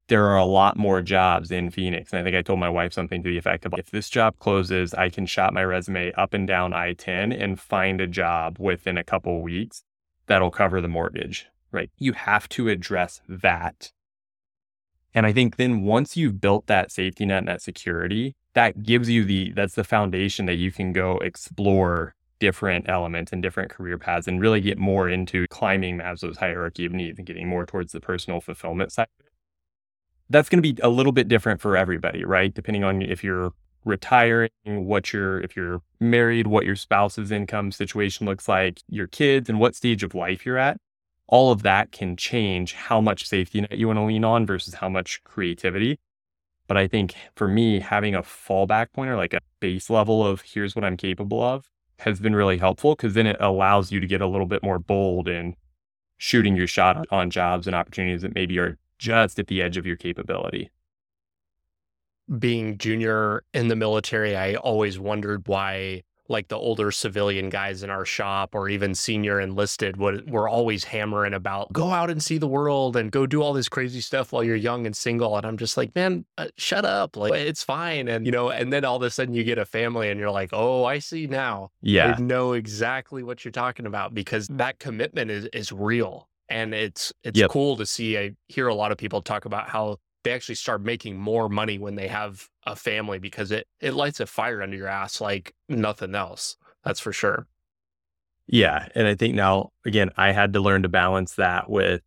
there 0.07 0.25
are 0.25 0.37
a 0.37 0.45
lot 0.45 0.77
more 0.77 1.01
jobs 1.01 1.51
in 1.51 1.71
Phoenix. 1.71 2.11
And 2.11 2.19
I 2.19 2.23
think 2.23 2.35
I 2.35 2.41
told 2.41 2.59
my 2.59 2.69
wife 2.69 2.93
something 2.93 3.23
to 3.23 3.29
the 3.29 3.37
effect 3.37 3.65
of 3.65 3.73
if 3.77 3.89
this 3.89 4.09
job 4.09 4.37
closes, 4.39 4.93
I 4.93 5.09
can 5.09 5.25
shop 5.25 5.53
my 5.53 5.63
resume 5.63 6.11
up 6.13 6.33
and 6.33 6.47
down 6.47 6.73
I 6.73 6.93
10 6.93 7.31
and 7.31 7.59
find 7.59 7.99
a 7.99 8.07
job 8.07 8.57
within 8.59 8.97
a 8.97 9.03
couple 9.03 9.41
weeks 9.41 9.83
that'll 10.27 10.51
cover 10.51 10.79
the 10.79 10.87
mortgage, 10.87 11.47
right? 11.71 11.89
You 11.97 12.13
have 12.13 12.47
to 12.49 12.69
address 12.69 13.21
that. 13.27 13.91
And 15.13 15.25
I 15.25 15.33
think 15.33 15.55
then 15.55 15.83
once 15.83 16.15
you've 16.17 16.41
built 16.41 16.67
that 16.67 16.91
safety 16.91 17.25
net 17.25 17.39
and 17.39 17.47
that 17.47 17.61
security, 17.61 18.35
that 18.53 18.83
gives 18.83 19.09
you 19.09 19.25
the, 19.25 19.53
that's 19.53 19.75
the 19.75 19.83
foundation 19.83 20.45
that 20.45 20.55
you 20.55 20.71
can 20.71 20.93
go 20.93 21.17
explore 21.17 22.13
different 22.39 22.87
elements 22.89 23.31
and 23.31 23.41
different 23.41 23.71
career 23.71 23.97
paths 23.97 24.27
and 24.27 24.41
really 24.41 24.59
get 24.59 24.77
more 24.77 25.09
into 25.09 25.47
climbing 25.49 25.97
Maslow's 25.97 26.37
hierarchy 26.37 26.85
of 26.85 26.91
needs 26.91 27.17
and 27.17 27.25
getting 27.25 27.47
more 27.47 27.65
towards 27.65 27.93
the 27.93 28.01
personal 28.01 28.41
fulfillment 28.41 28.91
side 28.91 29.07
that's 30.30 30.49
going 30.49 30.61
to 30.61 30.73
be 30.73 30.80
a 30.82 30.89
little 30.89 31.11
bit 31.11 31.28
different 31.28 31.61
for 31.61 31.78
everybody, 31.78 32.26
right? 32.26 32.53
Depending 32.53 32.84
on 32.84 33.01
if 33.01 33.23
you're 33.23 33.53
retiring, 33.84 34.49
what 34.65 35.13
your 35.13 35.39
if 35.41 35.55
you're 35.55 35.82
married, 35.99 36.47
what 36.47 36.65
your 36.65 36.76
spouse's 36.76 37.32
income 37.32 37.71
situation 37.71 38.26
looks 38.26 38.47
like, 38.47 38.80
your 38.89 39.07
kids, 39.07 39.49
and 39.49 39.59
what 39.59 39.76
stage 39.76 40.03
of 40.03 40.15
life 40.15 40.45
you're 40.45 40.57
at. 40.57 40.78
All 41.28 41.51
of 41.51 41.63
that 41.63 41.91
can 41.91 42.15
change 42.15 42.73
how 42.73 43.01
much 43.01 43.28
safety 43.28 43.61
net 43.61 43.78
you 43.78 43.88
want 43.88 43.97
to 43.97 44.03
lean 44.03 44.23
on 44.23 44.45
versus 44.45 44.76
how 44.76 44.89
much 44.89 45.23
creativity. 45.23 45.99
But 46.67 46.78
I 46.78 46.88
think 46.88 47.15
for 47.36 47.47
me, 47.47 47.80
having 47.80 48.15
a 48.15 48.21
fallback 48.23 48.93
point 48.93 49.09
or 49.09 49.15
like 49.15 49.34
a 49.34 49.39
base 49.59 49.89
level 49.89 50.26
of 50.26 50.41
here's 50.41 50.76
what 50.76 50.84
I'm 50.86 50.97
capable 50.97 51.41
of 51.41 51.69
has 51.99 52.19
been 52.19 52.36
really 52.36 52.57
helpful 52.57 52.95
because 52.95 53.13
then 53.13 53.28
it 53.28 53.38
allows 53.39 53.91
you 53.91 53.99
to 53.99 54.07
get 54.07 54.21
a 54.21 54.28
little 54.28 54.47
bit 54.47 54.63
more 54.63 54.80
bold 54.80 55.28
in 55.28 55.55
shooting 56.17 56.55
your 56.55 56.67
shot 56.67 57.05
on 57.11 57.30
jobs 57.30 57.67
and 57.67 57.76
opportunities 57.76 58.21
that 58.21 58.36
maybe 58.36 58.57
are 58.59 58.78
just 59.05 59.37
at 59.37 59.47
the 59.47 59.61
edge 59.61 59.77
of 59.77 59.85
your 59.85 59.95
capability. 59.95 60.71
Being 62.39 62.79
junior 62.79 63.43
in 63.53 63.67
the 63.67 63.75
military, 63.75 64.35
I 64.35 64.55
always 64.55 64.97
wondered 64.97 65.47
why 65.47 66.01
like 66.27 66.47
the 66.47 66.57
older 66.57 66.89
civilian 66.89 67.49
guys 67.49 67.83
in 67.83 67.91
our 67.91 68.03
shop 68.03 68.55
or 68.55 68.67
even 68.67 68.95
senior 68.95 69.39
enlisted 69.39 69.97
would 69.97 70.27
were 70.27 70.49
always 70.49 70.83
hammering 70.83 71.35
about 71.35 71.71
go 71.71 71.91
out 71.91 72.09
and 72.09 72.23
see 72.23 72.39
the 72.39 72.47
world 72.47 72.95
and 72.95 73.11
go 73.11 73.27
do 73.27 73.43
all 73.43 73.53
this 73.53 73.69
crazy 73.69 74.01
stuff 74.01 74.31
while 74.31 74.43
you're 74.43 74.55
young 74.55 74.87
and 74.87 74.97
single. 74.97 75.37
And 75.37 75.45
I'm 75.45 75.55
just 75.55 75.77
like 75.77 75.93
man 75.93 76.25
uh, 76.39 76.47
shut 76.57 76.83
up. 76.83 77.15
Like 77.15 77.33
it's 77.33 77.61
fine. 77.61 78.07
And 78.07 78.25
you 78.25 78.31
know 78.31 78.49
and 78.49 78.73
then 78.73 78.83
all 78.83 78.95
of 78.95 79.03
a 79.03 79.11
sudden 79.11 79.35
you 79.35 79.43
get 79.43 79.59
a 79.59 79.65
family 79.65 80.09
and 80.09 80.19
you're 80.19 80.31
like 80.31 80.49
oh 80.51 80.83
I 80.83 80.97
see 80.97 81.27
now. 81.27 81.69
Yeah. 81.81 82.15
I 82.17 82.19
know 82.19 82.53
exactly 82.53 83.21
what 83.21 83.45
you're 83.45 83.51
talking 83.51 83.85
about 83.85 84.15
because 84.15 84.47
that 84.47 84.79
commitment 84.79 85.29
is 85.29 85.45
is 85.53 85.71
real 85.71 86.27
and 86.49 86.73
it's 86.73 87.13
it's 87.23 87.39
Yep. 87.39 87.49
cool 87.49 87.77
to 87.77 87.85
see 87.85 88.17
I 88.17 88.31
hear 88.47 88.67
a 88.67 88.75
lot 88.75 88.91
of 88.91 88.97
people 88.97 89.21
talk 89.21 89.45
about 89.45 89.69
how 89.69 89.97
they 90.23 90.31
actually 90.33 90.55
start 90.55 90.81
making 90.81 91.17
more 91.17 91.49
money 91.49 91.77
when 91.77 91.95
they 91.95 92.07
have 92.07 92.47
a 92.65 92.75
family 92.75 93.19
because 93.19 93.51
it 93.51 93.67
it 93.79 93.93
lights 93.93 94.19
a 94.19 94.25
fire 94.25 94.61
under 94.61 94.75
your 94.77 94.87
ass 94.87 95.21
like 95.21 95.53
nothing 95.69 96.15
else. 96.15 96.57
That's 96.83 96.99
for 96.99 97.13
sure. 97.13 97.47
Yeah. 98.47 98.87
And 98.93 99.07
I 99.07 99.15
think 99.15 99.33
now, 99.35 99.71
again, 99.85 100.11
I 100.17 100.31
had 100.31 100.53
to 100.53 100.59
learn 100.59 100.83
to 100.83 100.89
balance 100.89 101.33
that 101.35 101.69
with 101.69 102.01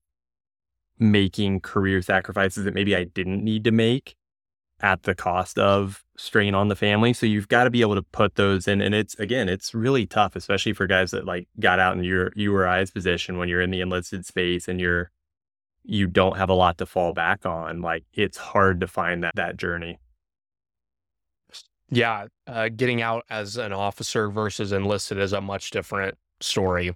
making 0.98 1.60
career 1.60 2.02
sacrifices 2.02 2.64
that 2.64 2.74
maybe 2.74 2.94
I 2.94 3.04
didn't 3.04 3.42
need 3.42 3.64
to 3.64 3.70
make 3.72 4.14
at 4.80 5.02
the 5.02 5.14
cost 5.14 5.58
of 5.58 6.04
strain 6.18 6.54
on 6.54 6.68
the 6.68 6.76
family. 6.76 7.12
So 7.14 7.24
you've 7.24 7.48
got 7.48 7.64
to 7.64 7.70
be 7.70 7.80
able 7.80 7.94
to 7.94 8.02
put 8.02 8.34
those 8.34 8.68
in. 8.68 8.82
And 8.82 8.94
it's, 8.94 9.14
again, 9.14 9.48
it's 9.48 9.72
really 9.72 10.04
tough, 10.04 10.36
especially 10.36 10.72
for 10.72 10.86
guys 10.86 11.12
that 11.12 11.24
like 11.24 11.48
got 11.60 11.78
out 11.78 11.96
in 11.96 12.04
your, 12.04 12.32
you 12.34 12.54
or 12.54 12.66
I's 12.66 12.90
position 12.90 13.38
when 13.38 13.48
you're 13.48 13.62
in 13.62 13.70
the 13.70 13.80
enlisted 13.80 14.26
space 14.26 14.66
and 14.68 14.80
you're, 14.80 15.10
you 15.84 16.06
don't 16.06 16.36
have 16.36 16.50
a 16.50 16.54
lot 16.54 16.76
to 16.78 16.86
fall 16.86 17.14
back 17.14 17.46
on. 17.46 17.80
Like 17.80 18.04
it's 18.12 18.36
hard 18.36 18.80
to 18.80 18.88
find 18.88 19.22
that, 19.24 19.32
that 19.36 19.56
journey. 19.56 20.00
Yeah, 21.90 22.26
uh, 22.46 22.68
getting 22.68 23.00
out 23.00 23.24
as 23.30 23.56
an 23.56 23.72
officer 23.72 24.28
versus 24.28 24.72
enlisted 24.72 25.16
is 25.18 25.32
a 25.32 25.40
much 25.40 25.70
different 25.70 26.18
story. 26.40 26.92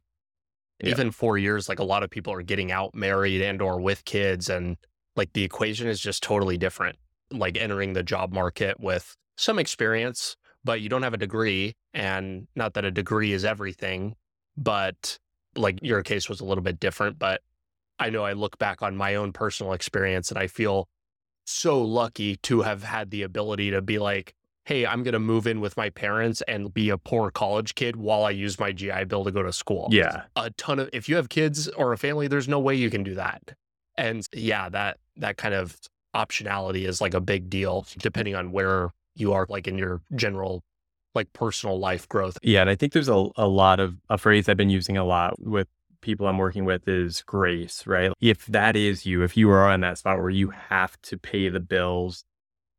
Yeah. 0.82 0.90
Even 0.90 1.12
four 1.12 1.38
years, 1.38 1.68
like 1.68 1.78
a 1.78 1.84
lot 1.84 2.02
of 2.02 2.10
people 2.10 2.32
are 2.34 2.42
getting 2.42 2.70
out 2.72 2.94
married 2.94 3.40
and 3.40 3.62
or 3.62 3.80
with 3.80 4.04
kids, 4.04 4.50
and 4.50 4.76
like 5.16 5.32
the 5.32 5.44
equation 5.44 5.88
is 5.88 6.00
just 6.00 6.22
totally 6.22 6.58
different. 6.58 6.96
Like 7.32 7.56
entering 7.56 7.92
the 7.92 8.02
job 8.02 8.32
market 8.32 8.78
with 8.78 9.16
some 9.36 9.58
experience, 9.58 10.36
but 10.64 10.80
you 10.80 10.88
don't 10.88 11.02
have 11.02 11.14
a 11.14 11.18
degree, 11.18 11.74
and 11.94 12.46
not 12.54 12.74
that 12.74 12.84
a 12.84 12.90
degree 12.90 13.32
is 13.32 13.44
everything, 13.44 14.14
but 14.56 15.18
like 15.56 15.78
your 15.82 16.02
case 16.02 16.28
was 16.28 16.40
a 16.40 16.44
little 16.44 16.62
bit 16.62 16.78
different. 16.78 17.18
But 17.18 17.42
I 17.98 18.10
know 18.10 18.24
I 18.24 18.32
look 18.32 18.58
back 18.58 18.82
on 18.82 18.96
my 18.96 19.14
own 19.14 19.32
personal 19.32 19.72
experience, 19.72 20.30
and 20.30 20.38
I 20.38 20.46
feel 20.46 20.88
so 21.44 21.82
lucky 21.82 22.36
to 22.36 22.62
have 22.62 22.82
had 22.82 23.10
the 23.10 23.22
ability 23.22 23.70
to 23.70 23.82
be 23.82 23.98
like, 23.98 24.34
hey, 24.64 24.86
I'm 24.86 25.02
going 25.02 25.14
to 25.14 25.18
move 25.18 25.46
in 25.46 25.60
with 25.60 25.76
my 25.76 25.90
parents 25.90 26.40
and 26.46 26.72
be 26.72 26.90
a 26.90 26.98
poor 26.98 27.30
college 27.30 27.74
kid 27.74 27.96
while 27.96 28.24
I 28.24 28.30
use 28.30 28.60
my 28.60 28.72
GI 28.72 29.04
Bill 29.04 29.24
to 29.24 29.32
go 29.32 29.42
to 29.42 29.52
school. 29.52 29.88
Yeah. 29.90 30.22
A 30.36 30.50
ton 30.50 30.78
of, 30.78 30.90
if 30.92 31.08
you 31.08 31.16
have 31.16 31.28
kids 31.28 31.68
or 31.68 31.92
a 31.92 31.98
family, 31.98 32.28
there's 32.28 32.48
no 32.48 32.60
way 32.60 32.76
you 32.76 32.90
can 32.90 33.02
do 33.02 33.14
that. 33.14 33.56
And 33.96 34.26
yeah, 34.32 34.68
that, 34.68 34.98
that 35.16 35.36
kind 35.36 35.54
of 35.54 35.76
optionality 36.14 36.86
is 36.86 37.00
like 37.00 37.14
a 37.14 37.20
big 37.20 37.48
deal 37.48 37.86
depending 37.98 38.34
on 38.34 38.52
where 38.52 38.90
you 39.14 39.32
are, 39.32 39.46
like 39.48 39.66
in 39.66 39.78
your 39.78 40.00
general, 40.14 40.62
like 41.14 41.32
personal 41.32 41.78
life 41.78 42.08
growth. 42.08 42.38
Yeah. 42.42 42.62
And 42.62 42.70
I 42.70 42.74
think 42.74 42.92
there's 42.92 43.08
a, 43.08 43.28
a 43.36 43.46
lot 43.46 43.80
of 43.80 43.96
a 44.08 44.18
phrase 44.18 44.48
I've 44.48 44.56
been 44.56 44.70
using 44.70 44.96
a 44.96 45.04
lot 45.04 45.40
with 45.40 45.68
people 46.00 46.26
I'm 46.26 46.38
working 46.38 46.64
with 46.64 46.86
is 46.88 47.22
grace, 47.22 47.86
right? 47.86 48.12
If 48.20 48.46
that 48.46 48.76
is 48.76 49.06
you, 49.06 49.22
if 49.22 49.36
you 49.36 49.50
are 49.50 49.72
in 49.72 49.80
that 49.80 49.98
spot 49.98 50.18
where 50.18 50.30
you 50.30 50.50
have 50.50 51.00
to 51.02 51.16
pay 51.16 51.48
the 51.48 51.60
bills 51.60 52.24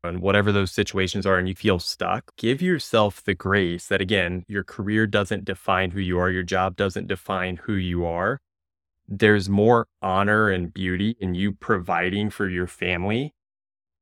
and 0.03 0.19
whatever 0.19 0.51
those 0.51 0.71
situations 0.71 1.25
are 1.25 1.37
and 1.37 1.47
you 1.47 1.55
feel 1.55 1.79
stuck, 1.79 2.35
give 2.37 2.61
yourself 2.61 3.23
the 3.23 3.33
grace 3.33 3.87
that 3.87 4.01
again, 4.01 4.43
your 4.47 4.63
career 4.63 5.07
doesn't 5.07 5.45
define 5.45 5.91
who 5.91 5.99
you 5.99 6.19
are, 6.19 6.29
your 6.29 6.43
job 6.43 6.75
doesn't 6.75 7.07
define 7.07 7.57
who 7.57 7.73
you 7.73 8.05
are. 8.05 8.39
There's 9.19 9.49
more 9.49 9.87
honor 10.01 10.49
and 10.49 10.73
beauty 10.73 11.15
in 11.19 11.35
you 11.35 11.51
providing 11.51 12.29
for 12.29 12.49
your 12.49 12.67
family 12.67 13.33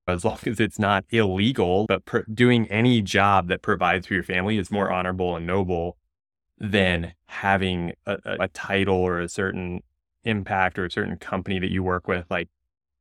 as 0.07 0.25
long 0.25 0.39
as 0.45 0.59
it's 0.59 0.79
not 0.79 1.05
illegal, 1.09 1.85
but 1.87 2.05
pr- 2.05 2.19
doing 2.33 2.67
any 2.69 3.01
job 3.01 3.47
that 3.47 3.61
provides 3.61 4.07
for 4.07 4.13
your 4.13 4.23
family 4.23 4.57
is 4.57 4.71
more 4.71 4.91
honorable 4.91 5.35
and 5.35 5.45
noble 5.45 5.97
than 6.57 7.13
having 7.25 7.93
a, 8.05 8.17
a, 8.23 8.37
a 8.41 8.47
title 8.49 8.95
or 8.95 9.19
a 9.19 9.29
certain 9.29 9.81
impact 10.23 10.77
or 10.77 10.85
a 10.85 10.91
certain 10.91 11.17
company 11.17 11.59
that 11.59 11.71
you 11.71 11.81
work 11.81 12.07
with. 12.07 12.25
Like 12.29 12.49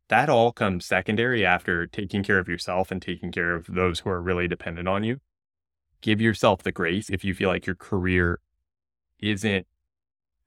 that 0.09 0.29
all 0.29 0.53
comes 0.53 0.87
secondary 0.87 1.45
after 1.45 1.87
taking 1.87 2.23
care 2.23 2.39
of 2.39 2.49
yourself 2.49 2.91
and 2.91 3.01
taking 3.01 3.31
care 3.31 3.55
of 3.55 3.67
those 3.69 4.01
who 4.01 4.11
are 4.11 4.21
really 4.21 4.49
dependent 4.49 4.89
on 4.89 5.05
you. 5.05 5.21
Give 6.01 6.21
yourself 6.21 6.63
the 6.63 6.73
grace 6.73 7.11
if 7.11 7.25
you 7.25 7.35
feel 7.35 7.51
like 7.51 7.67
your 7.67 7.77
career 7.77 8.41
isn't 9.19 9.67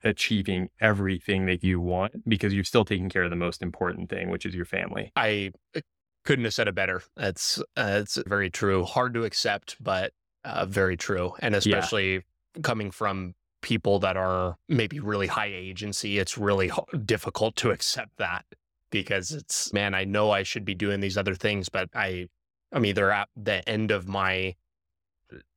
achieving 0.04 0.70
everything 0.80 1.46
that 1.46 1.64
you 1.64 1.80
want 1.80 2.28
because 2.28 2.54
you're 2.54 2.64
still 2.64 2.86
taking 2.86 3.10
care 3.10 3.24
of 3.24 3.30
the 3.30 3.36
most 3.36 3.62
important 3.62 4.10
thing, 4.10 4.30
which 4.30 4.46
is 4.46 4.54
your 4.54 4.66
family. 4.66 5.12
I 5.16 5.52
uh, 5.76 5.82
couldn't 6.26 6.46
have 6.46 6.54
said 6.54 6.68
it 6.68 6.76
better. 6.76 7.02
That's, 7.16 7.60
uh, 7.78 8.00
it's 8.02 8.18
very 8.28 8.50
true. 8.50 8.84
Hard 8.84 9.14
to 9.14 9.24
accept, 9.24 9.78
but 9.82 10.14
uh, 10.44 10.66
very 10.66 10.98
true. 10.98 11.34
And 11.40 11.56
especially 11.56 12.24
coming 12.62 12.92
from 12.92 13.36
people 13.62 14.00
that 14.00 14.18
are 14.18 14.58
maybe 14.70 15.00
really 15.00 15.28
high 15.28 15.52
agency, 15.52 16.20
it's 16.20 16.38
really 16.38 16.68
h- 16.68 17.02
difficult 17.06 17.56
to 17.58 17.72
accept 17.72 18.18
that 18.18 18.46
because 18.92 19.32
it's 19.32 19.74
man, 19.74 19.96
I 19.96 20.04
know 20.04 20.32
I 20.32 20.44
should 20.44 20.66
be 20.66 20.76
doing 20.76 21.00
these 21.00 21.18
other 21.18 21.34
things, 21.34 21.70
but 21.70 21.90
I 21.96 22.28
I'm 22.72 22.86
either 22.86 23.12
at 23.12 23.30
the 23.36 23.68
end 23.68 23.92
of 23.92 24.08
my 24.08 24.56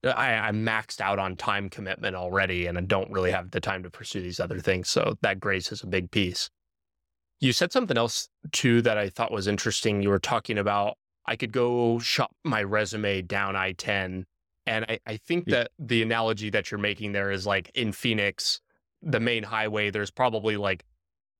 I, 0.04 0.34
I'm 0.34 0.64
maxed 0.64 1.00
out 1.00 1.18
on 1.18 1.36
time 1.36 1.68
commitment 1.68 2.16
already 2.16 2.66
and 2.66 2.78
I 2.78 2.82
don't 2.82 3.10
really 3.10 3.30
have 3.30 3.50
the 3.50 3.60
time 3.60 3.82
to 3.82 3.90
pursue 3.90 4.20
these 4.22 4.40
other 4.40 4.58
things. 4.60 4.88
So 4.88 5.16
that 5.22 5.40
grace 5.40 5.72
is 5.72 5.82
a 5.82 5.86
big 5.86 6.10
piece. 6.10 6.50
You 7.40 7.52
said 7.52 7.72
something 7.72 7.98
else 7.98 8.28
too 8.52 8.82
that 8.82 8.96
I 8.98 9.08
thought 9.08 9.30
was 9.32 9.46
interesting. 9.46 10.02
You 10.02 10.08
were 10.08 10.18
talking 10.18 10.58
about 10.58 10.96
I 11.26 11.36
could 11.36 11.52
go 11.52 11.98
shop 11.98 12.30
my 12.44 12.62
resume 12.62 13.22
down 13.22 13.56
I 13.56 13.72
10. 13.72 14.26
And 14.66 14.84
I, 14.88 14.98
I 15.06 15.16
think 15.16 15.44
Yeah. 15.46 15.56
that 15.56 15.70
the 15.78 16.02
analogy 16.02 16.50
that 16.50 16.70
you're 16.70 16.78
making 16.78 17.12
there 17.12 17.30
is 17.30 17.46
like 17.46 17.70
in 17.74 17.92
Phoenix, 17.92 18.60
the 19.02 19.20
main 19.20 19.42
highway, 19.42 19.90
there's 19.90 20.10
probably 20.10 20.56
like 20.56 20.84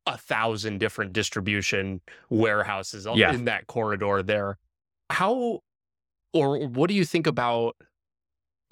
a 0.07 0.17
thousand 0.19 0.79
different 0.79 1.13
distribution 1.13 2.01
warehouses 2.31 3.07
all 3.07 3.19
Yeah. 3.19 3.33
in 3.33 3.45
that 3.47 3.67
corridor 3.67 4.23
there. 4.23 4.59
How 5.11 5.61
or 6.33 6.67
what 6.69 6.89
do 6.89 6.95
you 6.95 7.05
think 7.05 7.27
about 7.27 7.77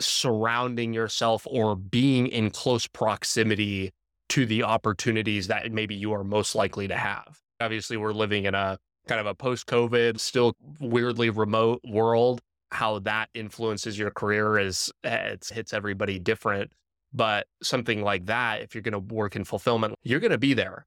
surrounding 0.00 0.92
yourself 0.92 1.46
or 1.48 1.76
being 1.76 2.26
in 2.26 2.50
close 2.50 2.86
proximity 2.86 3.92
to 4.30 4.46
the 4.46 4.62
opportunities 4.62 5.46
that 5.48 5.70
maybe 5.72 5.94
you 5.94 6.12
are 6.12 6.24
most 6.24 6.54
likely 6.54 6.88
to 6.88 6.96
have? 6.96 7.40
Obviously, 7.60 7.96
we're 7.96 8.12
living 8.12 8.46
in 8.46 8.54
a 8.54 8.78
kind 9.06 9.20
of 9.20 9.26
a 9.26 9.34
post 9.34 9.66
COVID, 9.66 10.18
still 10.18 10.54
weirdly 10.80 11.30
remote 11.30 11.80
world. 11.84 12.40
How 12.70 12.98
that 13.00 13.28
influences 13.34 13.98
your 13.98 14.10
career 14.10 14.58
is 14.58 14.90
it 15.04 15.48
hits 15.52 15.72
everybody 15.72 16.18
different. 16.18 16.72
But 17.12 17.46
something 17.62 18.02
like 18.02 18.26
that, 18.26 18.62
if 18.62 18.74
you're 18.74 18.82
going 18.82 18.92
to 18.92 19.14
work 19.14 19.36
in 19.36 19.44
fulfillment, 19.44 19.94
you're 20.02 20.18
going 20.18 20.32
to 20.32 20.38
be 20.38 20.54
there. 20.54 20.86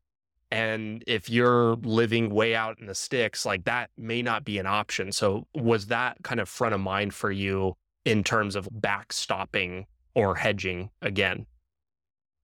And 0.52 1.04
if 1.08 1.30
you're 1.30 1.76
living 1.76 2.30
way 2.30 2.56
out 2.56 2.80
in 2.80 2.88
the 2.88 2.96
sticks, 2.96 3.46
like 3.46 3.66
that 3.66 3.90
may 3.98 4.22
not 4.22 4.44
be 4.44 4.58
an 4.60 4.66
option. 4.66 5.12
So, 5.12 5.48
was 5.54 5.88
that 5.88 6.18
kind 6.24 6.40
of 6.40 6.50
front 6.50 6.74
of 6.74 6.82
mind 6.82 7.14
for 7.14 7.32
you 7.32 7.76
in 8.08 8.24
terms 8.24 8.56
of 8.56 8.70
backstopping 8.70 9.86
or 10.16 10.36
hedging 10.36 10.90
again? 11.02 11.46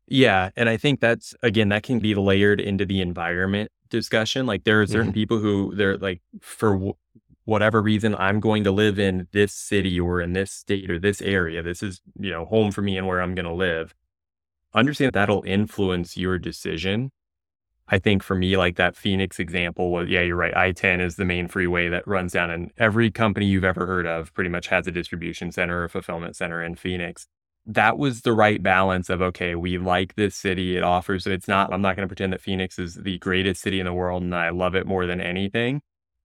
Yeah. 0.08 0.50
And 0.56 0.68
I 0.68 0.78
think 0.78 1.00
that's, 1.00 1.34
again, 1.42 1.70
that 1.70 1.84
can 1.84 2.00
be 2.00 2.14
layered 2.14 2.60
into 2.60 2.86
the 2.86 3.00
environment 3.02 3.72
discussion. 3.90 4.46
Like 4.46 4.66
there 4.66 4.82
are 4.82 4.88
certain 4.88 5.08
mm-hmm. 5.08 5.14
people 5.14 5.40
who 5.40 5.74
they're 5.76 5.98
like, 5.98 6.22
for 6.42 6.74
w- 6.74 6.94
whatever 7.46 7.82
reason, 7.82 8.16
I'm 8.16 8.40
going 8.40 8.66
to 8.66 8.72
live 8.72 9.00
in 9.00 9.28
this 9.32 9.54
city 9.54 10.00
or 10.00 10.22
in 10.22 10.34
this 10.34 10.52
state 10.52 10.92
or 10.92 11.00
this 11.00 11.22
area. 11.22 11.64
This 11.64 11.82
is, 11.82 12.02
you 12.20 12.32
know, 12.32 12.46
home 12.46 12.72
for 12.72 12.82
me 12.82 12.98
and 12.98 13.08
where 13.08 13.22
I'm 13.22 13.34
going 13.34 13.46
to 13.46 13.54
live. 13.54 13.96
Understand 14.74 15.14
that'll 15.14 15.44
influence 15.44 16.18
your 16.18 16.38
decision. 16.38 17.12
I 17.90 18.00
think 18.00 18.24
for 18.24 18.36
me, 18.36 18.56
like 18.56 18.78
that 18.78 18.96
Phoenix 18.96 19.40
example 19.40 19.92
was, 19.92 20.08
yeah, 20.10 20.22
you're 20.22 20.38
right. 20.38 20.56
I 20.56 20.72
10 20.72 21.02
is 21.02 21.16
the 21.16 21.26
main 21.26 21.48
freeway 21.48 21.90
that 21.90 22.08
runs 22.08 22.32
down, 22.32 22.50
and 22.50 22.72
every 22.78 23.12
company 23.12 23.46
you've 23.46 23.66
ever 23.66 23.86
heard 23.86 24.08
of 24.08 24.34
pretty 24.34 24.50
much 24.50 24.68
has 24.68 24.88
a 24.88 24.92
distribution 24.92 25.52
center 25.52 25.84
or 25.84 25.90
fulfillment 25.90 26.36
center 26.36 26.64
in 26.64 26.76
Phoenix. 26.76 27.28
That 27.66 27.98
was 27.98 28.22
the 28.22 28.34
right 28.34 28.62
balance 28.62 29.10
of, 29.10 29.22
okay, 29.22 29.56
we 29.56 29.78
like 29.78 30.16
this 30.16 30.36
city. 30.36 30.78
It 30.78 30.84
offers, 30.84 31.28
it's 31.28 31.48
not, 31.48 31.74
I'm 31.74 31.82
not 31.82 31.96
going 31.96 32.08
to 32.08 32.14
pretend 32.14 32.34
that 32.34 32.42
Phoenix 32.42 32.78
is 32.80 32.96
the 32.96 33.18
greatest 33.20 33.62
city 33.62 33.80
in 33.80 33.86
the 33.86 33.94
world 33.94 34.22
and 34.22 34.36
I 34.36 34.50
love 34.50 34.76
it 34.76 34.86
more 34.86 35.06
than 35.06 35.22
anything, 35.22 35.82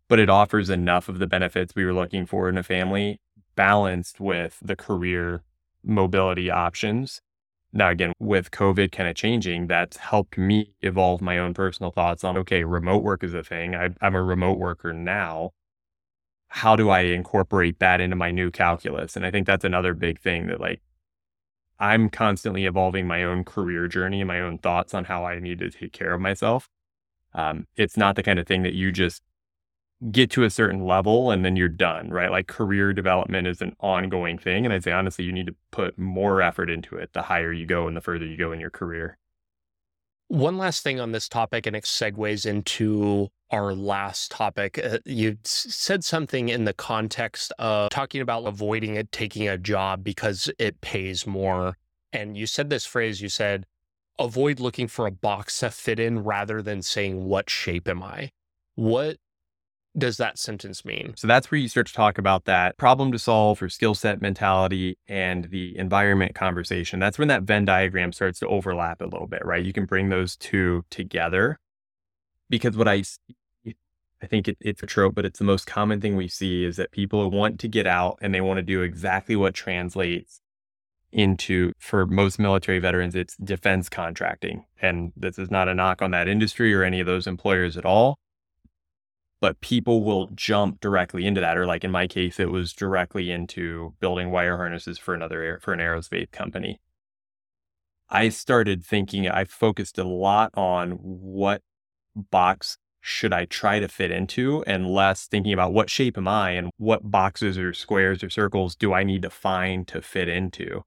but 0.08 0.18
it 0.18 0.28
offers 0.28 0.68
enough 0.68 1.08
of 1.08 1.20
the 1.20 1.28
benefits 1.28 1.74
we 1.76 1.84
were 1.84 1.92
looking 1.92 2.26
for 2.26 2.48
in 2.48 2.58
a 2.58 2.64
family 2.64 3.20
balanced 3.54 4.18
with 4.18 4.58
the 4.62 4.74
career 4.74 5.42
mobility 5.84 6.50
options 6.50 7.20
now, 7.72 7.90
again, 7.90 8.12
with 8.18 8.50
COVID 8.50 8.92
kind 8.92 9.08
of 9.08 9.14
changing, 9.14 9.66
that's 9.66 9.98
helped 9.98 10.38
me 10.38 10.72
evolve 10.80 11.20
my 11.20 11.38
own 11.38 11.52
personal 11.52 11.90
thoughts 11.90 12.24
on 12.24 12.36
okay, 12.38 12.64
remote 12.64 13.02
work 13.02 13.22
is 13.22 13.34
a 13.34 13.44
thing. 13.44 13.74
I, 13.74 13.90
I'm 14.00 14.14
a 14.14 14.22
remote 14.22 14.58
worker 14.58 14.92
now. 14.92 15.50
How 16.48 16.76
do 16.76 16.88
I 16.88 17.00
incorporate 17.00 17.78
that 17.80 18.00
into 18.00 18.16
my 18.16 18.30
new 18.30 18.50
calculus? 18.50 19.16
And 19.16 19.26
I 19.26 19.30
think 19.30 19.46
that's 19.46 19.66
another 19.66 19.92
big 19.92 20.18
thing 20.18 20.46
that, 20.46 20.60
like, 20.60 20.80
I'm 21.78 22.08
constantly 22.08 22.64
evolving 22.64 23.06
my 23.06 23.22
own 23.22 23.44
career 23.44 23.86
journey 23.86 24.22
and 24.22 24.28
my 24.28 24.40
own 24.40 24.58
thoughts 24.58 24.94
on 24.94 25.04
how 25.04 25.26
I 25.26 25.38
need 25.38 25.58
to 25.60 25.70
take 25.70 25.92
care 25.92 26.14
of 26.14 26.20
myself. 26.20 26.68
Um, 27.34 27.66
it's 27.76 27.96
not 27.96 28.16
the 28.16 28.22
kind 28.22 28.38
of 28.38 28.46
thing 28.46 28.62
that 28.62 28.74
you 28.74 28.90
just 28.92 29.22
get 30.12 30.30
to 30.30 30.44
a 30.44 30.50
certain 30.50 30.84
level 30.84 31.30
and 31.30 31.44
then 31.44 31.56
you're 31.56 31.68
done, 31.68 32.08
right? 32.10 32.30
Like 32.30 32.46
career 32.46 32.92
development 32.92 33.46
is 33.48 33.60
an 33.60 33.74
ongoing 33.80 34.38
thing. 34.38 34.64
And 34.64 34.72
I'd 34.72 34.84
say, 34.84 34.92
honestly, 34.92 35.24
you 35.24 35.32
need 35.32 35.46
to 35.46 35.56
put 35.70 35.98
more 35.98 36.40
effort 36.40 36.70
into 36.70 36.96
it 36.96 37.12
the 37.12 37.22
higher 37.22 37.52
you 37.52 37.66
go 37.66 37.88
and 37.88 37.96
the 37.96 38.00
further 38.00 38.24
you 38.24 38.36
go 38.36 38.52
in 38.52 38.60
your 38.60 38.70
career. 38.70 39.18
One 40.28 40.58
last 40.58 40.82
thing 40.82 41.00
on 41.00 41.12
this 41.12 41.26
topic, 41.26 41.66
and 41.66 41.74
it 41.74 41.84
segues 41.84 42.44
into 42.44 43.28
our 43.50 43.74
last 43.74 44.30
topic. 44.30 44.78
Uh, 44.78 44.98
you 45.06 45.38
said 45.42 46.04
something 46.04 46.50
in 46.50 46.64
the 46.64 46.74
context 46.74 47.50
of 47.58 47.88
talking 47.88 48.20
about 48.20 48.46
avoiding 48.46 48.94
it, 48.94 49.10
taking 49.10 49.48
a 49.48 49.56
job 49.56 50.04
because 50.04 50.50
it 50.58 50.82
pays 50.82 51.26
more. 51.26 51.78
And 52.12 52.36
you 52.36 52.46
said 52.46 52.68
this 52.68 52.84
phrase, 52.84 53.22
you 53.22 53.30
said, 53.30 53.64
avoid 54.18 54.60
looking 54.60 54.86
for 54.86 55.06
a 55.06 55.10
box 55.10 55.60
to 55.60 55.70
fit 55.70 55.98
in 55.98 56.22
rather 56.24 56.60
than 56.60 56.82
saying, 56.82 57.24
what 57.24 57.48
shape 57.48 57.88
am 57.88 58.02
I? 58.02 58.30
What 58.74 59.16
does 59.98 60.16
that 60.18 60.38
sentence 60.38 60.84
mean? 60.84 61.14
So 61.16 61.26
that's 61.26 61.50
where 61.50 61.58
you 61.58 61.68
start 61.68 61.86
to 61.88 61.92
talk 61.92 62.18
about 62.18 62.44
that 62.44 62.76
problem 62.78 63.12
to 63.12 63.18
solve 63.18 63.60
or 63.62 63.68
skill 63.68 63.94
set 63.94 64.20
mentality 64.20 64.98
and 65.08 65.44
the 65.46 65.76
environment 65.76 66.34
conversation. 66.34 67.00
That's 67.00 67.18
when 67.18 67.28
that 67.28 67.42
Venn 67.42 67.64
diagram 67.64 68.12
starts 68.12 68.38
to 68.40 68.48
overlap 68.48 69.00
a 69.00 69.06
little 69.06 69.26
bit, 69.26 69.44
right? 69.44 69.64
You 69.64 69.72
can 69.72 69.84
bring 69.84 70.08
those 70.08 70.36
two 70.36 70.84
together 70.90 71.58
because 72.48 72.76
what 72.76 72.88
I 72.88 73.02
I 74.20 74.26
think 74.26 74.48
it, 74.48 74.56
it's 74.60 74.82
a 74.82 74.86
trope, 74.86 75.14
but 75.14 75.24
it's 75.24 75.38
the 75.38 75.44
most 75.44 75.66
common 75.66 76.00
thing 76.00 76.16
we 76.16 76.28
see 76.28 76.64
is 76.64 76.76
that 76.76 76.90
people 76.90 77.30
want 77.30 77.60
to 77.60 77.68
get 77.68 77.86
out 77.86 78.18
and 78.20 78.34
they 78.34 78.40
want 78.40 78.58
to 78.58 78.62
do 78.62 78.82
exactly 78.82 79.36
what 79.36 79.54
translates 79.54 80.40
into, 81.12 81.72
for 81.78 82.04
most 82.04 82.38
military 82.38 82.80
veterans, 82.80 83.14
it's 83.14 83.36
defense 83.36 83.88
contracting. 83.88 84.64
And 84.82 85.12
this 85.16 85.38
is 85.38 85.50
not 85.50 85.68
a 85.68 85.74
knock 85.74 86.02
on 86.02 86.10
that 86.10 86.28
industry 86.28 86.74
or 86.74 86.82
any 86.82 87.00
of 87.00 87.06
those 87.06 87.26
employers 87.26 87.76
at 87.76 87.84
all 87.84 88.18
but 89.40 89.60
people 89.60 90.02
will 90.02 90.28
jump 90.34 90.80
directly 90.80 91.26
into 91.26 91.40
that 91.40 91.56
or 91.56 91.66
like 91.66 91.84
in 91.84 91.90
my 91.90 92.06
case 92.06 92.40
it 92.40 92.50
was 92.50 92.72
directly 92.72 93.30
into 93.30 93.94
building 94.00 94.30
wire 94.30 94.56
harnesses 94.56 94.98
for 94.98 95.14
another 95.14 95.42
air, 95.42 95.60
for 95.62 95.72
an 95.72 95.80
aerospace 95.80 96.30
company. 96.30 96.80
I 98.10 98.30
started 98.30 98.84
thinking 98.84 99.28
i 99.28 99.44
focused 99.44 99.98
a 99.98 100.04
lot 100.04 100.50
on 100.54 100.92
what 100.92 101.62
box 102.14 102.78
should 103.00 103.32
i 103.32 103.44
try 103.44 103.78
to 103.78 103.86
fit 103.86 104.10
into 104.10 104.64
and 104.66 104.90
less 104.90 105.26
thinking 105.26 105.52
about 105.52 105.72
what 105.72 105.90
shape 105.90 106.18
am 106.18 106.26
i 106.26 106.50
and 106.50 106.70
what 106.78 107.10
boxes 107.10 107.56
or 107.56 107.72
squares 107.72 108.24
or 108.24 108.30
circles 108.30 108.74
do 108.74 108.92
i 108.92 109.04
need 109.04 109.22
to 109.22 109.30
find 109.30 109.86
to 109.88 110.02
fit 110.02 110.28
into. 110.28 110.82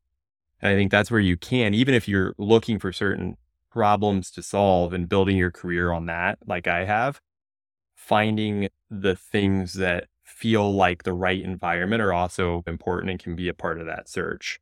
And 0.62 0.74
i 0.74 0.76
think 0.76 0.92
that's 0.92 1.12
where 1.12 1.22
you 1.22 1.38
can 1.38 1.74
even 1.74 1.94
if 1.94 2.08
you're 2.08 2.34
looking 2.38 2.80
for 2.80 2.92
certain 2.92 3.38
problems 3.72 4.30
to 4.32 4.44
solve 4.44 4.92
and 4.92 5.08
building 5.08 5.38
your 5.38 5.52
career 5.52 5.94
on 5.94 6.08
that 6.08 6.40
like 6.46 6.68
i 6.68 6.84
have 6.84 7.22
finding 8.02 8.68
the 8.90 9.16
things 9.16 9.74
that 9.74 10.08
feel 10.24 10.74
like 10.74 11.04
the 11.04 11.14
right 11.14 11.42
environment 11.42 12.02
are 12.02 12.12
also 12.12 12.64
important 12.66 13.12
and 13.12 13.20
can 13.20 13.36
be 13.36 13.48
a 13.48 13.54
part 13.54 13.80
of 13.80 13.86
that 13.86 14.10
search. 14.10 14.60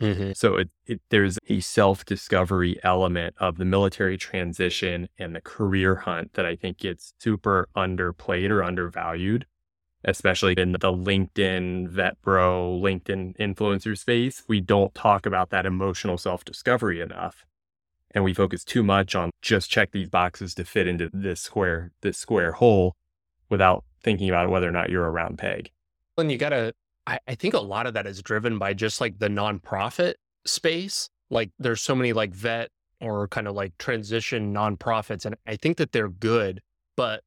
Mm-hmm. 0.00 0.32
So 0.34 0.56
it, 0.56 0.70
it, 0.86 1.00
there's 1.10 1.38
a 1.48 1.60
self 1.60 2.04
discovery 2.04 2.80
element 2.82 3.36
of 3.38 3.56
the 3.56 3.64
military 3.64 4.18
transition 4.18 5.08
and 5.16 5.34
the 5.34 5.40
career 5.40 5.94
hunt 5.94 6.34
that 6.34 6.44
I 6.44 6.56
think 6.56 6.78
gets 6.78 7.14
super 7.20 7.68
underplayed 7.76 8.50
or 8.50 8.64
undervalued, 8.64 9.46
especially 10.04 10.54
in 10.56 10.72
the 10.72 10.78
LinkedIn 10.92 11.88
vet 11.88 12.20
bro, 12.20 12.80
LinkedIn 12.82 13.36
influencer 13.36 13.96
space. 13.96 14.42
We 14.48 14.60
don't 14.60 14.92
talk 14.92 15.24
about 15.24 15.50
that 15.50 15.66
emotional 15.66 16.18
self 16.18 16.44
discovery 16.44 17.00
enough 17.00 17.46
and 18.14 18.24
we 18.24 18.34
focus 18.34 18.64
too 18.64 18.82
much 18.82 19.14
on 19.14 19.30
just 19.40 19.70
check 19.70 19.92
these 19.92 20.08
boxes 20.08 20.54
to 20.54 20.64
fit 20.64 20.86
into 20.86 21.10
this 21.12 21.40
square 21.40 21.92
this 22.02 22.18
square 22.18 22.52
hole 22.52 22.94
without 23.48 23.84
thinking 24.02 24.28
about 24.28 24.50
whether 24.50 24.68
or 24.68 24.72
not 24.72 24.90
you're 24.90 25.06
a 25.06 25.10
round 25.10 25.38
peg. 25.38 25.70
And 26.18 26.30
you 26.30 26.38
gotta 26.38 26.72
I, 27.06 27.18
I 27.26 27.34
think 27.34 27.54
a 27.54 27.60
lot 27.60 27.86
of 27.86 27.94
that 27.94 28.06
is 28.06 28.22
driven 28.22 28.58
by 28.58 28.74
just 28.74 29.00
like 29.00 29.18
the 29.18 29.28
nonprofit 29.28 30.14
space. 30.44 31.08
Like 31.30 31.50
there's 31.58 31.80
so 31.80 31.94
many 31.94 32.12
like 32.12 32.34
vet 32.34 32.70
or 33.00 33.26
kind 33.28 33.48
of 33.48 33.54
like 33.54 33.76
transition 33.78 34.54
nonprofits 34.54 35.26
and 35.26 35.34
i 35.44 35.56
think 35.56 35.76
that 35.76 35.90
they're 35.90 36.08
good 36.08 36.60
but 36.96 37.22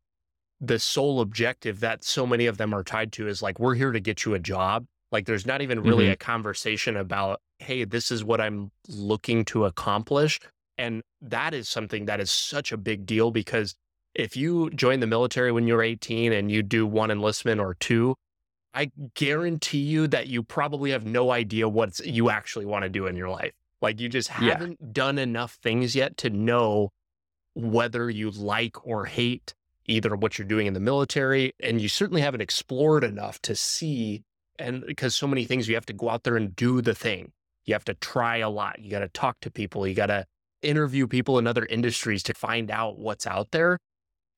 the 0.61 0.79
sole 0.79 1.19
objective 1.21 1.81
that 1.81 2.03
so 2.03 2.25
many 2.25 2.45
of 2.45 2.57
them 2.57 2.73
are 2.73 2.83
tied 2.83 3.11
to 3.13 3.27
is 3.27 3.41
like 3.41 3.59
we're 3.59 3.75
here 3.75 3.91
to 3.91 3.99
get 3.99 4.25
you 4.25 4.33
a 4.33 4.39
job. 4.39 4.85
Like 5.11 5.25
there's 5.25 5.45
not 5.45 5.61
even 5.61 5.81
really 5.81 6.05
mm-hmm. 6.05 6.13
a 6.13 6.17
conversation 6.17 6.97
about 6.97 7.41
hey 7.59 7.85
this 7.85 8.11
is 8.11 8.21
what 8.21 8.41
i'm 8.41 8.69
looking 8.89 9.45
to 9.45 9.63
accomplish 9.63 10.41
and 10.77 11.01
that 11.21 11.53
is 11.53 11.69
something 11.69 12.05
that 12.05 12.19
is 12.19 12.31
such 12.31 12.71
a 12.71 12.77
big 12.77 13.05
deal 13.05 13.31
because 13.31 13.75
if 14.13 14.37
you 14.37 14.69
join 14.71 14.99
the 14.99 15.07
military 15.07 15.51
when 15.51 15.67
you're 15.67 15.83
18 15.83 16.31
and 16.31 16.51
you 16.51 16.63
do 16.63 16.87
one 16.87 17.11
enlistment 17.11 17.59
or 17.59 17.75
two, 17.75 18.15
I 18.73 18.91
guarantee 19.13 19.79
you 19.79 20.07
that 20.07 20.27
you 20.27 20.43
probably 20.43 20.91
have 20.91 21.05
no 21.05 21.31
idea 21.31 21.67
what 21.67 21.99
you 21.99 22.29
actually 22.29 22.65
want 22.65 22.83
to 22.83 22.89
do 22.89 23.07
in 23.07 23.15
your 23.15 23.29
life. 23.29 23.53
Like 23.81 23.99
you 23.99 24.09
just 24.09 24.29
haven't 24.29 24.77
yeah. 24.81 24.87
done 24.91 25.17
enough 25.17 25.57
things 25.61 25.95
yet 25.95 26.17
to 26.17 26.29
know 26.29 26.91
whether 27.53 28.09
you 28.09 28.31
like 28.31 28.85
or 28.85 29.05
hate 29.05 29.53
either 29.87 30.15
what 30.15 30.37
you're 30.37 30.47
doing 30.47 30.67
in 30.67 30.73
the 30.73 30.79
military. 30.79 31.53
And 31.61 31.79
you 31.79 31.87
certainly 31.87 32.21
haven't 32.21 32.41
explored 32.41 33.03
enough 33.03 33.41
to 33.43 33.55
see. 33.55 34.23
And 34.57 34.85
because 34.85 35.15
so 35.15 35.27
many 35.27 35.45
things, 35.45 35.67
you 35.67 35.75
have 35.75 35.85
to 35.87 35.93
go 35.93 36.09
out 36.09 36.23
there 36.23 36.37
and 36.37 36.55
do 36.55 36.81
the 36.81 36.95
thing. 36.95 37.31
You 37.65 37.73
have 37.73 37.85
to 37.85 37.93
try 37.95 38.37
a 38.37 38.49
lot. 38.49 38.79
You 38.79 38.89
got 38.91 38.99
to 38.99 39.09
talk 39.09 39.39
to 39.41 39.51
people. 39.51 39.87
You 39.87 39.93
got 39.93 40.07
to 40.07 40.25
interview 40.65 41.07
people 41.07 41.37
in 41.39 41.47
other 41.47 41.65
industries 41.65 42.23
to 42.23 42.33
find 42.33 42.71
out 42.71 42.97
what's 42.97 43.27
out 43.27 43.51
there. 43.51 43.77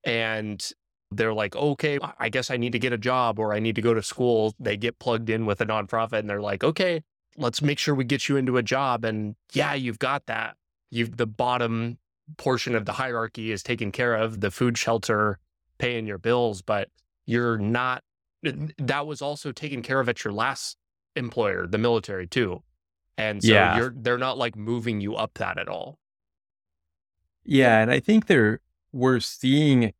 And 0.04 0.64
they're 1.10 1.32
like, 1.32 1.56
okay, 1.56 1.98
I 2.18 2.28
guess 2.28 2.50
I 2.50 2.56
need 2.56 2.72
to 2.72 2.78
get 2.78 2.92
a 2.92 2.98
job 2.98 3.38
or 3.38 3.54
I 3.54 3.60
need 3.60 3.74
to 3.76 3.82
go 3.82 3.94
to 3.94 4.02
school. 4.02 4.54
They 4.60 4.76
get 4.76 4.98
plugged 4.98 5.30
in 5.30 5.46
with 5.46 5.60
a 5.60 5.66
nonprofit 5.66 6.18
and 6.18 6.28
they're 6.28 6.40
like, 6.40 6.62
okay, 6.62 7.02
let's 7.36 7.62
make 7.62 7.78
sure 7.78 7.94
we 7.94 8.04
get 8.04 8.28
you 8.28 8.36
into 8.36 8.56
a 8.56 8.62
job. 8.62 9.04
And 9.04 9.34
yeah, 9.52 9.74
you've 9.74 9.98
got 9.98 10.26
that. 10.26 10.56
You've 10.90 11.16
the 11.16 11.26
bottom 11.26 11.98
portion 12.36 12.74
of 12.74 12.84
the 12.84 12.92
hierarchy 12.92 13.52
is 13.52 13.62
taken 13.62 13.90
care 13.90 14.14
of, 14.14 14.40
the 14.40 14.50
food, 14.50 14.76
shelter, 14.76 15.38
paying 15.78 16.06
your 16.06 16.18
bills, 16.18 16.60
but 16.60 16.88
you're 17.26 17.58
not, 17.58 18.02
that 18.42 19.06
was 19.06 19.22
also 19.22 19.50
taken 19.52 19.82
care 19.82 20.00
of 20.00 20.08
at 20.08 20.24
your 20.24 20.32
last 20.32 20.76
employer, 21.16 21.66
the 21.66 21.78
military 21.78 22.26
too. 22.26 22.62
And 23.16 23.42
so 23.42 23.52
yeah. 23.52 23.76
you're, 23.76 23.94
they're 23.96 24.18
not 24.18 24.38
like 24.38 24.56
moving 24.56 25.00
you 25.00 25.16
up 25.16 25.34
that 25.34 25.58
at 25.58 25.68
all. 25.68 25.98
Yeah, 27.48 27.80
and 27.80 27.90
I 27.90 27.98
think 27.98 28.26
there 28.26 28.60
we're 28.92 29.20
seeing, 29.20 29.94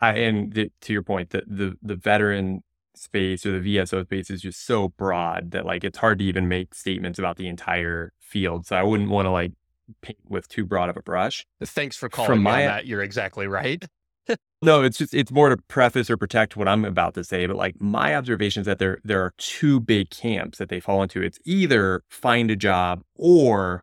I, 0.00 0.12
and 0.12 0.52
the, 0.52 0.70
to 0.82 0.92
your 0.92 1.02
point, 1.02 1.30
that 1.30 1.42
the 1.48 1.76
the 1.82 1.96
veteran 1.96 2.62
space 2.94 3.44
or 3.44 3.58
the 3.58 3.76
VSO 3.76 4.04
space 4.04 4.30
is 4.30 4.40
just 4.40 4.64
so 4.64 4.90
broad 4.90 5.50
that 5.50 5.66
like 5.66 5.82
it's 5.82 5.98
hard 5.98 6.20
to 6.20 6.24
even 6.24 6.46
make 6.46 6.74
statements 6.74 7.18
about 7.18 7.38
the 7.38 7.48
entire 7.48 8.12
field. 8.20 8.66
So 8.66 8.76
I 8.76 8.84
wouldn't 8.84 9.10
want 9.10 9.26
to 9.26 9.30
like 9.30 9.52
paint 10.00 10.18
with 10.28 10.46
too 10.46 10.64
broad 10.64 10.88
of 10.88 10.96
a 10.96 11.02
brush. 11.02 11.44
Thanks 11.60 11.96
for 11.96 12.08
calling 12.08 12.28
From 12.28 12.42
my, 12.44 12.62
that. 12.62 12.86
You're 12.86 13.02
exactly 13.02 13.48
right. 13.48 13.84
no, 14.62 14.82
it's 14.84 14.98
just 14.98 15.12
it's 15.12 15.32
more 15.32 15.48
to 15.48 15.56
preface 15.56 16.08
or 16.08 16.16
protect 16.16 16.56
what 16.56 16.68
I'm 16.68 16.84
about 16.84 17.14
to 17.14 17.24
say. 17.24 17.48
But 17.48 17.56
like 17.56 17.80
my 17.80 18.14
observation 18.14 18.60
is 18.60 18.66
that 18.66 18.78
there 18.78 18.98
there 19.02 19.22
are 19.22 19.34
two 19.38 19.80
big 19.80 20.10
camps 20.10 20.58
that 20.58 20.68
they 20.68 20.78
fall 20.78 21.02
into. 21.02 21.20
It's 21.20 21.40
either 21.44 22.04
find 22.08 22.48
a 22.48 22.56
job 22.56 23.02
or 23.16 23.82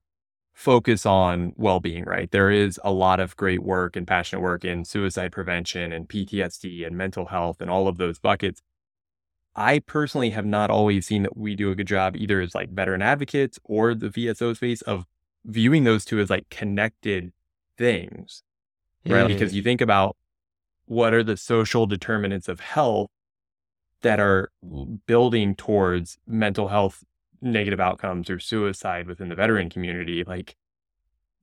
focus 0.54 1.06
on 1.06 1.54
well-being 1.56 2.06
right? 2.06 2.30
There 2.32 2.51
is 2.51 2.80
a 2.84 2.91
lot 2.91 3.20
of 3.20 3.36
great 3.36 3.64
work 3.64 3.95
and 3.95 4.08
passionate 4.08 4.41
work 4.41 4.64
in 4.64 4.86
suicide 4.86 5.32
prevention 5.32 5.91
and 5.91 6.08
ptsd 6.08 6.86
and 6.86 6.95
mental 6.95 7.26
health 7.28 7.60
and 7.60 7.70
all 7.70 7.88
of 7.88 7.97
those 7.97 8.20
buckets. 8.20 8.62
I 9.56 9.80
personally 9.80 10.32
have 10.32 10.45
not 10.45 10.70
always 10.70 11.06
seen 11.06 11.24
that 11.24 11.38
we 11.38 11.56
do 11.56 11.72
a 11.72 11.76
good 11.76 11.88
job 11.88 12.16
either 12.16 12.41
as 12.41 12.56
like 12.56 12.70
veteran 12.72 13.01
advocates 13.01 13.60
or 13.64 13.93
the 13.93 14.10
vso 14.10 14.56
space 14.56 14.82
of 14.84 15.06
viewing 15.45 15.84
those 15.84 16.06
two 16.06 16.20
as 16.20 16.30
like 16.30 16.49
connected 16.49 17.32
things 17.78 18.43
right? 19.06 19.26
Mm. 19.26 19.28
because 19.28 19.54
you 19.54 19.62
think 19.62 19.82
about 19.82 20.16
what 20.86 21.14
are 21.14 21.24
the 21.24 21.38
social 21.38 21.86
determinants 21.86 22.47
of 22.47 22.60
health 22.60 23.10
that 24.01 24.20
are 24.20 24.51
building 25.06 25.56
towards 25.56 26.18
mental 26.28 26.68
health 26.68 27.04
negative 27.44 27.80
outcomes 27.80 28.30
or 28.30 28.39
suicide 28.39 29.08
within 29.08 29.30
the 29.30 29.36
veteran 29.36 29.70
community, 29.70 30.24
like 30.24 30.56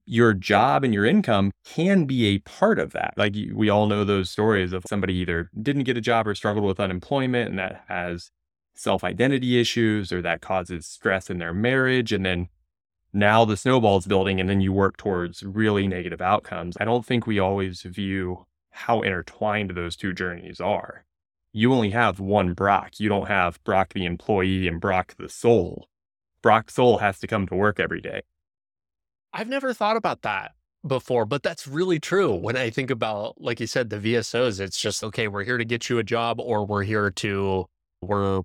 your 0.07 0.35
job 0.35 0.83
and 0.83 0.93
your 0.93 1.07
income 1.07 1.53
can 1.65 2.05
be 2.05 2.27
a 2.27 2.39
part 2.39 2.79
of 2.79 2.93
that. 2.93 3.15
Like 3.17 3.37
we 3.55 3.69
all 3.69 3.87
know 3.87 4.05
those 4.05 4.31
stories 4.31 4.73
of 4.73 4.85
somebody 4.87 5.15
either 5.15 5.51
didn't 5.61 5.85
get 5.85 5.97
a 5.97 6.01
job 6.01 6.27
or 6.27 6.35
struggled 6.35 6.65
with 6.67 6.81
unemployment 6.81 7.51
and 7.51 7.59
that 7.59 7.85
has 7.89 8.31
self 8.75 9.05
identity 9.05 9.61
issues 9.61 10.11
or 10.11 10.23
that 10.23 10.41
causes 10.41 10.87
stress 10.87 11.31
in 11.31 11.39
their 11.39 11.55
marriage. 11.55 12.13
And 12.13 12.25
then 12.25 12.49
now 13.13 13.45
the 13.45 13.57
snowball's 13.57 14.07
building 14.07 14.41
and 14.41 14.49
then 14.49 14.61
you 14.61 14.73
work 14.73 14.97
towards 14.97 15.43
really 15.43 15.87
negative 15.87 16.21
outcomes. 16.21 16.77
I 16.81 16.85
don't 16.85 17.05
think 17.05 17.27
we 17.27 17.39
always 17.39 17.83
view 17.83 18.47
how 18.71 19.03
intertwined 19.03 19.71
those 19.71 19.97
two 19.97 20.13
journeys 20.13 20.61
are. 20.61 21.05
You 21.53 21.73
only 21.73 21.91
have 21.91 22.21
one 22.21 22.55
Brock. 22.55 22.99
You 22.99 23.09
don't 23.09 23.27
have 23.27 23.63
Brock 23.65 23.93
the 23.93 24.07
employee 24.07 24.69
and 24.69 24.81
Brock 24.81 25.15
the 25.19 25.29
soul 25.29 25.90
Brock 26.43 26.71
Soul 26.71 26.99
has 26.99 27.19
to 27.21 27.27
come 27.27 27.47
to 27.49 27.55
work 27.55 27.79
every 27.81 28.01
day. 28.01 28.23
I've 29.33 29.49
never 29.49 29.73
thought 29.73 29.97
about 29.97 30.23
that 30.23 30.53
before, 30.87 31.25
but 31.25 31.43
that's 31.43 31.67
really 31.67 32.01
true. 32.01 32.35
When 32.35 32.57
I 32.57 32.71
think 32.71 32.91
about, 32.91 33.41
like 33.41 33.61
you 33.61 33.67
said, 33.67 33.91
the 33.91 33.99
VSOs, 33.99 34.61
it's 34.61 34.81
just, 34.81 35.05
okay, 35.05 35.29
we're 35.29 35.45
here 35.45 35.59
to 35.59 35.65
get 35.65 35.89
you 35.89 35.99
a 35.99 36.03
job 36.03 36.41
or 36.41 36.67
we're 36.67 36.83
here 36.83 37.11
to, 37.11 37.67
we're, 38.01 38.43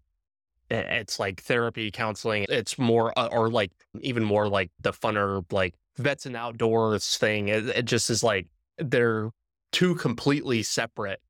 it's 0.69 1.19
like 1.19 1.41
therapy, 1.41 1.91
counseling. 1.91 2.45
It's 2.49 2.77
more, 2.77 3.17
uh, 3.17 3.29
or 3.31 3.49
like 3.49 3.71
even 4.01 4.23
more 4.23 4.47
like 4.49 4.71
the 4.81 4.91
funner, 4.91 5.43
like 5.51 5.75
vets 5.97 6.25
and 6.25 6.35
outdoors 6.35 7.17
thing. 7.17 7.47
It, 7.47 7.67
it 7.67 7.85
just 7.85 8.09
is 8.09 8.23
like, 8.23 8.47
they're 8.77 9.29
two 9.71 9.95
completely 9.95 10.61
separate 10.63 11.21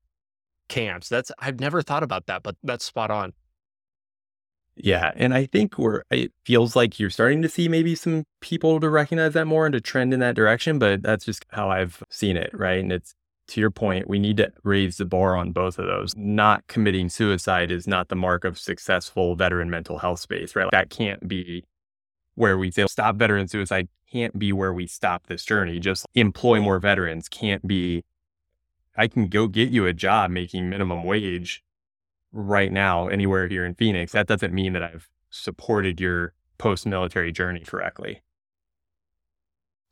camps. 0.68 1.08
That's, 1.08 1.30
I've 1.38 1.60
never 1.60 1.82
thought 1.82 2.02
about 2.02 2.26
that, 2.26 2.42
but 2.42 2.56
that's 2.62 2.84
spot 2.84 3.10
on. 3.10 3.32
Yeah. 4.76 5.12
And 5.16 5.32
I 5.32 5.46
think 5.46 5.78
we're, 5.78 6.02
it 6.10 6.32
feels 6.44 6.76
like 6.76 7.00
you're 7.00 7.10
starting 7.10 7.40
to 7.42 7.48
see 7.48 7.68
maybe 7.68 7.94
some 7.94 8.24
people 8.40 8.78
to 8.80 8.90
recognize 8.90 9.32
that 9.32 9.46
more 9.46 9.66
and 9.66 9.72
to 9.72 9.80
trend 9.80 10.12
in 10.12 10.20
that 10.20 10.34
direction, 10.36 10.78
but 10.78 11.02
that's 11.02 11.24
just 11.24 11.46
how 11.50 11.70
I've 11.70 12.02
seen 12.10 12.36
it. 12.36 12.50
Right. 12.52 12.78
And 12.78 12.92
it's 12.92 13.14
to 13.48 13.60
your 13.60 13.70
point, 13.70 14.08
we 14.08 14.18
need 14.18 14.36
to 14.38 14.52
raise 14.64 14.96
the 14.96 15.04
bar 15.04 15.36
on 15.36 15.52
both 15.52 15.78
of 15.78 15.86
those. 15.86 16.14
Not 16.16 16.66
committing 16.66 17.08
suicide 17.08 17.70
is 17.70 17.86
not 17.86 18.08
the 18.08 18.16
mark 18.16 18.44
of 18.44 18.58
successful 18.58 19.34
veteran 19.36 19.70
mental 19.70 19.98
health 19.98 20.20
space, 20.20 20.56
right? 20.56 20.68
That 20.72 20.90
can't 20.90 21.26
be 21.26 21.64
where 22.34 22.58
we 22.58 22.70
say 22.70 22.86
stop 22.86 23.16
veteran 23.16 23.48
suicide, 23.48 23.88
can't 24.12 24.38
be 24.38 24.52
where 24.52 24.72
we 24.72 24.86
stop 24.86 25.26
this 25.26 25.44
journey. 25.44 25.80
Just 25.80 26.06
employ 26.14 26.60
more 26.60 26.78
veterans 26.78 27.28
can't 27.28 27.66
be, 27.66 28.04
I 28.96 29.08
can 29.08 29.28
go 29.28 29.46
get 29.46 29.70
you 29.70 29.86
a 29.86 29.92
job 29.92 30.30
making 30.30 30.68
minimum 30.68 31.04
wage 31.04 31.62
right 32.36 32.70
now 32.70 33.08
anywhere 33.08 33.48
here 33.48 33.64
in 33.64 33.74
Phoenix, 33.74 34.12
that 34.12 34.26
doesn't 34.26 34.52
mean 34.52 34.74
that 34.74 34.82
I've 34.82 35.08
supported 35.30 36.00
your 36.00 36.34
post 36.58 36.86
military 36.86 37.32
journey 37.32 37.60
correctly. 37.60 38.22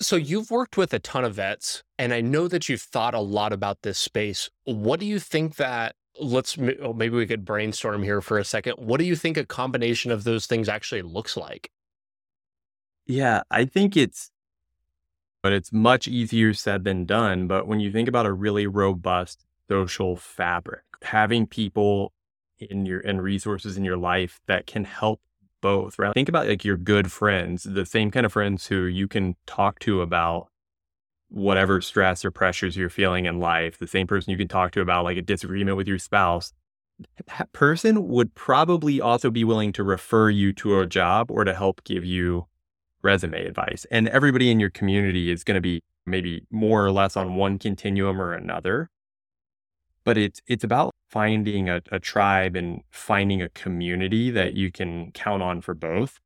So 0.01 0.17
you've 0.17 0.51
worked 0.51 0.77
with 0.77 0.93
a 0.93 0.99
ton 0.99 1.25
of 1.25 1.35
vets, 1.35 1.83
and 1.99 2.13
I 2.13 2.21
know 2.21 2.49
that 2.49 2.69
you've 2.69 2.83
thought 2.83 3.15
a 3.15 3.21
lot 3.21 3.53
about 3.53 3.83
this 3.83 3.99
space. 3.99 4.51
What 4.65 5.01
do 5.01 5.07
you 5.07 5.19
think 5.19 5.57
that? 5.57 5.95
Let's 6.21 6.57
oh, 6.81 6.93
maybe 6.93 7.17
we 7.17 7.27
could 7.27 7.45
brainstorm 7.45 8.03
here 8.03 8.21
for 8.21 8.39
a 8.39 8.45
second. 8.45 8.75
What 8.75 8.99
do 8.99 9.05
you 9.05 9.17
think 9.17 9.37
a 9.37 9.45
combination 9.45 10.13
of 10.13 10.25
those 10.25 10.47
things 10.47 10.69
actually 10.69 11.03
looks 11.03 11.37
like? 11.37 11.71
Yeah, 13.07 13.43
I 13.51 13.65
think 13.65 13.97
it's, 13.97 14.31
but 15.43 15.53
it's 15.53 15.73
much 15.73 16.07
easier 16.07 16.55
said 16.55 16.85
than 16.85 17.05
done. 17.05 17.47
But 17.47 17.67
when 17.67 17.81
you 17.81 17.91
think 17.91 18.09
about 18.09 18.27
a 18.27 18.33
really 18.33 18.67
robust 18.67 19.45
social 19.69 20.17
fabric, 20.17 20.83
having 21.03 21.47
people 21.47 22.13
in 22.59 22.87
your 22.87 23.01
and 23.01 23.23
resources 23.23 23.77
in 23.77 23.85
your 23.85 23.97
life 23.97 24.41
that 24.47 24.67
can 24.67 24.85
help 24.85 25.21
both, 25.61 25.99
right? 25.99 26.13
Think 26.15 26.29
about 26.29 26.47
like 26.47 26.65
your 26.65 26.77
good 26.77 27.11
friends, 27.11 27.65
the 27.65 27.87
same 27.87 28.11
kind 28.11 28.27
of 28.27 28.33
friends 28.33 28.67
who 28.67 28.85
you 28.85 29.09
can 29.09 29.37
talk 29.47 29.79
to 29.81 30.03
about 30.03 30.49
whatever 31.29 31.81
stress 31.81 32.25
or 32.25 32.31
pressures 32.31 32.77
you're 32.77 32.91
feeling 32.91 33.25
in 33.25 33.41
life, 33.41 33.79
the 33.79 33.87
same 33.87 34.07
person 34.07 34.31
you 34.31 34.37
can 34.37 34.47
talk 34.47 34.73
to 34.73 34.81
about 34.81 35.05
like 35.05 35.17
a 35.17 35.23
disagreement 35.23 35.77
with 35.77 35.89
your 35.89 35.99
spouse. 35.99 36.53
That 37.39 37.51
person 37.53 38.09
would 38.09 38.35
probably 38.35 39.01
also 39.01 39.31
be 39.31 39.43
willing 39.43 39.73
to 39.73 39.83
refer 39.83 40.31
you 40.31 40.53
to 40.55 40.81
a 40.81 40.87
job 40.87 41.31
or 41.31 41.45
to 41.45 41.55
help 41.55 41.83
give 41.85 42.05
you 42.05 42.47
resume 43.03 43.35
advice. 43.35 43.85
And 43.91 44.09
everybody 44.09 44.51
in 44.51 44.61
your 44.61 44.71
community 44.71 45.31
is 45.31 45.45
going 45.45 45.57
to 45.57 45.61
be 45.61 45.83
maybe 46.07 46.47
more 46.51 46.85
or 46.85 46.93
less 46.93 47.17
on 47.17 47.37
one 47.37 47.59
continuum 47.59 48.21
or 48.21 48.33
another 48.33 48.91
but 50.05 50.19
it's 50.19 50.41
it's 50.47 50.65
about 50.65 50.95
finding 51.09 51.69
a, 51.69 51.81
a 51.91 51.99
tribe 51.99 52.57
and 52.57 52.83
finding 52.91 53.43
a 53.43 53.49
community 53.51 54.31
that 54.31 54.55
you 54.55 54.71
can 54.71 55.11
count 55.13 55.43
on 55.43 55.61
for 55.61 55.75
both. 55.75 56.21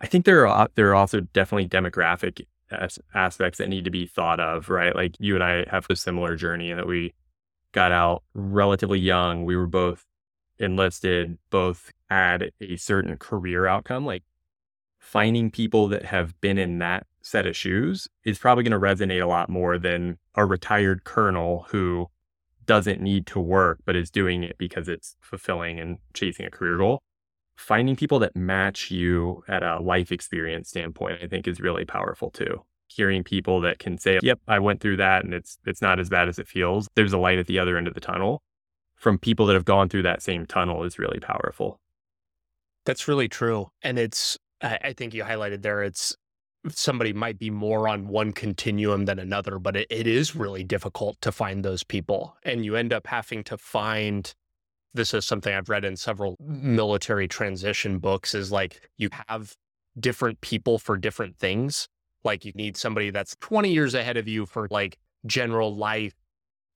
I 0.00 0.06
think 0.06 0.24
there 0.24 0.46
are 0.46 0.68
there 0.74 0.90
are 0.90 0.94
also 0.94 1.20
definitely 1.20 1.68
demographic 1.68 2.46
as, 2.70 2.98
aspects 3.14 3.58
that 3.58 3.68
need 3.68 3.84
to 3.84 3.90
be 3.90 4.06
thought 4.06 4.40
of, 4.40 4.68
right? 4.68 4.94
Like 4.94 5.16
you 5.18 5.34
and 5.34 5.44
I 5.44 5.64
have 5.70 5.86
a 5.88 5.96
similar 5.96 6.36
journey 6.36 6.72
that 6.72 6.86
we 6.86 7.14
got 7.72 7.92
out 7.92 8.22
relatively 8.34 8.98
young. 8.98 9.44
We 9.44 9.56
were 9.56 9.66
both 9.66 10.04
enlisted, 10.58 11.38
both 11.50 11.92
had 12.10 12.50
a 12.60 12.76
certain 12.76 13.16
career 13.18 13.66
outcome. 13.66 14.06
Like 14.06 14.24
finding 14.98 15.50
people 15.50 15.88
that 15.88 16.06
have 16.06 16.38
been 16.40 16.58
in 16.58 16.78
that 16.78 17.06
set 17.22 17.46
of 17.46 17.56
shoes 17.56 18.08
is 18.24 18.38
probably 18.38 18.64
going 18.64 18.72
to 18.72 18.78
resonate 18.78 19.22
a 19.22 19.26
lot 19.26 19.48
more 19.48 19.78
than 19.78 20.18
a 20.34 20.44
retired 20.44 21.04
colonel 21.04 21.66
who 21.68 22.08
doesn't 22.66 23.00
need 23.00 23.26
to 23.28 23.40
work, 23.40 23.78
but 23.84 23.96
is 23.96 24.10
doing 24.10 24.42
it 24.42 24.58
because 24.58 24.88
it's 24.88 25.16
fulfilling 25.20 25.78
and 25.80 25.98
chasing 26.14 26.46
a 26.46 26.50
career 26.50 26.76
goal. 26.76 27.02
Finding 27.56 27.96
people 27.96 28.18
that 28.18 28.36
match 28.36 28.90
you 28.90 29.42
at 29.48 29.62
a 29.62 29.80
life 29.80 30.12
experience 30.12 30.68
standpoint, 30.68 31.20
I 31.22 31.26
think 31.26 31.48
is 31.48 31.60
really 31.60 31.84
powerful 31.84 32.30
too. 32.30 32.62
Hearing 32.88 33.24
people 33.24 33.60
that 33.62 33.78
can 33.78 33.98
say, 33.98 34.18
"Yep, 34.22 34.40
I 34.46 34.58
went 34.58 34.80
through 34.80 34.98
that 34.98 35.24
and 35.24 35.32
it's 35.32 35.58
it's 35.64 35.82
not 35.82 35.98
as 35.98 36.08
bad 36.08 36.28
as 36.28 36.38
it 36.38 36.48
feels. 36.48 36.86
There's 36.94 37.12
a 37.12 37.18
light 37.18 37.38
at 37.38 37.46
the 37.46 37.58
other 37.58 37.76
end 37.76 37.88
of 37.88 37.94
the 37.94 38.00
tunnel." 38.00 38.42
From 38.96 39.18
people 39.18 39.46
that 39.46 39.54
have 39.54 39.64
gone 39.64 39.88
through 39.88 40.02
that 40.02 40.22
same 40.22 40.46
tunnel 40.46 40.82
is 40.84 40.98
really 40.98 41.20
powerful. 41.20 41.80
That's 42.84 43.08
really 43.08 43.28
true. 43.28 43.68
And 43.82 43.98
it's 43.98 44.38
I 44.62 44.94
think 44.96 45.12
you 45.12 45.24
highlighted 45.24 45.62
there 45.62 45.82
it's 45.82 46.16
somebody 46.68 47.12
might 47.12 47.38
be 47.38 47.50
more 47.50 47.88
on 47.88 48.08
one 48.08 48.32
continuum 48.32 49.04
than 49.04 49.18
another, 49.18 49.58
but 49.58 49.76
it, 49.76 49.86
it 49.90 50.06
is 50.06 50.34
really 50.34 50.64
difficult 50.64 51.20
to 51.20 51.32
find 51.32 51.64
those 51.64 51.84
people. 51.84 52.36
And 52.42 52.64
you 52.64 52.76
end 52.76 52.92
up 52.92 53.06
having 53.06 53.44
to 53.44 53.58
find 53.58 54.34
this 54.94 55.14
is 55.14 55.24
something 55.24 55.54
I've 55.54 55.68
read 55.68 55.84
in 55.84 55.96
several 55.96 56.36
military 56.40 57.28
transition 57.28 57.98
books 57.98 58.34
is 58.34 58.50
like 58.50 58.88
you 58.96 59.10
have 59.28 59.54
different 59.98 60.40
people 60.40 60.78
for 60.78 60.96
different 60.96 61.38
things. 61.38 61.88
Like 62.24 62.44
you 62.44 62.52
need 62.54 62.76
somebody 62.76 63.10
that's 63.10 63.36
20 63.40 63.72
years 63.72 63.94
ahead 63.94 64.16
of 64.16 64.26
you 64.26 64.46
for 64.46 64.66
like 64.70 64.98
general 65.26 65.74
life 65.74 66.14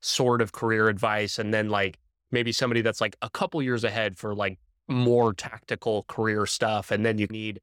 sort 0.00 0.40
of 0.42 0.52
career 0.52 0.88
advice. 0.88 1.38
And 1.38 1.52
then 1.52 1.68
like 1.68 1.98
maybe 2.30 2.52
somebody 2.52 2.82
that's 2.82 3.00
like 3.00 3.16
a 3.22 3.30
couple 3.30 3.60
years 3.62 3.84
ahead 3.84 4.16
for 4.16 4.34
like 4.34 4.58
more 4.88 5.32
tactical 5.32 6.04
career 6.04 6.46
stuff. 6.46 6.90
And 6.90 7.04
then 7.04 7.18
you 7.18 7.26
need 7.26 7.60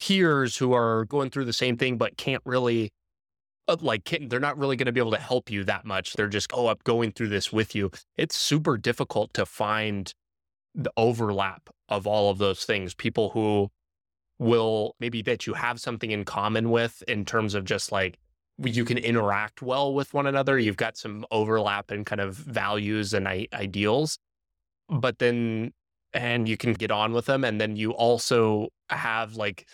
peers 0.00 0.56
who 0.56 0.72
are 0.72 1.04
going 1.04 1.30
through 1.30 1.44
the 1.44 1.52
same 1.52 1.76
thing 1.76 1.96
but 1.96 2.16
can't 2.16 2.42
really 2.44 2.90
uh, 3.66 3.76
like 3.80 4.18
they're 4.28 4.40
not 4.40 4.58
really 4.58 4.76
going 4.76 4.86
to 4.86 4.92
be 4.92 5.00
able 5.00 5.10
to 5.10 5.18
help 5.18 5.50
you 5.50 5.62
that 5.64 5.84
much. 5.84 6.14
They're 6.14 6.28
just 6.28 6.50
oh 6.54 6.68
i'm 6.68 6.76
going 6.84 7.12
through 7.12 7.28
this 7.28 7.52
with 7.52 7.74
you. 7.74 7.90
It's 8.16 8.36
super 8.36 8.78
difficult 8.78 9.34
to 9.34 9.44
find 9.44 10.12
the 10.74 10.92
overlap 10.96 11.68
of 11.88 12.06
all 12.06 12.30
of 12.30 12.38
those 12.38 12.64
things. 12.64 12.94
People 12.94 13.30
who 13.30 13.68
will 14.38 14.94
maybe 15.00 15.20
that 15.22 15.46
you 15.46 15.54
have 15.54 15.80
something 15.80 16.10
in 16.10 16.24
common 16.24 16.70
with 16.70 17.02
in 17.08 17.24
terms 17.24 17.54
of 17.54 17.64
just 17.64 17.92
like 17.92 18.18
you 18.62 18.84
can 18.84 18.98
interact 18.98 19.62
well 19.62 19.92
with 19.92 20.14
one 20.14 20.26
another. 20.26 20.58
You've 20.58 20.76
got 20.76 20.96
some 20.96 21.26
overlap 21.30 21.92
in 21.92 22.04
kind 22.04 22.20
of 22.20 22.36
values 22.36 23.12
and 23.12 23.28
I- 23.28 23.48
ideals 23.52 24.18
but 24.88 25.18
then 25.18 25.72
and 26.14 26.48
you 26.48 26.56
can 26.56 26.72
get 26.72 26.90
on 26.90 27.12
with 27.12 27.26
them 27.26 27.44
and 27.44 27.60
then 27.60 27.76
you 27.76 27.92
also 27.92 28.68
have 28.88 29.34
like 29.34 29.66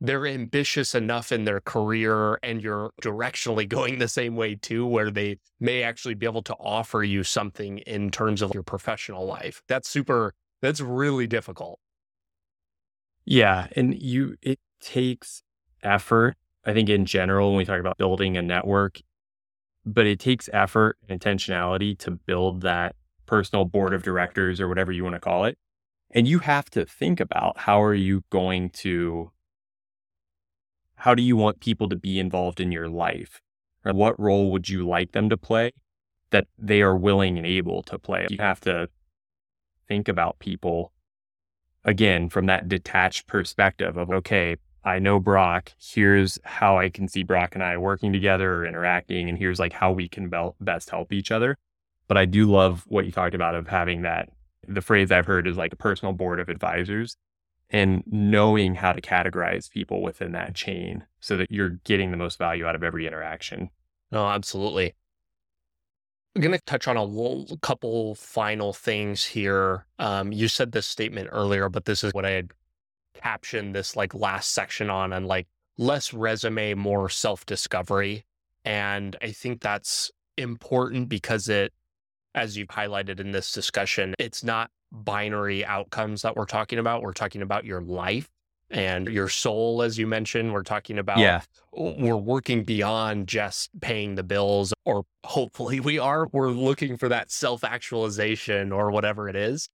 they're 0.00 0.26
ambitious 0.26 0.94
enough 0.94 1.32
in 1.32 1.44
their 1.44 1.60
career 1.60 2.38
and 2.42 2.62
you're 2.62 2.92
directionally 3.02 3.68
going 3.68 3.98
the 3.98 4.08
same 4.08 4.36
way 4.36 4.54
too, 4.54 4.86
where 4.86 5.10
they 5.10 5.38
may 5.58 5.82
actually 5.82 6.14
be 6.14 6.26
able 6.26 6.42
to 6.42 6.54
offer 6.54 7.02
you 7.02 7.24
something 7.24 7.78
in 7.78 8.10
terms 8.10 8.40
of 8.40 8.54
your 8.54 8.62
professional 8.62 9.26
life. 9.26 9.62
That's 9.66 9.88
super, 9.88 10.34
that's 10.62 10.80
really 10.80 11.26
difficult. 11.26 11.80
Yeah. 13.24 13.66
And 13.74 14.00
you, 14.00 14.36
it 14.40 14.60
takes 14.80 15.42
effort. 15.82 16.36
I 16.64 16.72
think 16.72 16.88
in 16.88 17.04
general, 17.04 17.50
when 17.50 17.58
we 17.58 17.64
talk 17.64 17.80
about 17.80 17.98
building 17.98 18.36
a 18.36 18.42
network, 18.42 19.00
but 19.84 20.06
it 20.06 20.20
takes 20.20 20.48
effort 20.52 20.96
and 21.08 21.20
intentionality 21.20 21.98
to 21.98 22.12
build 22.12 22.60
that 22.60 22.94
personal 23.26 23.64
board 23.64 23.94
of 23.94 24.02
directors 24.02 24.60
or 24.60 24.68
whatever 24.68 24.92
you 24.92 25.02
want 25.02 25.16
to 25.16 25.20
call 25.20 25.44
it. 25.44 25.58
And 26.10 26.28
you 26.28 26.38
have 26.38 26.70
to 26.70 26.84
think 26.86 27.20
about 27.20 27.58
how 27.58 27.82
are 27.82 27.94
you 27.94 28.22
going 28.30 28.70
to 28.70 29.32
how 30.98 31.14
do 31.14 31.22
you 31.22 31.36
want 31.36 31.60
people 31.60 31.88
to 31.88 31.96
be 31.96 32.18
involved 32.18 32.60
in 32.60 32.72
your 32.72 32.88
life? 32.88 33.40
Or 33.84 33.92
what 33.92 34.18
role 34.18 34.50
would 34.50 34.68
you 34.68 34.86
like 34.86 35.12
them 35.12 35.30
to 35.30 35.36
play 35.36 35.72
that 36.30 36.48
they 36.58 36.82
are 36.82 36.96
willing 36.96 37.38
and 37.38 37.46
able 37.46 37.82
to 37.84 37.98
play? 37.98 38.26
You 38.28 38.38
have 38.40 38.60
to 38.62 38.88
think 39.86 40.08
about 40.08 40.40
people 40.40 40.92
again 41.84 42.28
from 42.28 42.46
that 42.46 42.68
detached 42.68 43.26
perspective 43.28 43.96
of, 43.96 44.10
okay, 44.10 44.56
I 44.84 44.98
know 44.98 45.20
Brock. 45.20 45.72
Here's 45.78 46.38
how 46.44 46.78
I 46.78 46.88
can 46.88 47.06
see 47.08 47.22
Brock 47.22 47.54
and 47.54 47.62
I 47.62 47.76
working 47.76 48.12
together 48.12 48.56
or 48.56 48.66
interacting. 48.66 49.28
And 49.28 49.38
here's 49.38 49.60
like 49.60 49.72
how 49.72 49.92
we 49.92 50.08
can 50.08 50.30
best 50.60 50.90
help 50.90 51.12
each 51.12 51.30
other. 51.30 51.56
But 52.08 52.16
I 52.16 52.24
do 52.24 52.50
love 52.50 52.84
what 52.88 53.06
you 53.06 53.12
talked 53.12 53.34
about 53.34 53.54
of 53.54 53.68
having 53.68 54.02
that. 54.02 54.30
The 54.66 54.82
phrase 54.82 55.12
I've 55.12 55.26
heard 55.26 55.46
is 55.46 55.56
like 55.56 55.72
a 55.72 55.76
personal 55.76 56.12
board 56.12 56.40
of 56.40 56.48
advisors 56.48 57.16
and 57.70 58.02
knowing 58.06 58.74
how 58.74 58.92
to 58.92 59.00
categorize 59.00 59.70
people 59.70 60.02
within 60.02 60.32
that 60.32 60.54
chain 60.54 61.04
so 61.20 61.36
that 61.36 61.50
you're 61.50 61.78
getting 61.84 62.10
the 62.10 62.16
most 62.16 62.38
value 62.38 62.66
out 62.66 62.74
of 62.74 62.82
every 62.82 63.06
interaction. 63.06 63.70
Oh, 64.12 64.26
absolutely. 64.26 64.94
I'm 66.34 66.42
going 66.42 66.56
to 66.56 66.64
touch 66.64 66.86
on 66.86 66.96
a 66.96 67.56
couple 67.58 68.14
final 68.14 68.72
things 68.72 69.24
here. 69.24 69.86
Um, 69.98 70.32
you 70.32 70.48
said 70.48 70.72
this 70.72 70.86
statement 70.86 71.28
earlier, 71.32 71.68
but 71.68 71.84
this 71.84 72.04
is 72.04 72.14
what 72.14 72.24
I 72.24 72.30
had 72.30 72.52
caption 73.14 73.72
this 73.72 73.96
like 73.96 74.14
last 74.14 74.52
section 74.52 74.88
on 74.88 75.12
and 75.12 75.26
like 75.26 75.48
less 75.76 76.14
resume, 76.14 76.74
more 76.74 77.08
self 77.08 77.44
discovery. 77.44 78.24
And 78.64 79.16
I 79.22 79.32
think 79.32 79.60
that's 79.60 80.10
important 80.36 81.08
because 81.08 81.48
it, 81.48 81.72
as 82.34 82.56
you've 82.56 82.68
highlighted 82.68 83.18
in 83.20 83.32
this 83.32 83.50
discussion, 83.52 84.14
it's 84.18 84.44
not 84.44 84.70
binary 84.92 85.64
outcomes 85.64 86.22
that 86.22 86.36
we're 86.36 86.46
talking 86.46 86.78
about. 86.78 87.02
We're 87.02 87.12
talking 87.12 87.42
about 87.42 87.64
your 87.64 87.80
life 87.80 88.28
and 88.70 89.08
your 89.08 89.28
soul, 89.28 89.82
as 89.82 89.98
you 89.98 90.06
mentioned. 90.06 90.52
We're 90.52 90.62
talking 90.62 90.98
about, 90.98 91.18
Yeah. 91.18 91.40
we're 91.72 92.16
working 92.16 92.64
beyond 92.64 93.26
just 93.28 93.70
paying 93.80 94.14
the 94.14 94.22
bills, 94.22 94.74
or 94.84 95.04
hopefully 95.24 95.80
we 95.80 95.98
are. 95.98 96.28
We're 96.32 96.50
looking 96.50 96.96
for 96.96 97.08
that 97.08 97.30
self 97.30 97.64
actualization 97.64 98.72
or 98.72 98.90
whatever 98.90 99.28
it 99.28 99.36
is. 99.36 99.68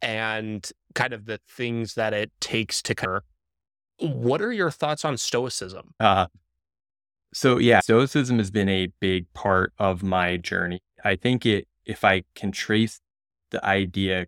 And 0.00 0.68
kind 0.94 1.12
of 1.12 1.26
the 1.26 1.38
things 1.48 1.94
that 1.94 2.12
it 2.12 2.32
takes 2.40 2.82
to 2.82 2.94
of, 2.94 3.24
what 3.98 4.42
are 4.42 4.52
your 4.52 4.70
thoughts 4.70 5.04
on 5.04 5.16
stoicism? 5.16 5.94
Uh, 6.00 6.26
so 7.32 7.58
yeah, 7.58 7.80
stoicism 7.80 8.38
has 8.38 8.50
been 8.50 8.68
a 8.68 8.88
big 9.00 9.32
part 9.32 9.72
of 9.78 10.02
my 10.02 10.36
journey. 10.36 10.80
I 11.04 11.16
think 11.16 11.46
it, 11.46 11.66
if 11.84 12.04
I 12.04 12.24
can 12.34 12.50
trace 12.52 13.00
the 13.52 13.64
idea 13.64 14.26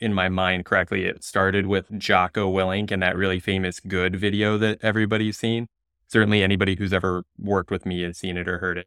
in 0.00 0.14
my 0.14 0.28
mind 0.28 0.64
correctly, 0.64 1.04
it 1.04 1.22
started 1.22 1.66
with 1.66 1.86
Jocko 1.98 2.50
Willink 2.50 2.90
and 2.90 3.02
that 3.02 3.16
really 3.16 3.40
famous 3.40 3.80
good 3.80 4.16
video 4.16 4.56
that 4.58 4.78
everybody's 4.82 5.36
seen. 5.36 5.66
Certainly 6.06 6.42
anybody 6.42 6.76
who's 6.76 6.92
ever 6.92 7.24
worked 7.38 7.70
with 7.70 7.84
me 7.84 8.02
has 8.02 8.16
seen 8.16 8.36
it 8.36 8.48
or 8.48 8.58
heard 8.58 8.78
it. 8.78 8.86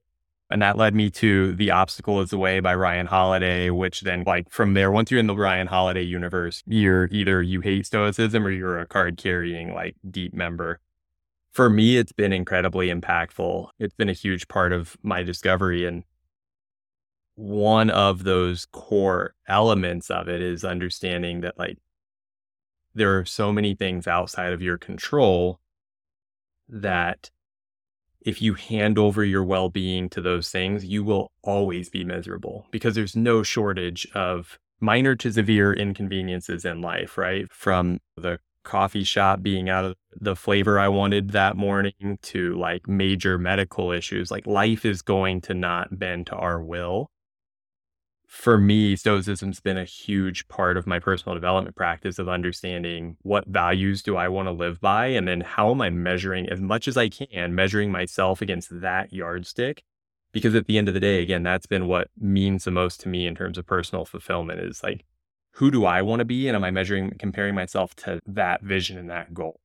And 0.50 0.62
that 0.62 0.78
led 0.78 0.96
me 0.96 1.10
to 1.12 1.54
The 1.54 1.72
Obstacle 1.72 2.20
is 2.22 2.32
the 2.32 2.38
Way 2.38 2.60
by 2.60 2.76
Ryan 2.76 3.06
Holiday, 3.06 3.70
which 3.70 4.02
then 4.02 4.24
like 4.26 4.50
from 4.50 4.74
there, 4.74 4.92
once 4.92 5.12
you're 5.12 5.20
in 5.20 5.28
the 5.28 5.36
Ryan 5.36 5.68
Holiday 5.68 6.02
universe, 6.02 6.64
you're 6.66 7.08
either 7.12 7.42
you 7.42 7.62
hate 7.62 7.86
stoicism 7.86 8.46
or 8.46 8.52
you're 8.52 8.80
a 8.80 8.88
card 8.88 9.18
carrying 9.18 9.74
like 9.74 9.96
deep 10.10 10.34
member 10.34 10.80
for 11.52 11.70
me, 11.70 11.98
it's 11.98 12.14
been 12.14 12.34
incredibly 12.34 12.88
impactful. 12.88 13.70
It's 13.78 13.94
been 13.94 14.10
a 14.10 14.14
huge 14.14 14.48
part 14.48 14.72
of 14.72 14.98
my 15.04 15.24
discovery. 15.24 15.86
And 15.86 16.04
one 17.42 17.90
of 17.90 18.24
those 18.24 18.68
core 18.72 19.34
elements 19.48 20.12
of 20.12 20.30
it 20.30 20.44
is 20.44 20.64
understanding 20.64 21.42
that, 21.42 21.58
like, 21.58 21.80
there 22.94 23.18
are 23.18 23.26
so 23.26 23.52
many 23.52 23.74
things 23.74 24.06
outside 24.06 24.54
of 24.54 24.62
your 24.62 24.78
control 24.78 25.60
that 26.70 27.32
if 28.22 28.44
you 28.44 28.54
hand 28.54 29.00
over 29.00 29.26
your 29.26 29.44
well 29.44 29.70
being 29.70 30.08
to 30.10 30.22
those 30.22 30.52
things, 30.52 30.86
you 30.86 31.04
will 31.04 31.32
always 31.42 31.90
be 31.90 32.04
miserable 32.04 32.68
because 32.70 32.94
there's 32.94 33.16
no 33.16 33.42
shortage 33.42 34.08
of 34.14 34.60
minor 34.80 35.16
to 35.16 35.32
severe 35.32 35.74
inconveniences 35.74 36.64
in 36.64 36.82
life, 36.82 37.18
right? 37.18 37.52
From 37.52 38.00
the 38.18 38.40
coffee 38.64 39.04
shop 39.04 39.42
being 39.42 39.68
out 39.68 39.84
of 39.84 39.96
the 40.20 40.36
flavor 40.36 40.78
I 40.78 40.90
wanted 40.90 41.32
that 41.32 41.58
morning 41.58 42.20
to 42.22 42.56
like 42.56 42.88
major 42.88 43.40
medical 43.40 43.92
issues. 43.92 44.30
Like 44.30 44.46
life 44.46 44.86
is 44.86 45.02
going 45.02 45.42
to 45.42 45.56
not 45.56 45.98
bend 45.98 46.28
to 46.28 46.36
our 46.36 46.62
will. 46.62 47.10
For 48.32 48.58
me, 48.58 48.96
Stoicism's 48.96 49.60
been 49.60 49.78
a 49.78 49.84
huge 49.84 50.48
part 50.48 50.78
of 50.78 50.88
my 50.88 51.00
personal 51.00 51.36
development 51.36 51.76
practice 51.76 52.18
of 52.18 52.30
understanding 52.30 53.18
what 53.24 53.46
values 53.46 54.02
do 54.02 54.16
I 54.16 54.30
want 54.30 54.48
to 54.48 54.54
live 54.54 54.80
by, 54.80 55.08
and 55.08 55.28
then 55.28 55.42
how 55.42 55.70
am 55.70 55.82
I 55.82 55.90
measuring 55.90 56.48
as 56.48 56.62
much 56.62 56.88
as 56.88 56.96
I 56.96 57.10
can, 57.10 57.54
measuring 57.54 57.92
myself 57.92 58.42
against 58.42 58.80
that 58.80 59.12
yardstick. 59.12 59.84
Because 60.32 60.56
at 60.56 60.66
the 60.66 60.78
end 60.78 60.88
of 60.88 60.94
the 60.94 61.02
day, 61.02 61.22
again, 61.22 61.44
that's 61.44 61.66
been 61.66 61.88
what 61.88 62.08
means 62.18 62.64
the 62.64 62.72
most 62.72 63.02
to 63.02 63.10
me 63.10 63.28
in 63.28 63.36
terms 63.36 63.58
of 63.58 63.66
personal 63.66 64.06
fulfillment 64.06 64.62
is 64.62 64.82
like 64.82 65.04
who 65.56 65.70
do 65.70 65.84
I 65.84 66.02
want 66.02 66.22
to 66.22 66.26
be? 66.26 66.48
And 66.48 66.56
am 66.56 66.64
I 66.64 66.72
measuring, 66.72 67.12
comparing 67.20 67.54
myself 67.54 67.94
to 67.98 68.22
that 68.26 68.64
vision 68.64 68.98
and 68.98 69.10
that 69.10 69.34
goal? 69.34 69.60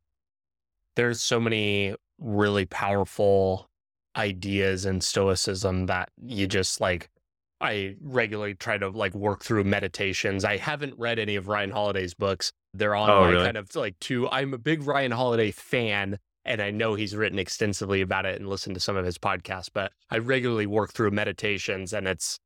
There's 0.97 1.23
so 1.23 1.39
many 1.39 1.95
really 2.19 2.67
powerful 2.67 3.71
ideas 4.17 4.85
in 4.85 5.03
stoicism 5.03 5.87
that 5.87 6.11
you 6.21 6.49
just 6.49 6.81
like 6.81 7.11
I 7.61 7.97
regularly 8.03 8.55
try 8.55 8.77
to 8.79 8.89
like 8.91 9.15
work 9.15 9.43
through 9.43 9.65
meditations. 9.65 10.45
I 10.45 10.57
haven't 10.59 10.95
read 10.99 11.19
any 11.19 11.37
of 11.37 11.49
Ryan 11.49 11.71
Holiday's 11.71 12.15
books. 12.15 12.53
They're 12.75 12.95
on 12.95 13.09
Oh, 13.09 13.21
my 13.23 13.31
really? 13.31 13.45
kind 13.45 13.57
of 13.57 13.75
like 13.75 13.99
two. 13.99 14.29
I'm 14.29 14.53
a 14.53 14.59
big 14.59 14.83
Ryan 14.83 15.13
Holiday 15.13 15.51
fan 15.51 16.19
and 16.45 16.61
I 16.61 16.71
know 16.71 16.95
he's 16.95 17.17
written 17.17 17.39
extensively 17.39 18.03
about 18.03 18.27
it 18.27 18.39
and 18.39 18.49
listened 18.49 18.75
to 18.77 18.81
some 18.81 18.97
of 18.97 19.05
his 19.05 19.19
podcasts, 19.19 19.71
but 19.73 19.93
I 20.11 20.19
regularly 20.19 20.67
work 20.67 20.93
through 20.93 21.11
meditations 21.11 21.93
and 21.93 22.07
it's 22.07 22.39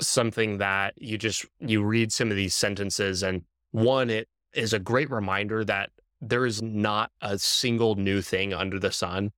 something 0.00 0.58
that 0.58 0.94
you 0.96 1.16
just 1.18 1.46
you 1.60 1.82
read 1.82 2.12
some 2.12 2.30
of 2.30 2.36
these 2.36 2.54
sentences 2.54 3.22
and 3.22 3.42
one 3.70 4.10
it 4.10 4.28
is 4.52 4.72
a 4.72 4.78
great 4.78 5.10
reminder 5.10 5.64
that 5.64 5.90
there 6.20 6.44
is 6.44 6.60
not 6.62 7.10
a 7.22 7.38
single 7.38 7.94
new 7.94 8.20
thing 8.20 8.52
under 8.52 8.78
the 8.78 8.92
sun 8.92 9.30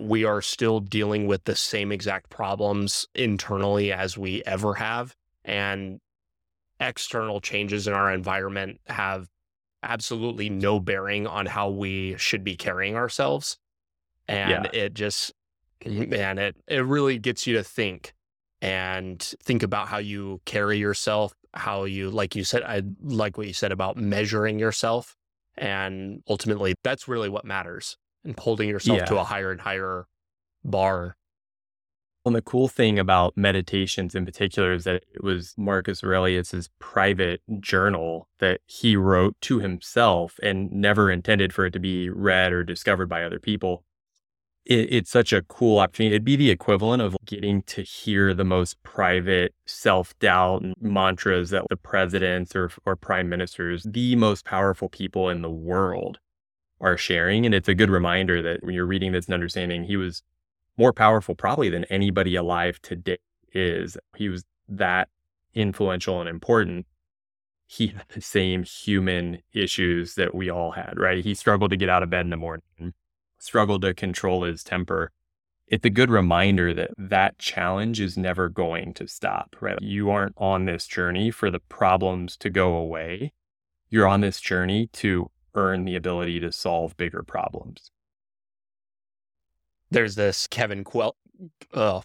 we 0.00 0.24
are 0.24 0.40
still 0.42 0.80
dealing 0.80 1.26
with 1.26 1.44
the 1.44 1.56
same 1.56 1.92
exact 1.92 2.30
problems 2.30 3.06
internally 3.14 3.92
as 3.92 4.16
we 4.16 4.42
ever 4.44 4.74
have 4.74 5.14
and 5.44 6.00
external 6.80 7.40
changes 7.40 7.86
in 7.86 7.92
our 7.92 8.12
environment 8.12 8.80
have 8.86 9.28
absolutely 9.82 10.48
no 10.48 10.80
bearing 10.80 11.26
on 11.26 11.46
how 11.46 11.68
we 11.68 12.16
should 12.16 12.42
be 12.42 12.56
carrying 12.56 12.96
ourselves 12.96 13.58
and 14.26 14.64
Yeah. 14.72 14.80
it 14.80 14.94
just 14.94 15.32
man 15.84 16.38
it 16.38 16.56
it 16.66 16.84
really 16.84 17.18
gets 17.18 17.46
you 17.46 17.54
to 17.56 17.62
think 17.62 18.14
and 18.62 19.20
think 19.42 19.62
about 19.62 19.88
how 19.88 19.98
you 19.98 20.40
carry 20.46 20.78
yourself 20.78 21.34
how 21.52 21.84
you 21.84 22.10
like 22.10 22.34
you 22.34 22.42
said 22.42 22.62
i 22.62 22.82
like 23.02 23.36
what 23.36 23.46
you 23.46 23.52
said 23.52 23.70
about 23.70 23.96
measuring 23.96 24.58
yourself 24.58 25.14
and 25.58 26.22
ultimately 26.28 26.74
that's 26.82 27.06
really 27.06 27.28
what 27.28 27.44
matters 27.44 27.98
and 28.24 28.38
holding 28.38 28.68
yourself 28.68 29.04
to 29.06 29.18
a 29.18 29.24
higher 29.24 29.50
and 29.50 29.60
higher 29.60 30.06
bar 30.64 31.16
And 32.26 32.34
the 32.34 32.42
cool 32.42 32.68
thing 32.68 32.98
about 32.98 33.36
meditations 33.36 34.14
in 34.14 34.24
particular 34.24 34.72
is 34.72 34.84
that 34.84 35.04
it 35.14 35.22
was 35.22 35.54
Marcus 35.58 36.02
Aurelius's 36.02 36.70
private 36.78 37.42
journal 37.60 38.28
that 38.38 38.60
he 38.66 38.96
wrote 38.96 39.36
to 39.42 39.58
himself 39.60 40.38
and 40.42 40.72
never 40.72 41.10
intended 41.10 41.52
for 41.52 41.66
it 41.66 41.72
to 41.72 41.78
be 41.80 42.08
read 42.08 42.52
or 42.52 42.64
discovered 42.64 43.08
by 43.08 43.22
other 43.24 43.38
people. 43.38 43.84
It, 44.64 44.92
it's 44.92 45.10
such 45.10 45.32
a 45.34 45.42
cool 45.42 45.78
opportunity. 45.78 46.14
It'd 46.14 46.24
be 46.24 46.36
the 46.36 46.50
equivalent 46.50 47.02
of 47.02 47.16
getting 47.26 47.62
to 47.64 47.82
hear 47.82 48.32
the 48.32 48.44
most 48.44 48.82
private 48.82 49.54
self 49.66 50.18
doubt 50.18 50.64
mantras 50.80 51.50
that 51.50 51.64
the 51.68 51.76
presidents 51.76 52.56
or, 52.56 52.70
or 52.86 52.96
prime 52.96 53.28
ministers, 53.28 53.82
the 53.84 54.16
most 54.16 54.44
powerful 54.46 54.88
people 54.88 55.28
in 55.28 55.42
the 55.42 55.50
world, 55.50 56.18
are 56.84 56.98
sharing. 56.98 57.46
And 57.46 57.54
it's 57.54 57.68
a 57.68 57.74
good 57.74 57.90
reminder 57.90 58.42
that 58.42 58.62
when 58.62 58.74
you're 58.74 58.86
reading 58.86 59.12
this 59.12 59.24
and 59.24 59.34
understanding, 59.34 59.84
he 59.84 59.96
was 59.96 60.22
more 60.76 60.92
powerful 60.92 61.34
probably 61.34 61.70
than 61.70 61.84
anybody 61.84 62.36
alive 62.36 62.80
today 62.82 63.16
is. 63.52 63.96
He 64.16 64.28
was 64.28 64.44
that 64.68 65.08
influential 65.54 66.20
and 66.20 66.28
important. 66.28 66.86
He 67.66 67.88
had 67.88 68.04
the 68.08 68.20
same 68.20 68.64
human 68.64 69.38
issues 69.52 70.14
that 70.16 70.34
we 70.34 70.50
all 70.50 70.72
had, 70.72 70.94
right? 70.96 71.24
He 71.24 71.34
struggled 71.34 71.70
to 71.70 71.76
get 71.76 71.88
out 71.88 72.02
of 72.02 72.10
bed 72.10 72.26
in 72.26 72.30
the 72.30 72.36
morning, 72.36 72.92
struggled 73.38 73.82
to 73.82 73.94
control 73.94 74.42
his 74.42 74.62
temper. 74.62 75.10
It's 75.66 75.86
a 75.86 75.90
good 75.90 76.10
reminder 76.10 76.74
that 76.74 76.90
that 76.98 77.38
challenge 77.38 77.98
is 77.98 78.18
never 78.18 78.50
going 78.50 78.92
to 78.94 79.08
stop, 79.08 79.56
right? 79.60 79.80
You 79.80 80.10
aren't 80.10 80.34
on 80.36 80.66
this 80.66 80.86
journey 80.86 81.30
for 81.30 81.50
the 81.50 81.60
problems 81.60 82.36
to 82.38 82.50
go 82.50 82.74
away. 82.74 83.32
You're 83.88 84.06
on 84.06 84.20
this 84.20 84.40
journey 84.40 84.88
to 84.94 85.30
earn 85.54 85.84
the 85.84 85.96
ability 85.96 86.40
to 86.40 86.52
solve 86.52 86.96
bigger 86.96 87.22
problems. 87.22 87.90
there's 89.90 90.14
this 90.14 90.46
kevin 90.48 90.84
quell 90.84 91.16
uh, 91.72 92.00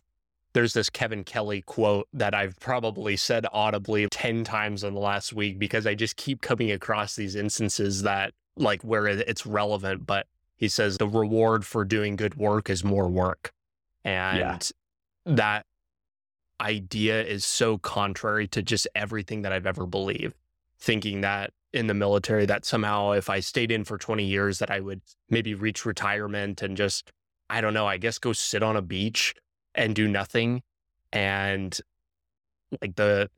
there's 0.54 0.74
this 0.74 0.90
kevin 0.90 1.24
kelly 1.24 1.62
quote 1.62 2.08
that 2.14 2.34
i've 2.34 2.60
probably 2.60 3.16
said 3.16 3.46
audibly 3.52 4.08
10 4.10 4.44
times 4.44 4.84
in 4.84 4.94
the 4.94 5.00
last 5.00 5.34
week 5.34 5.58
because 5.60 5.88
i 5.88 5.96
just 5.96 6.16
keep 6.16 6.42
coming 6.42 6.72
across 6.72 7.16
these 7.16 7.36
instances 7.36 8.04
that 8.04 8.34
like 8.56 8.82
where 8.84 9.08
it's 9.08 9.46
relevant 9.46 10.06
but 10.06 10.28
he 10.56 10.68
says 10.68 10.98
the 10.98 11.08
reward 11.08 11.66
for 11.66 11.86
doing 11.86 12.16
good 12.16 12.36
work 12.36 12.70
is 12.70 12.84
more 12.84 13.08
work 13.08 13.52
and 14.04 14.72
that 15.26 15.66
idea 16.62 17.24
is 17.24 17.46
so 17.46 17.78
contrary 17.78 18.48
to 18.48 18.62
just 18.62 18.88
everything 18.94 19.44
that 19.44 19.54
i've 19.54 19.66
ever 19.66 19.86
believed 19.86 20.36
thinking 20.78 21.22
that 21.22 21.52
in 21.74 21.88
the 21.88 21.94
military 21.94 22.46
that 22.46 22.66
somehow 22.66 23.12
if 23.12 23.30
i 23.30 23.40
stayed 23.40 23.72
in 23.72 23.84
for 23.84 23.98
20 23.98 24.24
years 24.24 24.60
that 24.60 24.72
i 24.72 24.80
would 24.80 25.02
maybe 25.30 25.54
reach 25.54 25.86
retirement 25.86 26.62
and 26.62 26.76
just 26.76 27.12
I 27.50 27.62
don't 27.62 27.74
know, 27.74 27.88
I 27.88 27.98
guess 27.98 28.20
go 28.20 28.32
sit 28.32 28.62
on 28.62 28.76
a 28.76 28.82
beach 28.82 29.34
and 29.74 29.96
do 29.96 30.08
nothing. 30.08 30.62
And 31.12 31.78
like 32.82 32.96
the, 32.96 33.30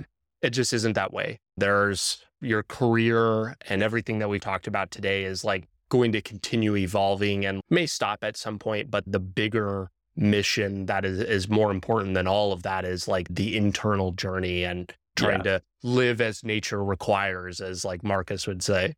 it 0.41 0.49
just 0.49 0.73
isn't 0.73 0.93
that 0.93 1.13
way. 1.13 1.39
There's 1.55 2.23
your 2.41 2.63
career 2.63 3.55
and 3.69 3.81
everything 3.81 4.19
that 4.19 4.29
we 4.29 4.39
talked 4.39 4.67
about 4.67 4.91
today 4.91 5.23
is 5.23 5.43
like 5.43 5.67
going 5.89 6.11
to 6.11 6.21
continue 6.21 6.75
evolving 6.75 7.45
and 7.45 7.61
may 7.69 7.85
stop 7.85 8.19
at 8.23 8.35
some 8.35 8.59
point, 8.59 8.91
but 8.91 9.03
the 9.07 9.19
bigger 9.19 9.89
mission 10.17 10.87
that 10.87 11.05
is, 11.05 11.19
is 11.19 11.47
more 11.47 11.71
important 11.71 12.13
than 12.13 12.27
all 12.27 12.51
of 12.51 12.63
that 12.63 12.83
is 12.83 13.07
like 13.07 13.27
the 13.29 13.55
internal 13.55 14.11
journey 14.11 14.65
and 14.65 14.93
trying 15.15 15.43
to 15.43 15.61
live 15.83 16.21
as 16.21 16.43
nature 16.43 16.83
requires, 16.83 17.59
as 17.61 17.83
like 17.85 18.03
Marcus 18.03 18.47
would 18.47 18.63
say. 18.63 18.95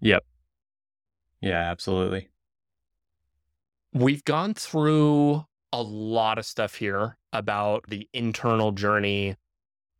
Yep. 0.00 0.24
Yeah, 1.40 1.70
absolutely. 1.70 2.28
We've 3.92 4.24
gone 4.24 4.54
through 4.54 5.44
a 5.72 5.82
lot 5.82 6.38
of 6.38 6.46
stuff 6.46 6.74
here 6.76 7.16
about 7.32 7.84
the 7.88 8.08
internal 8.12 8.72
journey, 8.72 9.36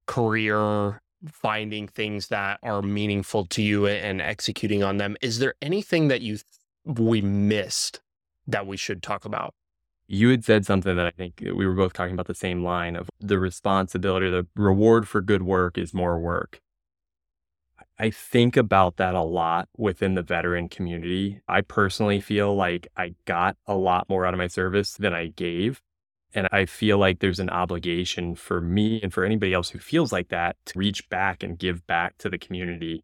career, 0.07 1.03
finding 1.27 1.89
things 1.89 2.29
that 2.29 2.59
are 2.63 2.83
meaningful 2.83 3.47
to 3.47 3.63
you 3.63 3.87
and 3.87 4.21
executing 4.21 4.83
on 4.83 4.99
them. 4.99 5.17
Is 5.21 5.39
there 5.39 5.55
anything 5.61 6.09
that 6.09 6.21
you 6.21 6.37
th- 6.37 6.99
we 6.99 7.21
missed 7.21 8.01
that 8.47 8.67
we 8.67 8.77
should 8.77 9.03
talk 9.03 9.25
about? 9.25 9.55
You 10.09 10.31
had 10.31 10.43
said 10.43 10.65
something 10.65 10.97
that 10.97 11.07
I 11.07 11.11
think 11.11 11.43
we 11.43 11.67
were 11.67 11.75
both 11.75 11.93
talking 11.93 12.15
about 12.15 12.27
the 12.27 12.35
same 12.35 12.65
line 12.65 12.97
of 12.97 13.11
the 13.21 13.39
responsibility, 13.39 14.31
the 14.31 14.47
reward 14.57 15.07
for 15.07 15.21
good 15.21 15.43
work 15.43 15.77
is 15.77 15.93
more 15.93 16.19
work. 16.19 16.61
I 17.99 18.11
think 18.11 18.57
about 18.57 18.97
that 18.97 19.15
a 19.15 19.23
lot 19.23 19.69
within 19.77 20.15
the 20.15 20.23
veteran 20.23 20.69
community. 20.69 21.41
I 21.49 21.61
personally 21.61 22.21
feel 22.21 22.55
like 22.55 22.89
I 22.97 23.17
got 23.25 23.57
a 23.67 23.75
lot 23.75 24.09
more 24.09 24.25
out 24.25 24.35
of 24.35 24.39
my 24.39 24.47
service 24.47 24.95
than 24.95 25.13
I 25.13 25.27
gave. 25.27 25.83
And 26.33 26.49
I 26.53 26.65
feel 26.67 26.99
like 26.99 27.19
there's 27.19 27.41
an 27.41 27.51
obligation 27.51 28.35
for 28.35 28.61
me 28.61 29.01
and 29.03 29.13
for 29.13 29.25
anybody 29.25 29.53
else 29.53 29.71
who 29.71 29.79
feels 29.79 30.13
like 30.13 30.29
that 30.29 30.57
to 30.67 30.79
reach 30.79 31.09
back 31.09 31.43
and 31.43 31.59
give 31.59 31.87
back 31.87 32.17
to 32.19 32.29
the 32.31 32.39
community. 32.39 33.03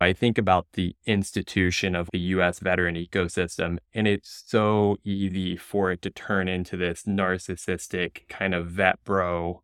I 0.00 0.12
think 0.14 0.38
about 0.38 0.66
the 0.72 0.96
institution 1.04 1.94
of 1.94 2.08
the 2.10 2.18
US 2.18 2.58
veteran 2.58 2.94
ecosystem, 2.94 3.78
and 3.92 4.08
it's 4.08 4.44
so 4.46 4.96
easy 5.04 5.56
for 5.56 5.92
it 5.92 6.00
to 6.02 6.10
turn 6.10 6.48
into 6.48 6.76
this 6.76 7.04
narcissistic 7.04 8.26
kind 8.28 8.54
of 8.54 8.68
vet 8.68 9.02
bro 9.04 9.62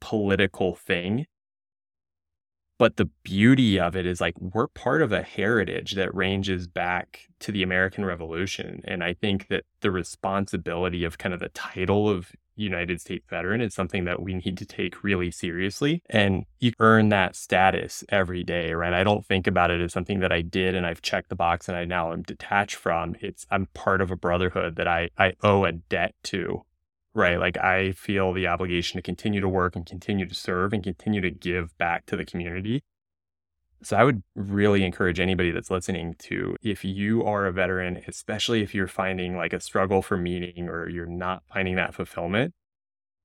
political 0.00 0.74
thing 0.74 1.26
but 2.78 2.96
the 2.96 3.08
beauty 3.22 3.78
of 3.78 3.94
it 3.94 4.04
is 4.04 4.20
like 4.20 4.34
we're 4.40 4.66
part 4.66 5.00
of 5.00 5.12
a 5.12 5.22
heritage 5.22 5.92
that 5.92 6.14
ranges 6.14 6.66
back 6.66 7.28
to 7.38 7.52
the 7.52 7.62
American 7.62 8.04
Revolution. 8.04 8.82
And 8.84 9.04
I 9.04 9.14
think 9.14 9.48
that 9.48 9.64
the 9.80 9.90
responsibility 9.90 11.04
of 11.04 11.18
kind 11.18 11.32
of 11.32 11.40
the 11.40 11.50
title 11.50 12.08
of 12.08 12.32
United 12.56 13.00
States 13.00 13.24
veteran 13.28 13.60
is 13.60 13.74
something 13.74 14.04
that 14.04 14.22
we 14.22 14.34
need 14.34 14.56
to 14.58 14.66
take 14.66 15.02
really 15.02 15.30
seriously. 15.30 16.02
And 16.10 16.44
you 16.60 16.72
earn 16.78 17.08
that 17.10 17.36
status 17.36 18.04
every 18.08 18.44
day, 18.44 18.72
right? 18.72 18.92
I 18.92 19.04
don't 19.04 19.26
think 19.26 19.46
about 19.46 19.70
it 19.70 19.80
as 19.80 19.92
something 19.92 20.20
that 20.20 20.32
I 20.32 20.42
did 20.42 20.74
and 20.74 20.86
I've 20.86 21.02
checked 21.02 21.28
the 21.28 21.36
box 21.36 21.68
and 21.68 21.76
I 21.76 21.84
now 21.84 22.12
am 22.12 22.22
detached 22.22 22.76
from. 22.76 23.14
It's 23.20 23.46
I'm 23.50 23.66
part 23.74 24.00
of 24.00 24.10
a 24.10 24.16
brotherhood 24.16 24.76
that 24.76 24.88
I, 24.88 25.10
I 25.18 25.34
owe 25.42 25.64
a 25.64 25.72
debt 25.72 26.14
to 26.24 26.62
right? 27.14 27.38
Like 27.38 27.56
I 27.56 27.92
feel 27.92 28.32
the 28.32 28.48
obligation 28.48 28.98
to 28.98 29.02
continue 29.02 29.40
to 29.40 29.48
work 29.48 29.76
and 29.76 29.86
continue 29.86 30.26
to 30.26 30.34
serve 30.34 30.72
and 30.72 30.82
continue 30.82 31.20
to 31.20 31.30
give 31.30 31.76
back 31.78 32.06
to 32.06 32.16
the 32.16 32.24
community. 32.24 32.82
So 33.84 33.96
I 33.98 34.04
would 34.04 34.22
really 34.34 34.82
encourage 34.82 35.20
anybody 35.20 35.50
that's 35.50 35.70
listening 35.70 36.14
to 36.20 36.56
if 36.62 36.86
you 36.86 37.22
are 37.24 37.44
a 37.44 37.52
veteran, 37.52 38.02
especially 38.08 38.62
if 38.62 38.74
you're 38.74 38.88
finding 38.88 39.36
like 39.36 39.52
a 39.52 39.60
struggle 39.60 40.00
for 40.00 40.16
meaning 40.16 40.68
or 40.70 40.88
you're 40.88 41.04
not 41.04 41.42
finding 41.52 41.76
that 41.76 41.94
fulfillment, 41.94 42.54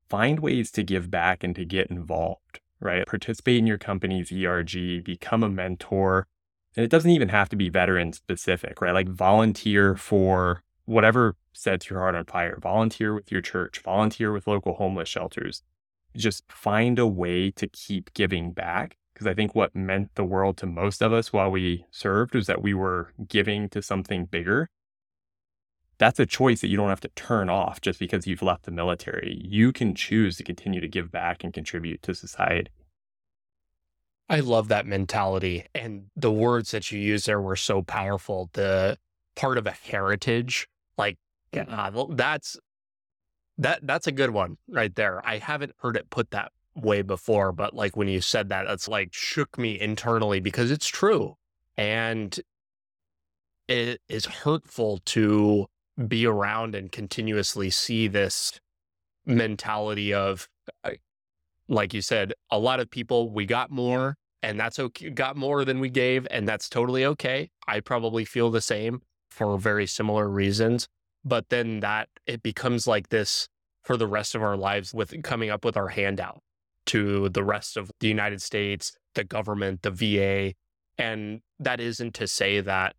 find 0.09 0.41
ways 0.41 0.69
to 0.71 0.83
give 0.83 1.09
back 1.09 1.45
and 1.45 1.55
to 1.55 1.63
get 1.63 1.87
involved, 1.87 2.59
right? 2.81 3.05
Participate 3.07 3.57
in 3.57 3.67
your 3.67 3.77
company's 3.77 4.33
ERG, 4.33 5.03
become 5.03 5.43
a 5.43 5.49
mentor. 5.49 6.27
And 6.75 6.83
it 6.83 6.91
doesn't 6.91 7.11
even 7.11 7.29
have 7.29 7.47
to 7.49 7.55
be 7.55 7.69
veteran 7.69 8.11
specific, 8.11 8.81
right? 8.81 8.93
Like 8.93 9.07
volunteer 9.07 9.95
for 9.95 10.63
whatever 10.83 11.35
sets 11.53 11.89
your 11.89 11.99
heart 11.99 12.15
on 12.15 12.25
fire. 12.25 12.59
Volunteer 12.61 13.13
with 13.13 13.31
your 13.31 13.41
church, 13.41 13.79
volunteer 13.79 14.33
with 14.33 14.45
local 14.45 14.75
homeless 14.75 15.07
shelters. 15.07 15.63
Just 16.17 16.51
find 16.51 16.99
a 16.99 17.07
way 17.07 17.49
to 17.51 17.67
keep 17.67 18.13
giving 18.13 18.51
back. 18.51 18.97
Because 19.19 19.29
I 19.29 19.33
think 19.33 19.53
what 19.53 19.75
meant 19.75 20.15
the 20.15 20.23
world 20.23 20.55
to 20.59 20.65
most 20.65 21.01
of 21.01 21.11
us 21.11 21.33
while 21.33 21.51
we 21.51 21.85
served 21.91 22.33
was 22.33 22.47
that 22.47 22.61
we 22.61 22.73
were 22.73 23.11
giving 23.27 23.67
to 23.67 23.81
something 23.81 24.23
bigger. 24.23 24.69
That's 25.97 26.21
a 26.21 26.25
choice 26.25 26.61
that 26.61 26.69
you 26.69 26.77
don't 26.77 26.87
have 26.87 27.01
to 27.01 27.09
turn 27.09 27.49
off 27.49 27.81
just 27.81 27.99
because 27.99 28.25
you've 28.25 28.41
left 28.41 28.63
the 28.63 28.71
military. 28.71 29.37
You 29.43 29.73
can 29.73 29.93
choose 29.93 30.37
to 30.37 30.45
continue 30.45 30.79
to 30.79 30.87
give 30.87 31.11
back 31.11 31.43
and 31.43 31.53
contribute 31.53 32.01
to 32.03 32.15
society. 32.15 32.71
I 34.29 34.39
love 34.39 34.69
that 34.69 34.85
mentality. 34.85 35.65
And 35.75 36.05
the 36.15 36.31
words 36.31 36.71
that 36.71 36.89
you 36.89 37.01
used 37.01 37.25
there 37.25 37.41
were 37.41 37.57
so 37.57 37.81
powerful. 37.81 38.49
The 38.53 38.97
part 39.35 39.57
of 39.57 39.67
a 39.67 39.71
heritage 39.71 40.65
like, 40.97 41.17
yeah, 41.51 41.89
well, 41.89 42.07
that's 42.07 42.55
that 43.57 43.79
that's 43.83 44.07
a 44.07 44.13
good 44.13 44.29
one 44.29 44.55
right 44.69 44.95
there. 44.95 45.21
I 45.27 45.39
haven't 45.39 45.73
heard 45.79 45.97
it 45.97 46.09
put 46.09 46.31
that 46.31 46.53
way 46.75 47.01
before, 47.01 47.51
but 47.51 47.73
like 47.73 47.97
when 47.97 48.07
you 48.07 48.21
said 48.21 48.49
that, 48.49 48.65
it's 48.67 48.87
like 48.87 49.09
shook 49.11 49.57
me 49.57 49.79
internally 49.79 50.39
because 50.39 50.71
it's 50.71 50.87
true. 50.87 51.35
And 51.77 52.37
it 53.67 54.01
is 54.09 54.25
hurtful 54.25 54.99
to 55.05 55.67
be 56.07 56.25
around 56.25 56.75
and 56.75 56.91
continuously 56.91 57.69
see 57.69 58.07
this 58.07 58.59
mentality 59.25 60.13
of 60.13 60.47
uh, 60.83 60.91
like 61.67 61.93
you 61.93 62.01
said, 62.01 62.33
a 62.49 62.57
lot 62.57 62.79
of 62.79 62.89
people 62.89 63.29
we 63.29 63.45
got 63.45 63.69
more 63.69 64.15
and 64.41 64.59
that's 64.59 64.79
okay 64.79 65.09
got 65.09 65.37
more 65.37 65.63
than 65.63 65.79
we 65.79 65.89
gave 65.89 66.27
and 66.31 66.47
that's 66.47 66.67
totally 66.67 67.05
okay. 67.05 67.49
I 67.67 67.79
probably 67.79 68.25
feel 68.25 68.49
the 68.49 68.61
same 68.61 69.01
for 69.29 69.57
very 69.57 69.85
similar 69.85 70.27
reasons. 70.27 70.87
But 71.23 71.49
then 71.49 71.81
that 71.81 72.09
it 72.25 72.41
becomes 72.41 72.87
like 72.87 73.09
this 73.09 73.47
for 73.83 73.97
the 73.97 74.07
rest 74.07 74.35
of 74.35 74.41
our 74.41 74.57
lives 74.57 74.93
with 74.93 75.21
coming 75.23 75.49
up 75.49 75.63
with 75.63 75.77
our 75.77 75.89
handout 75.89 76.41
to 76.89 77.29
the 77.29 77.43
rest 77.43 77.77
of 77.77 77.91
the 77.99 78.07
United 78.07 78.41
States, 78.41 78.93
the 79.15 79.23
government, 79.23 79.81
the 79.81 79.91
VA. 79.91 80.53
And 80.97 81.41
that 81.59 81.79
isn't 81.79 82.13
to 82.15 82.27
say 82.27 82.61
that 82.61 82.95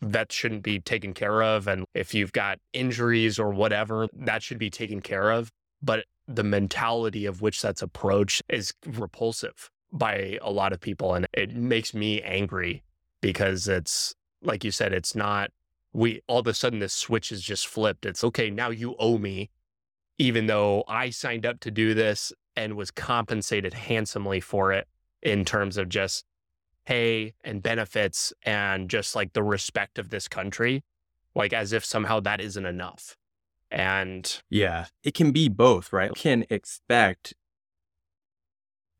vets 0.00 0.34
shouldn't 0.34 0.62
be 0.62 0.80
taken 0.80 1.14
care 1.14 1.42
of. 1.42 1.68
And 1.68 1.86
if 1.94 2.14
you've 2.14 2.32
got 2.32 2.58
injuries 2.72 3.38
or 3.38 3.50
whatever, 3.50 4.08
that 4.12 4.42
should 4.42 4.58
be 4.58 4.70
taken 4.70 5.00
care 5.00 5.30
of. 5.30 5.50
But 5.82 6.04
the 6.28 6.44
mentality 6.44 7.26
of 7.26 7.42
which 7.42 7.60
that's 7.60 7.82
approached 7.82 8.42
is 8.48 8.72
repulsive 8.86 9.70
by 9.92 10.38
a 10.40 10.50
lot 10.50 10.72
of 10.72 10.80
people. 10.80 11.14
And 11.14 11.26
it 11.32 11.54
makes 11.54 11.94
me 11.94 12.22
angry 12.22 12.82
because 13.20 13.68
it's, 13.68 14.14
like 14.42 14.64
you 14.64 14.70
said, 14.70 14.92
it's 14.92 15.14
not 15.14 15.50
we 15.92 16.22
all 16.26 16.40
of 16.40 16.46
a 16.46 16.54
sudden 16.54 16.78
this 16.78 16.92
switch 16.92 17.30
is 17.30 17.42
just 17.42 17.66
flipped. 17.66 18.06
It's 18.06 18.24
okay, 18.24 18.50
now 18.50 18.70
you 18.70 18.96
owe 18.98 19.18
me, 19.18 19.50
even 20.18 20.46
though 20.46 20.84
I 20.88 21.10
signed 21.10 21.46
up 21.46 21.60
to 21.60 21.70
do 21.70 21.94
this 21.94 22.32
and 22.56 22.76
was 22.76 22.90
compensated 22.90 23.74
handsomely 23.74 24.40
for 24.40 24.72
it 24.72 24.86
in 25.22 25.44
terms 25.44 25.76
of 25.76 25.88
just 25.88 26.24
pay 26.84 27.34
and 27.44 27.62
benefits 27.62 28.32
and 28.42 28.90
just 28.90 29.14
like 29.14 29.32
the 29.32 29.42
respect 29.42 29.98
of 29.98 30.10
this 30.10 30.28
country, 30.28 30.84
like 31.34 31.52
as 31.52 31.72
if 31.72 31.84
somehow 31.84 32.20
that 32.20 32.40
isn't 32.40 32.66
enough. 32.66 33.16
And 33.70 34.42
yeah, 34.50 34.86
it 35.02 35.14
can 35.14 35.32
be 35.32 35.48
both, 35.48 35.92
right? 35.92 36.10
You 36.10 36.14
can 36.20 36.44
expect 36.50 37.34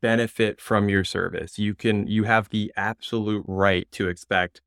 benefit 0.01 0.61
from 0.61 0.89
your 0.89 1.05
service. 1.05 1.59
You 1.59 1.75
can 1.75 2.07
you 2.07 2.25
have 2.25 2.49
the 2.49 2.73
absolute 2.77 3.45
right 3.47 3.91
to 3.93 4.09
expect 4.09 4.63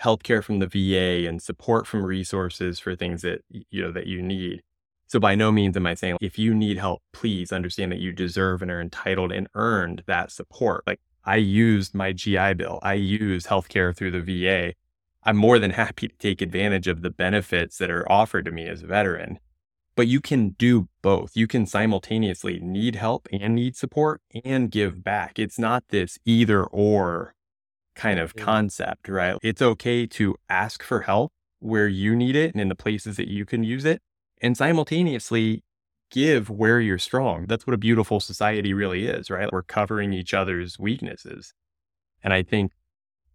healthcare 0.00 0.42
from 0.42 0.58
the 0.58 0.66
VA 0.66 1.28
and 1.28 1.40
support 1.40 1.86
from 1.86 2.04
resources 2.04 2.80
for 2.80 2.96
things 2.96 3.22
that 3.22 3.42
you 3.48 3.82
know 3.82 3.92
that 3.92 4.06
you 4.06 4.22
need. 4.22 4.62
So 5.12 5.20
by 5.20 5.34
no 5.34 5.52
means 5.52 5.76
am 5.76 5.86
I 5.86 5.92
saying 5.92 6.16
if 6.22 6.38
you 6.38 6.54
need 6.54 6.78
help, 6.78 7.02
please 7.12 7.52
understand 7.52 7.92
that 7.92 7.98
you 7.98 8.12
deserve 8.12 8.62
and 8.62 8.70
are 8.70 8.80
entitled 8.80 9.30
and 9.30 9.46
earned 9.54 10.02
that 10.06 10.32
support. 10.32 10.84
Like 10.86 11.00
I 11.22 11.36
used 11.36 11.94
my 11.94 12.14
GI 12.14 12.54
Bill, 12.54 12.78
I 12.82 12.94
use 12.94 13.46
healthcare 13.46 13.94
through 13.94 14.12
the 14.12 14.22
VA. 14.22 14.72
I'm 15.22 15.36
more 15.36 15.58
than 15.58 15.70
happy 15.82 16.08
to 16.08 16.16
take 16.16 16.40
advantage 16.40 16.88
of 16.88 17.02
the 17.02 17.10
benefits 17.10 17.76
that 17.76 17.90
are 17.90 18.10
offered 18.10 18.46
to 18.46 18.50
me 18.50 18.66
as 18.66 18.82
a 18.82 18.86
veteran. 18.86 19.38
But 19.96 20.06
you 20.06 20.22
can 20.22 20.52
do 20.52 20.88
both. 21.02 21.32
You 21.34 21.46
can 21.46 21.66
simultaneously 21.66 22.58
need 22.60 22.94
help 22.94 23.28
and 23.30 23.54
need 23.54 23.76
support 23.76 24.22
and 24.46 24.70
give 24.70 25.04
back. 25.04 25.38
It's 25.38 25.58
not 25.58 25.84
this 25.90 26.18
either 26.24 26.64
or 26.64 27.34
kind 27.94 28.18
of 28.18 28.34
mm-hmm. 28.34 28.46
concept, 28.46 29.10
right? 29.10 29.36
It's 29.42 29.60
okay 29.60 30.06
to 30.06 30.36
ask 30.48 30.82
for 30.82 31.02
help 31.02 31.34
where 31.58 31.86
you 31.86 32.16
need 32.16 32.34
it 32.34 32.54
and 32.54 32.62
in 32.62 32.70
the 32.70 32.74
places 32.74 33.18
that 33.18 33.28
you 33.28 33.44
can 33.44 33.62
use 33.62 33.84
it, 33.84 34.00
and 34.42 34.56
simultaneously 34.56 35.62
give 36.10 36.50
where 36.50 36.80
you're 36.80 36.98
strong. 36.98 37.46
That's 37.46 37.66
what 37.66 37.74
a 37.74 37.78
beautiful 37.78 38.20
society 38.20 38.74
really 38.74 39.06
is, 39.06 39.30
right? 39.30 39.50
We're 39.50 39.62
covering 39.62 40.12
each 40.12 40.34
other's 40.34 40.78
weaknesses. 40.78 41.54
And 42.22 42.34
I 42.34 42.42
think 42.42 42.72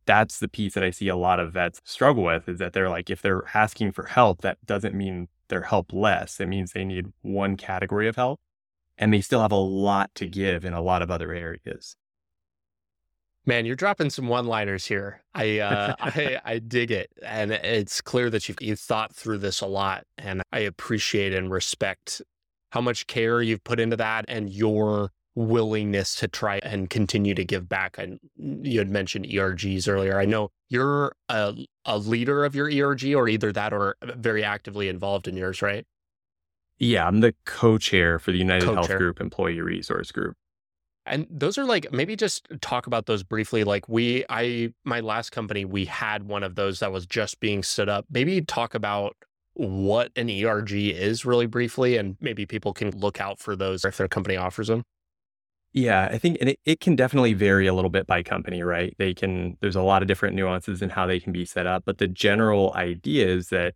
that's 0.06 0.40
the 0.40 0.48
piece 0.48 0.76
that 0.76 0.84
I 0.84 0.92
see 0.92 1.08
a 1.08 1.16
lot 1.16 1.40
of 1.40 1.54
vets 1.54 1.82
struggle 1.84 2.24
with 2.24 2.48
is 2.48 2.60
that 2.60 2.74
they're 2.74 2.90
like, 2.90 3.10
if 3.10 3.22
they're 3.22 3.44
asking 3.54 3.94
for 3.94 4.06
help, 4.06 4.42
that 4.42 4.64
doesn't 4.66 4.94
mean 4.94 5.28
they're 5.48 5.64
helpless. 5.64 6.40
It 6.40 6.48
means 6.48 6.72
they 6.72 6.86
need 6.86 7.08
one 7.22 7.58
category 7.58 8.08
of 8.08 8.16
help 8.16 8.40
and 8.98 9.14
they 9.14 9.22
still 9.22 9.42
have 9.42 9.52
a 9.52 9.56
lot 9.56 10.14
to 10.16 10.28
give 10.28 10.66
in 10.66 10.74
a 10.74 10.82
lot 10.82 11.02
of 11.02 11.10
other 11.10 11.34
areas. 11.34 11.96
Man, 13.48 13.66
you're 13.66 13.78
dropping 13.78 14.10
some 14.10 14.28
one-liners 14.28 14.86
here. 14.86 15.24
I, 15.34 15.60
uh, 15.60 15.96
I 16.00 16.40
I 16.44 16.60
dig 16.60 16.92
it, 16.92 17.10
and 17.24 17.54
it's 17.54 18.02
clear 18.02 18.30
that 18.30 18.48
you've 18.48 18.62
you've 18.62 18.80
thought 18.80 19.16
through 19.16 19.38
this 19.40 19.62
a 19.62 19.68
lot, 19.68 20.04
and 20.18 20.44
I 20.52 20.60
appreciate 20.60 21.34
and 21.34 21.50
respect 21.50 22.22
how 22.72 22.82
much 22.82 23.08
care 23.08 23.42
you've 23.42 23.64
put 23.64 23.80
into 23.80 23.96
that 23.96 24.26
and 24.28 24.50
your 24.50 25.12
willingness 25.34 26.16
to 26.16 26.28
try 26.28 26.60
and 26.62 26.90
continue 26.90 27.34
to 27.36 27.46
give 27.46 27.70
back. 27.70 27.98
And 27.98 28.20
you 28.36 28.80
had 28.80 28.90
mentioned 28.90 29.26
ERGs 29.26 29.88
earlier. 29.88 30.20
I 30.20 30.26
know 30.26 30.50
you're 30.68 31.14
a, 31.30 31.56
a 31.86 31.98
leader 31.98 32.44
of 32.44 32.54
your 32.54 32.66
ERG, 32.70 33.14
or 33.16 33.30
either 33.30 33.54
that 33.54 33.72
or 33.72 33.96
very 34.02 34.44
actively 34.44 34.90
involved 34.90 35.26
in 35.26 35.38
yours, 35.38 35.62
right? 35.62 35.86
Yeah, 36.80 37.08
I'm 37.08 37.22
the 37.22 37.34
co-chair 37.46 38.20
for 38.20 38.32
the 38.32 38.40
United 38.40 38.66
co-chair. 38.66 38.84
Health 38.84 38.98
Group 38.98 39.22
Employee 39.22 39.62
Resource 39.62 40.12
Group. 40.12 40.36
And 41.10 41.28
those 41.30 41.58
are 41.58 41.66
like 41.66 41.92
maybe 41.92 42.16
just 42.16 42.48
talk 42.62 42.88
about 42.88 43.06
those 43.06 43.24
briefly. 43.24 43.64
Like 43.64 43.88
we, 43.88 44.26
I, 44.30 44.74
my 44.84 45.00
last 45.00 45.32
company, 45.32 45.66
we 45.66 45.86
had 45.86 46.24
one 46.24 46.44
of 46.44 46.56
those 46.56 46.80
that 46.80 46.92
was 46.92 47.06
just 47.06 47.40
being 47.40 47.64
stood 47.64 47.90
up. 47.90 48.06
Maybe 48.10 48.42
talk 48.42 48.76
about 48.76 49.16
what 49.54 50.12
an 50.16 50.30
ERG 50.30 50.72
is 50.74 51.26
really 51.26 51.48
briefly, 51.48 51.98
and 51.98 52.16
maybe 52.22 52.46
people 52.46 52.74
can 52.74 52.92
look 52.92 53.20
out 53.20 53.40
for 53.40 53.56
those 53.56 53.84
if 53.84 53.98
their 53.98 54.08
company 54.08 54.38
offers 54.38 54.68
them. 54.68 54.84
Yeah, 55.74 56.10
I 56.12 56.18
think 56.18 56.38
and 56.40 56.50
it, 56.50 56.60
it 56.66 56.80
can 56.80 56.96
definitely 56.96 57.34
vary 57.34 57.68
a 57.68 57.74
little 57.74 57.90
bit 57.90 58.08
by 58.08 58.24
company, 58.24 58.64
right? 58.64 58.96
They 58.98 59.14
can, 59.14 59.58
there's 59.60 59.76
a 59.76 59.82
lot 59.82 60.02
of 60.02 60.08
different 60.08 60.36
nuances 60.36 60.82
in 60.82 60.90
how 60.90 61.06
they 61.06 61.20
can 61.20 61.34
be 61.34 61.46
set 61.46 61.68
up, 61.68 61.84
but 61.86 61.98
the 61.98 62.08
general 62.08 62.74
idea 62.76 63.28
is 63.28 63.50
that 63.50 63.74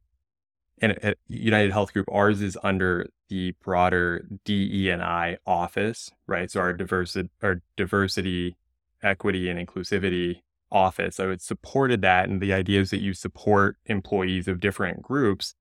and 0.82 1.16
UnitedHealth 1.30 1.94
Group, 1.94 2.08
ours 2.12 2.42
is 2.42 2.58
under 2.64 3.08
the 3.32 3.56
broader 3.64 4.28
DE&I 4.44 5.38
office, 5.48 6.12
right? 6.28 6.52
So 6.52 6.60
our 6.60 6.74
diversity, 6.74 7.30
our 7.42 7.62
diversity, 7.78 8.58
equity, 9.02 9.50
and 9.50 9.58
inclusivity 9.58 10.42
office. 10.70 11.16
So 11.16 11.32
it 11.32 11.42
supported 11.42 12.02
that, 12.02 12.28
and 12.28 12.42
the 12.42 12.52
idea 12.52 12.82
is 12.82 12.90
that 12.90 13.00
you 13.00 13.14
support 13.14 13.78
employees 13.86 14.50
of 14.50 14.60
different 14.60 15.02
groups 15.02 15.56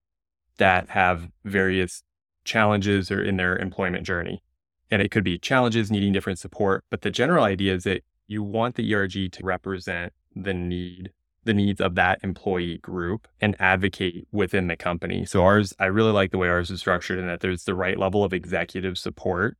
that 0.59 0.91
have 0.91 1.29
various 1.45 2.03
challenges 2.45 3.09
or 3.09 3.23
in 3.23 3.37
their 3.37 3.57
employment 3.57 4.05
journey. 4.05 4.43
And 4.91 5.01
it 5.01 5.13
could 5.13 5.23
be 5.23 5.39
challenges 5.39 5.93
needing 5.93 6.13
different 6.13 6.41
support, 6.41 6.85
but 6.91 7.03
the 7.03 7.11
general 7.13 7.45
idea 7.45 7.75
is 7.77 7.85
that 7.85 8.03
you 8.27 8.43
want 8.43 8.75
the 8.75 8.93
ERG 8.93 9.31
to 9.31 9.45
represent 9.45 10.13
the 10.35 10.55
need 10.55 11.13
the 11.45 11.55
needs 11.55 11.81
of 11.81 11.95
that 11.95 12.21
employee 12.23 12.79
group 12.79 13.27
and 13.41 13.57
advocate 13.59 14.27
within 14.31 14.67
the 14.67 14.77
company. 14.77 15.25
So 15.25 15.43
ours, 15.43 15.73
I 15.79 15.87
really 15.87 16.13
like 16.13 16.33
the 16.33 16.39
way 16.39 16.49
ours 16.49 16.71
is 16.71 16.81
structured 16.81 17.19
and 17.19 17.29
that 17.29 17.41
there's 17.41 17.65
the 17.65 17.75
right 17.75 17.99
level 17.99 18.25
of 18.25 18.33
executive 18.33 18.99
support. 18.99 19.57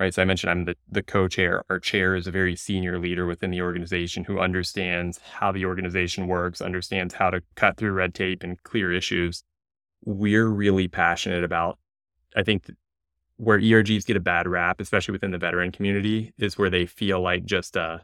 Right. 0.00 0.14
So 0.14 0.22
I 0.22 0.26
mentioned 0.26 0.50
I'm 0.52 0.64
the, 0.64 0.76
the 0.88 1.02
co-chair. 1.02 1.64
Our 1.68 1.80
chair 1.80 2.14
is 2.14 2.28
a 2.28 2.30
very 2.30 2.54
senior 2.54 3.00
leader 3.00 3.26
within 3.26 3.50
the 3.50 3.62
organization 3.62 4.22
who 4.22 4.38
understands 4.38 5.18
how 5.18 5.50
the 5.50 5.64
organization 5.64 6.28
works, 6.28 6.60
understands 6.60 7.14
how 7.14 7.30
to 7.30 7.42
cut 7.56 7.76
through 7.76 7.90
red 7.92 8.14
tape 8.14 8.44
and 8.44 8.62
clear 8.62 8.92
issues. 8.92 9.42
We're 10.04 10.46
really 10.46 10.86
passionate 10.86 11.42
about, 11.42 11.80
I 12.36 12.44
think 12.44 12.70
where 13.38 13.58
ERGs 13.58 14.06
get 14.06 14.16
a 14.16 14.20
bad 14.20 14.46
rap, 14.46 14.80
especially 14.80 15.12
within 15.12 15.32
the 15.32 15.38
veteran 15.38 15.72
community, 15.72 16.32
is 16.38 16.56
where 16.56 16.70
they 16.70 16.86
feel 16.86 17.20
like 17.20 17.44
just 17.44 17.74
a 17.74 18.02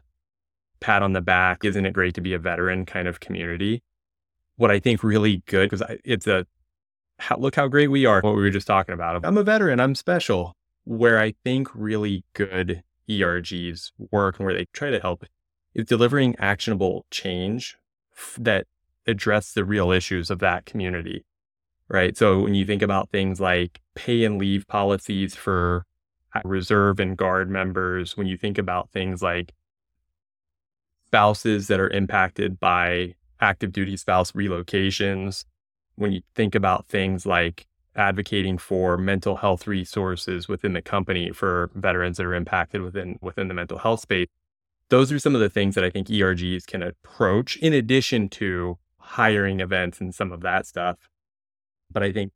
pat 0.79 1.01
on 1.01 1.13
the 1.13 1.21
back, 1.21 1.63
isn't 1.63 1.85
it 1.85 1.93
great 1.93 2.15
to 2.15 2.21
be 2.21 2.33
a 2.33 2.39
veteran 2.39 2.85
kind 2.85 3.07
of 3.07 3.19
community. 3.19 3.83
What 4.57 4.71
I 4.71 4.79
think 4.79 5.03
really 5.03 5.43
good, 5.47 5.69
because 5.69 5.85
it's 6.03 6.27
a 6.27 6.45
how, 7.19 7.37
look 7.37 7.55
how 7.55 7.67
great 7.67 7.87
we 7.87 8.05
are, 8.05 8.21
what 8.21 8.35
we 8.35 8.41
were 8.41 8.49
just 8.49 8.67
talking 8.67 8.93
about. 8.93 9.25
I'm 9.25 9.37
a 9.37 9.43
veteran, 9.43 9.79
I'm 9.79 9.95
special. 9.95 10.53
Where 10.83 11.19
I 11.19 11.33
think 11.43 11.69
really 11.73 12.23
good 12.33 12.83
ERGs 13.09 13.91
work 14.11 14.37
and 14.37 14.45
where 14.45 14.55
they 14.55 14.65
try 14.73 14.91
to 14.91 14.99
help 14.99 15.25
is 15.73 15.85
delivering 15.85 16.35
actionable 16.37 17.05
change 17.09 17.75
that 18.37 18.67
address 19.07 19.51
the 19.51 19.65
real 19.65 19.91
issues 19.91 20.29
of 20.29 20.39
that 20.39 20.65
community. 20.65 21.25
Right. 21.87 22.17
So 22.17 22.41
when 22.41 22.55
you 22.55 22.65
think 22.65 22.81
about 22.81 23.11
things 23.11 23.39
like 23.39 23.79
pay 23.93 24.23
and 24.23 24.39
leave 24.39 24.65
policies 24.67 25.35
for 25.35 25.85
uh, 26.33 26.41
reserve 26.43 26.99
and 26.99 27.15
guard 27.15 27.49
members, 27.49 28.17
when 28.17 28.25
you 28.25 28.37
think 28.37 28.57
about 28.57 28.89
things 28.91 29.21
like 29.21 29.53
spouses 31.15 31.67
that 31.67 31.79
are 31.79 31.89
impacted 31.91 32.59
by 32.59 33.15
active 33.39 33.71
duty 33.71 33.95
spouse 33.95 34.33
relocations, 34.33 35.45
when 35.95 36.11
you 36.11 36.21
think 36.35 36.55
about 36.55 36.87
things 36.87 37.25
like 37.25 37.65
advocating 37.95 38.57
for 38.57 38.97
mental 38.97 39.37
health 39.37 39.65
resources 39.65 40.49
within 40.49 40.73
the 40.73 40.81
company 40.81 41.31
for 41.31 41.71
veterans 41.73 42.17
that 42.17 42.25
are 42.25 42.33
impacted 42.33 42.81
within 42.81 43.17
within 43.21 43.47
the 43.47 43.53
mental 43.53 43.77
health 43.77 44.01
space, 44.01 44.27
those 44.89 45.09
are 45.09 45.19
some 45.19 45.33
of 45.33 45.39
the 45.39 45.49
things 45.49 45.73
that 45.75 45.85
I 45.85 45.89
think 45.89 46.07
ERGs 46.07 46.65
can 46.65 46.83
approach 46.83 47.55
in 47.57 47.71
addition 47.71 48.27
to 48.29 48.77
hiring 48.97 49.61
events 49.61 50.01
and 50.01 50.13
some 50.13 50.33
of 50.33 50.41
that 50.41 50.67
stuff. 50.67 50.97
But 51.89 52.03
I 52.03 52.11
think 52.11 52.33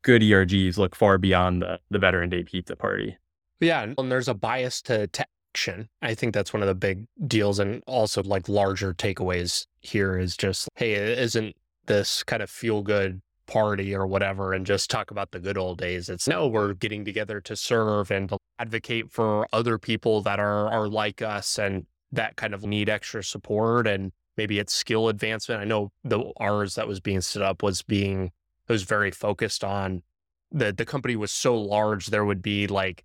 good 0.00 0.22
ERGs 0.22 0.78
look 0.78 0.96
far 0.96 1.18
beyond 1.18 1.60
the 1.60 1.78
the 1.90 1.98
veteran 1.98 2.30
day 2.30 2.42
pizza 2.42 2.74
party. 2.74 3.18
Yeah, 3.60 3.86
and 3.98 4.10
there's 4.10 4.28
a 4.28 4.34
bias 4.34 4.80
to, 4.82 5.08
to 5.08 5.26
action. 5.54 5.88
I 6.02 6.14
think 6.14 6.34
that's 6.34 6.52
one 6.52 6.62
of 6.62 6.68
the 6.68 6.74
big 6.74 7.06
deals. 7.26 7.60
And 7.60 7.82
also, 7.86 8.22
like, 8.22 8.48
larger 8.48 8.92
takeaways 8.92 9.66
here 9.80 10.18
is 10.18 10.36
just, 10.36 10.68
hey, 10.74 10.94
isn't 10.94 11.54
this 11.86 12.24
kind 12.24 12.42
of 12.42 12.50
feel 12.50 12.82
good 12.82 13.20
party 13.46 13.94
or 13.94 14.06
whatever 14.06 14.54
and 14.54 14.64
just 14.64 14.90
talk 14.90 15.10
about 15.10 15.30
the 15.30 15.38
good 15.38 15.58
old 15.58 15.76
days. 15.76 16.08
It's 16.08 16.26
no, 16.26 16.48
we're 16.48 16.72
getting 16.72 17.04
together 17.04 17.42
to 17.42 17.54
serve 17.54 18.10
and 18.10 18.30
to 18.30 18.38
advocate 18.58 19.12
for 19.12 19.46
other 19.52 19.78
people 19.78 20.22
that 20.22 20.40
are 20.40 20.66
are 20.68 20.88
like 20.88 21.20
us 21.20 21.58
and 21.58 21.84
that 22.10 22.36
kind 22.36 22.54
of 22.54 22.64
need 22.64 22.88
extra 22.88 23.22
support 23.22 23.86
and 23.86 24.12
maybe 24.38 24.58
it's 24.58 24.72
skill 24.72 25.10
advancement. 25.10 25.60
I 25.60 25.64
know 25.64 25.92
the 26.02 26.32
ours 26.38 26.74
that 26.76 26.88
was 26.88 27.00
being 27.00 27.20
set 27.20 27.42
up 27.42 27.62
was 27.62 27.82
being 27.82 28.30
it 28.66 28.72
was 28.72 28.84
very 28.84 29.10
focused 29.10 29.62
on 29.62 30.02
the 30.50 30.72
the 30.72 30.86
company 30.86 31.14
was 31.14 31.30
so 31.30 31.54
large 31.54 32.06
there 32.06 32.24
would 32.24 32.40
be 32.40 32.66
like 32.66 33.04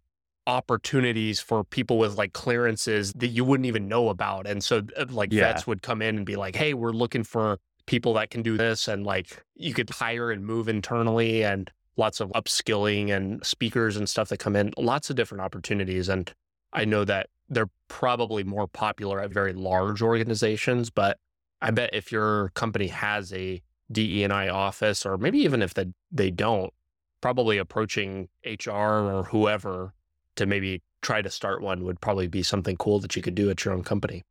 opportunities 0.50 1.39
for 1.39 1.64
people 1.64 1.97
with 1.97 2.18
like 2.18 2.34
clearances 2.34 3.14
that 3.14 3.28
you 3.28 3.45
wouldn't 3.45 3.68
even 3.68 3.88
know 3.88 4.10
about. 4.10 4.47
And 4.47 4.64
so 4.64 4.82
uh, 4.97 5.06
like 5.10 5.32
yeah. 5.32 5.54
vets 5.54 5.68
would 5.68 5.82
come 5.82 6.02
in 6.02 6.18
and 6.18 6.26
be 6.26 6.36
like, 6.36 6.56
"Hey, 6.56 6.74
we're 6.74 6.91
looking 6.91 7.24
for 7.24 7.60
people 7.86 8.14
that 8.14 8.32
can 8.32 8.41
do 8.41 8.58
this." 8.58 8.88
And 8.88 9.06
like 9.06 9.43
you 9.56 9.74
could 9.74 9.89
hire 9.89 10.32
and 10.32 10.45
move 10.45 10.68
internally 10.68 11.43
and 11.43 11.72
lots 11.97 12.20
of 12.20 12.30
upskilling 12.32 13.16
and 13.16 13.45
speakers 13.45 13.95
and 13.97 14.10
stuff 14.10 14.30
that 14.30 14.39
come 14.39 14.56
in, 14.56 14.74
lots 14.78 15.10
of 15.10 15.16
different 15.16 15.41
opportunities 15.41 16.10
and 16.10 16.34
I 16.74 16.86
know 16.86 17.04
that 17.06 17.28
they're 17.50 17.70
probably 17.88 18.43
more 18.43 18.68
popular 18.68 19.20
at 19.20 19.32
very 19.32 19.54
large 19.54 20.02
organizations, 20.02 20.89
but 20.89 21.18
I 21.62 21.72
bet 21.72 21.89
if 21.93 22.12
your 22.12 22.50
company 22.50 22.88
has 22.88 23.34
a 23.34 23.62
DE&I 23.91 24.50
office 24.50 25.06
or 25.06 25.18
maybe 25.18 25.39
even 25.39 25.62
if 25.62 25.74
they, 25.74 25.88
they 26.12 26.32
don't, 26.32 26.72
probably 27.22 27.58
approaching 27.58 28.30
HR 28.45 28.72
or 28.72 29.24
whoever 29.24 29.93
to 30.40 30.46
maybe 30.46 30.82
try 31.02 31.22
to 31.22 31.30
start 31.30 31.62
one 31.62 31.84
would 31.84 32.02
probably 32.02 32.28
be 32.28 32.44
something 32.44 32.76
cool 32.78 33.00
that 33.00 33.16
you 33.16 33.22
could 33.22 33.36
do 33.36 33.50
at 33.50 33.64
your 33.64 33.74
own 33.74 33.84
company. 33.84 34.24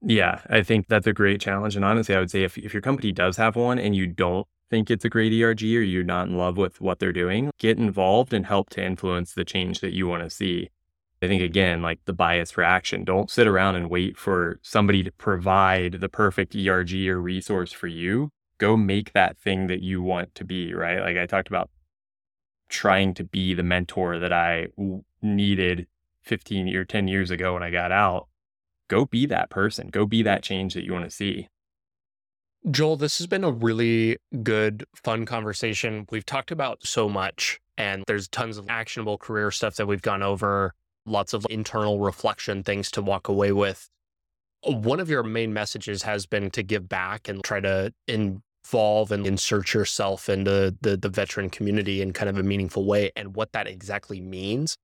Yeah, 0.00 0.40
I 0.48 0.62
think 0.62 0.88
that's 0.88 1.06
a 1.06 1.12
great 1.12 1.40
challenge. 1.40 1.76
And 1.76 1.84
honestly, 1.84 2.16
I 2.16 2.18
would 2.18 2.30
say 2.30 2.42
if, 2.42 2.58
if 2.58 2.74
your 2.74 2.82
company 2.82 3.12
does 3.12 3.36
have 3.36 3.54
one 3.54 3.78
and 3.78 3.94
you 3.94 4.06
don't 4.06 4.46
think 4.68 4.90
it's 4.90 5.04
a 5.04 5.10
great 5.10 5.32
ERG 5.32 5.62
or 5.62 5.82
you're 5.82 6.02
not 6.02 6.26
in 6.26 6.36
love 6.36 6.56
with 6.56 6.80
what 6.80 6.98
they're 6.98 7.12
doing, 7.12 7.50
get 7.58 7.78
involved 7.78 8.32
and 8.32 8.46
help 8.46 8.70
to 8.70 8.84
influence 8.84 9.34
the 9.34 9.44
change 9.44 9.80
that 9.80 9.92
you 9.92 10.08
want 10.08 10.24
to 10.24 10.30
see. 10.30 10.70
I 11.22 11.28
think, 11.28 11.40
again, 11.40 11.82
like 11.82 12.00
the 12.04 12.12
bias 12.12 12.50
for 12.50 12.64
action, 12.64 13.04
don't 13.04 13.30
sit 13.30 13.46
around 13.46 13.76
and 13.76 13.88
wait 13.88 14.16
for 14.16 14.58
somebody 14.62 15.04
to 15.04 15.12
provide 15.12 16.00
the 16.00 16.08
perfect 16.08 16.56
ERG 16.56 17.06
or 17.06 17.20
resource 17.20 17.70
for 17.70 17.86
you. 17.86 18.30
Go 18.58 18.76
make 18.76 19.12
that 19.12 19.38
thing 19.38 19.68
that 19.68 19.82
you 19.82 20.02
want 20.02 20.34
to 20.34 20.44
be, 20.44 20.74
right? 20.74 21.00
Like 21.00 21.16
I 21.16 21.26
talked 21.26 21.46
about 21.46 21.70
trying 22.72 23.12
to 23.14 23.22
be 23.22 23.54
the 23.54 23.62
mentor 23.62 24.18
that 24.18 24.32
I 24.32 24.68
needed 25.20 25.86
15 26.22 26.74
or 26.74 26.84
10 26.84 27.06
years 27.06 27.30
ago 27.30 27.54
when 27.54 27.62
I 27.62 27.70
got 27.70 27.92
out, 27.92 28.28
go 28.88 29.04
be 29.04 29.26
that 29.26 29.50
person. 29.50 29.88
Go 29.88 30.06
be 30.06 30.22
that 30.22 30.42
change 30.42 30.74
that 30.74 30.84
you 30.84 30.92
want 30.92 31.04
to 31.04 31.10
see. 31.10 31.48
Joel, 32.70 32.96
this 32.96 33.18
has 33.18 33.26
been 33.26 33.44
a 33.44 33.50
really 33.50 34.16
good, 34.42 34.84
fun 34.94 35.26
conversation. 35.26 36.06
We've 36.10 36.24
talked 36.24 36.50
about 36.50 36.86
so 36.86 37.08
much, 37.08 37.60
and 37.76 38.04
there's 38.06 38.28
tons 38.28 38.56
of 38.56 38.66
actionable 38.68 39.18
career 39.18 39.50
stuff 39.50 39.76
that 39.76 39.86
we've 39.86 40.02
gone 40.02 40.22
over, 40.22 40.72
lots 41.04 41.34
of 41.34 41.46
internal 41.50 41.98
reflection 41.98 42.62
things 42.62 42.90
to 42.92 43.02
walk 43.02 43.28
away 43.28 43.52
with. 43.52 43.90
One 44.64 45.00
of 45.00 45.10
your 45.10 45.24
main 45.24 45.52
messages 45.52 46.04
has 46.04 46.24
been 46.24 46.50
to 46.52 46.62
give 46.62 46.88
back 46.88 47.28
and 47.28 47.42
try 47.42 47.60
to 47.60 47.92
in, 48.06 48.42
evolve 48.72 49.12
and 49.12 49.26
insert 49.26 49.74
yourself 49.74 50.28
into 50.28 50.74
the, 50.80 50.96
the 50.96 51.08
veteran 51.08 51.50
community 51.50 52.00
in 52.00 52.12
kind 52.12 52.30
of 52.30 52.38
a 52.38 52.42
meaningful 52.42 52.86
way 52.86 53.10
and 53.14 53.36
what 53.36 53.52
that 53.52 53.66
exactly 53.66 54.20
means. 54.20 54.76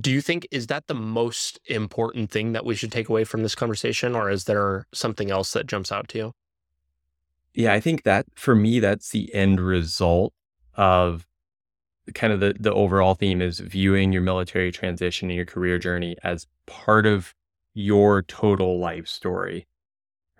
Do 0.00 0.10
you 0.10 0.20
think 0.20 0.46
is 0.50 0.68
that 0.68 0.86
the 0.86 0.94
most 0.94 1.58
important 1.66 2.30
thing 2.30 2.52
that 2.52 2.64
we 2.64 2.74
should 2.74 2.92
take 2.92 3.08
away 3.08 3.24
from 3.24 3.42
this 3.42 3.54
conversation, 3.54 4.14
or 4.14 4.30
is 4.30 4.44
there 4.44 4.86
something 4.92 5.30
else 5.30 5.52
that 5.54 5.66
jumps 5.66 5.90
out 5.90 6.08
to 6.08 6.18
you? 6.18 6.32
Yeah, 7.54 7.72
I 7.72 7.80
think 7.80 8.02
that 8.04 8.26
for 8.34 8.54
me, 8.54 8.80
that's 8.80 9.10
the 9.10 9.34
end 9.34 9.60
result 9.60 10.32
of 10.74 11.26
kind 12.14 12.32
of 12.32 12.40
the, 12.40 12.54
the 12.58 12.72
overall 12.72 13.14
theme 13.14 13.40
is 13.42 13.60
viewing 13.60 14.12
your 14.12 14.22
military 14.22 14.70
transition 14.70 15.28
and 15.30 15.36
your 15.36 15.46
career 15.46 15.78
journey 15.78 16.16
as 16.22 16.46
part 16.66 17.06
of 17.06 17.34
your 17.74 18.22
total 18.22 18.78
life 18.78 19.08
story. 19.08 19.66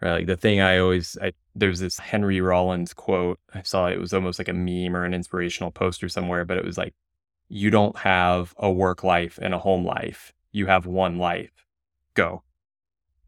Right. 0.01 0.19
Like 0.19 0.27
the 0.27 0.37
thing 0.37 0.61
I 0.61 0.79
always, 0.79 1.19
I, 1.21 1.33
there's 1.55 1.81
this 1.81 1.99
Henry 1.99 2.41
Rollins 2.41 2.95
quote. 2.95 3.41
I 3.53 3.63
saw 3.63 3.87
it 3.89 3.99
was 3.99 4.15
almost 4.15 4.39
like 4.39 4.49
a 4.49 4.53
meme 4.53 4.97
or 4.97 5.05
an 5.05 5.15
inspirational 5.15 5.73
poster 5.73 6.09
somewhere, 6.09 6.45
but 6.45 6.57
it 6.57 6.65
was 6.65 6.79
like, 6.79 6.95
you 7.49 7.71
don't 7.71 7.97
have 7.99 8.55
a 8.59 8.71
work 8.71 9.03
life 9.03 9.39
and 9.43 9.55
a 9.55 9.59
home 9.59 9.85
life. 9.85 10.33
You 10.53 10.67
have 10.67 10.87
one 10.87 11.19
life. 11.19 11.67
Go. 12.15 12.43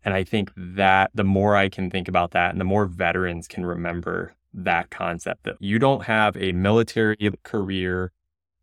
And 0.05 0.15
I 0.15 0.25
think 0.25 0.53
that 0.57 1.11
the 1.15 1.25
more 1.25 1.57
I 1.57 1.69
can 1.69 1.91
think 1.91 2.07
about 2.07 2.31
that 2.33 2.53
and 2.53 2.61
the 2.61 2.65
more 2.65 2.87
veterans 2.87 3.49
can 3.49 3.67
remember 3.67 4.35
that 4.55 4.91
concept 4.91 5.45
that 5.45 5.57
you 5.61 5.79
don't 5.79 6.05
have 6.05 6.37
a 6.37 6.53
military 6.53 7.17
career 7.43 8.13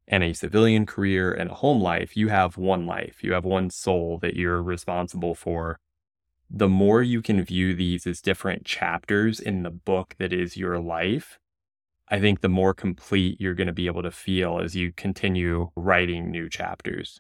and 0.08 0.24
a 0.24 0.34
civilian 0.34 0.86
career 0.86 1.34
and 1.34 1.50
a 1.50 1.56
home 1.56 1.82
life. 1.82 2.16
You 2.16 2.30
have 2.30 2.58
one 2.58 2.86
life. 2.86 3.24
You 3.24 3.34
have 3.34 3.46
one 3.46 3.70
soul 3.70 4.18
that 4.22 4.36
you're 4.36 4.64
responsible 4.64 5.36
for. 5.36 5.80
The 6.50 6.70
more 6.70 7.04
you 7.04 7.22
can 7.22 7.44
view 7.44 7.74
these 7.74 8.08
as 8.08 8.22
different 8.22 8.66
chapters 8.66 9.40
in 9.40 9.64
the 9.64 9.70
book 9.70 10.16
that 10.18 10.32
is 10.32 10.56
your 10.56 10.80
life, 10.80 11.40
I 12.10 12.20
think 12.20 12.40
the 12.40 12.50
more 12.50 12.74
complete 12.74 13.42
you're 13.42 13.54
going 13.54 13.68
to 13.68 13.74
be 13.74 13.88
able 13.88 14.04
to 14.04 14.12
feel 14.12 14.60
as 14.60 14.76
you 14.76 14.94
continue 14.94 15.72
writing 15.76 16.32
new 16.32 16.50
chapters. 16.50 17.20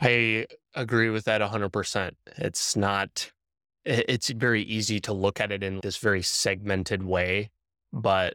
I 0.00 0.46
agree 0.74 1.10
with 1.10 1.24
that 1.26 1.40
100%. 1.40 2.10
It's 2.38 2.74
not, 2.74 3.30
it's 3.84 4.30
very 4.30 4.62
easy 4.62 4.98
to 5.00 5.12
look 5.12 5.40
at 5.40 5.52
it 5.52 5.62
in 5.62 5.78
this 5.82 5.98
very 5.98 6.22
segmented 6.22 7.04
way, 7.04 7.50
but 7.92 8.34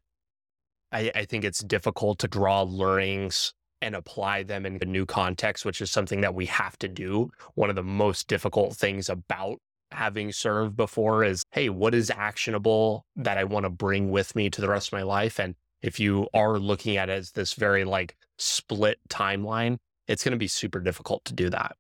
I, 0.93 1.11
I 1.13 1.25
think 1.25 1.43
it's 1.43 1.59
difficult 1.59 2.19
to 2.19 2.29
draw 2.29 2.61
learnings 2.61 3.53
and 3.81 3.95
apply 3.95 4.43
them 4.43 4.65
in 4.65 4.77
a 4.81 4.85
new 4.85 5.05
context, 5.05 5.65
which 5.65 5.81
is 5.81 5.91
something 5.91 6.21
that 6.21 6.33
we 6.33 6.45
have 6.47 6.77
to 6.79 6.87
do. 6.87 7.29
One 7.55 7.69
of 7.69 7.75
the 7.75 7.83
most 7.83 8.27
difficult 8.27 8.75
things 8.75 9.09
about 9.09 9.59
having 9.91 10.31
served 10.31 10.75
before 10.75 11.23
is 11.23 11.43
hey, 11.51 11.69
what 11.69 11.95
is 11.95 12.11
actionable 12.11 13.05
that 13.15 13.37
I 13.37 13.43
want 13.43 13.65
to 13.65 13.69
bring 13.69 14.09
with 14.11 14.35
me 14.35 14.49
to 14.49 14.61
the 14.61 14.67
rest 14.67 14.89
of 14.89 14.93
my 14.93 15.03
life? 15.03 15.39
And 15.39 15.55
if 15.81 15.99
you 15.99 16.27
are 16.33 16.57
looking 16.59 16.97
at 16.97 17.09
it 17.09 17.13
as 17.13 17.31
this 17.31 17.53
very 17.53 17.85
like 17.85 18.15
split 18.37 18.99
timeline, 19.09 19.77
it's 20.07 20.23
going 20.23 20.31
to 20.31 20.37
be 20.37 20.47
super 20.47 20.79
difficult 20.79 21.23
to 21.25 21.33
do 21.33 21.49
that. 21.49 21.75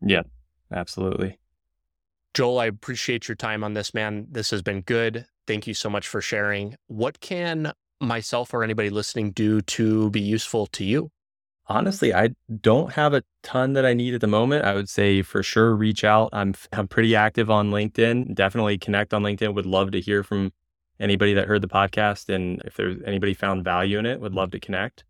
Yeah, 0.00 0.22
absolutely. 0.72 1.38
Joel, 2.32 2.60
I 2.60 2.66
appreciate 2.66 3.28
your 3.28 3.34
time 3.34 3.64
on 3.64 3.74
this, 3.74 3.92
man. 3.92 4.26
This 4.30 4.50
has 4.50 4.62
been 4.62 4.82
good. 4.82 5.26
Thank 5.46 5.66
you 5.66 5.74
so 5.74 5.90
much 5.90 6.06
for 6.06 6.20
sharing. 6.20 6.76
What 6.86 7.20
can 7.20 7.72
myself 8.00 8.52
or 8.54 8.64
anybody 8.64 8.90
listening 8.90 9.32
do 9.32 9.60
to 9.62 10.10
be 10.10 10.20
useful 10.20 10.66
to 10.66 10.84
you? 10.84 11.10
Honestly, 11.66 12.12
I 12.12 12.30
don't 12.60 12.92
have 12.94 13.14
a 13.14 13.22
ton 13.44 13.74
that 13.74 13.86
I 13.86 13.94
need 13.94 14.14
at 14.14 14.20
the 14.20 14.26
moment. 14.26 14.64
I 14.64 14.74
would 14.74 14.88
say 14.88 15.22
for 15.22 15.42
sure 15.42 15.76
reach 15.76 16.02
out. 16.02 16.30
I'm 16.32 16.54
I'm 16.72 16.88
pretty 16.88 17.14
active 17.14 17.48
on 17.48 17.70
LinkedIn. 17.70 18.34
Definitely 18.34 18.76
connect 18.78 19.14
on 19.14 19.22
LinkedIn. 19.22 19.54
Would 19.54 19.66
love 19.66 19.92
to 19.92 20.00
hear 20.00 20.24
from 20.24 20.52
anybody 20.98 21.32
that 21.34 21.46
heard 21.46 21.62
the 21.62 21.68
podcast 21.68 22.32
and 22.34 22.60
if 22.64 22.74
there's 22.74 23.00
anybody 23.06 23.34
found 23.34 23.64
value 23.64 23.98
in 23.98 24.06
it, 24.06 24.20
would 24.20 24.34
love 24.34 24.50
to 24.50 24.60
connect. 24.60 25.04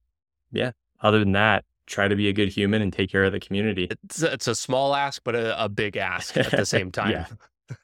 Yeah. 0.53 0.73
Other 1.01 1.19
than 1.19 1.33
that, 1.33 1.65
try 1.87 2.09
to 2.09 2.15
be 2.15 2.29
a 2.29 2.33
good 2.33 2.51
human 2.51 2.83
and 2.83 2.93
take 2.93 3.11
care 3.11 3.25
of 3.25 3.33
the 3.33 3.41
community. 3.41 3.89
It's 3.91 4.23
it's 4.23 4.47
a 4.47 4.55
small 4.55 4.95
ask 4.95 5.23
but 5.25 5.35
a, 5.35 5.65
a 5.65 5.69
big 5.69 5.97
ask 5.97 6.37
at 6.37 6.51
the 6.51 6.67
same 6.67 6.93
time. 6.93 7.27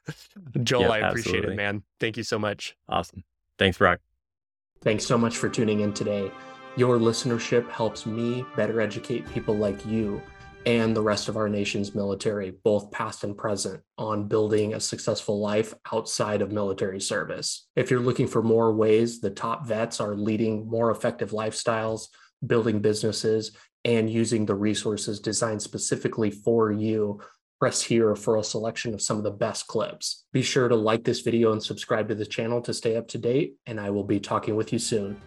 Joel, 0.63 0.91
I 0.91 0.99
appreciate 0.99 1.35
absolutely. 1.37 1.53
it, 1.53 1.57
man. 1.57 1.83
Thank 1.99 2.17
you 2.17 2.23
so 2.23 2.37
much. 2.37 2.75
Awesome. 2.87 3.23
Thanks, 3.57 3.77
Brock. 3.77 3.99
Thanks 4.81 5.05
so 5.05 5.17
much 5.17 5.37
for 5.37 5.49
tuning 5.49 5.79
in 5.81 5.93
today. 5.93 6.31
Your 6.75 6.97
listenership 6.99 7.69
helps 7.69 8.05
me 8.05 8.45
better 8.55 8.79
educate 8.79 9.27
people 9.33 9.55
like 9.55 9.85
you 9.85 10.21
and 10.67 10.95
the 10.95 11.01
rest 11.01 11.29
of 11.29 11.37
our 11.37 11.49
nation's 11.49 11.95
military, 11.95 12.51
both 12.63 12.91
past 12.91 13.23
and 13.23 13.37
present, 13.37 13.81
on 13.97 14.27
building 14.27 14.73
a 14.73 14.79
successful 14.79 15.39
life 15.39 15.73
outside 15.91 16.41
of 16.41 16.51
military 16.51 16.99
service. 16.99 17.67
If 17.75 17.89
you're 17.89 18.01
looking 18.01 18.27
for 18.27 18.43
more 18.43 18.73
ways 18.73 19.19
the 19.19 19.29
top 19.29 19.65
vets 19.65 19.99
are 19.99 20.15
leading 20.15 20.67
more 20.69 20.91
effective 20.91 21.31
lifestyles, 21.31 22.09
building 22.45 22.79
businesses, 22.79 23.53
and 23.85 24.09
using 24.09 24.45
the 24.45 24.55
resources 24.55 25.19
designed 25.19 25.61
specifically 25.61 26.29
for 26.29 26.71
you, 26.71 27.21
press 27.59 27.81
here 27.81 28.15
for 28.15 28.37
a 28.37 28.43
selection 28.43 28.93
of 28.93 29.01
some 29.01 29.17
of 29.17 29.23
the 29.23 29.31
best 29.31 29.67
clips. 29.67 30.25
Be 30.31 30.41
sure 30.41 30.67
to 30.67 30.75
like 30.75 31.03
this 31.03 31.21
video 31.21 31.51
and 31.51 31.63
subscribe 31.63 32.07
to 32.09 32.15
the 32.15 32.25
channel 32.25 32.61
to 32.61 32.73
stay 32.73 32.95
up 32.95 33.07
to 33.09 33.17
date, 33.17 33.55
and 33.65 33.79
I 33.79 33.89
will 33.89 34.03
be 34.03 34.19
talking 34.19 34.55
with 34.55 34.71
you 34.71 34.79
soon. 34.79 35.19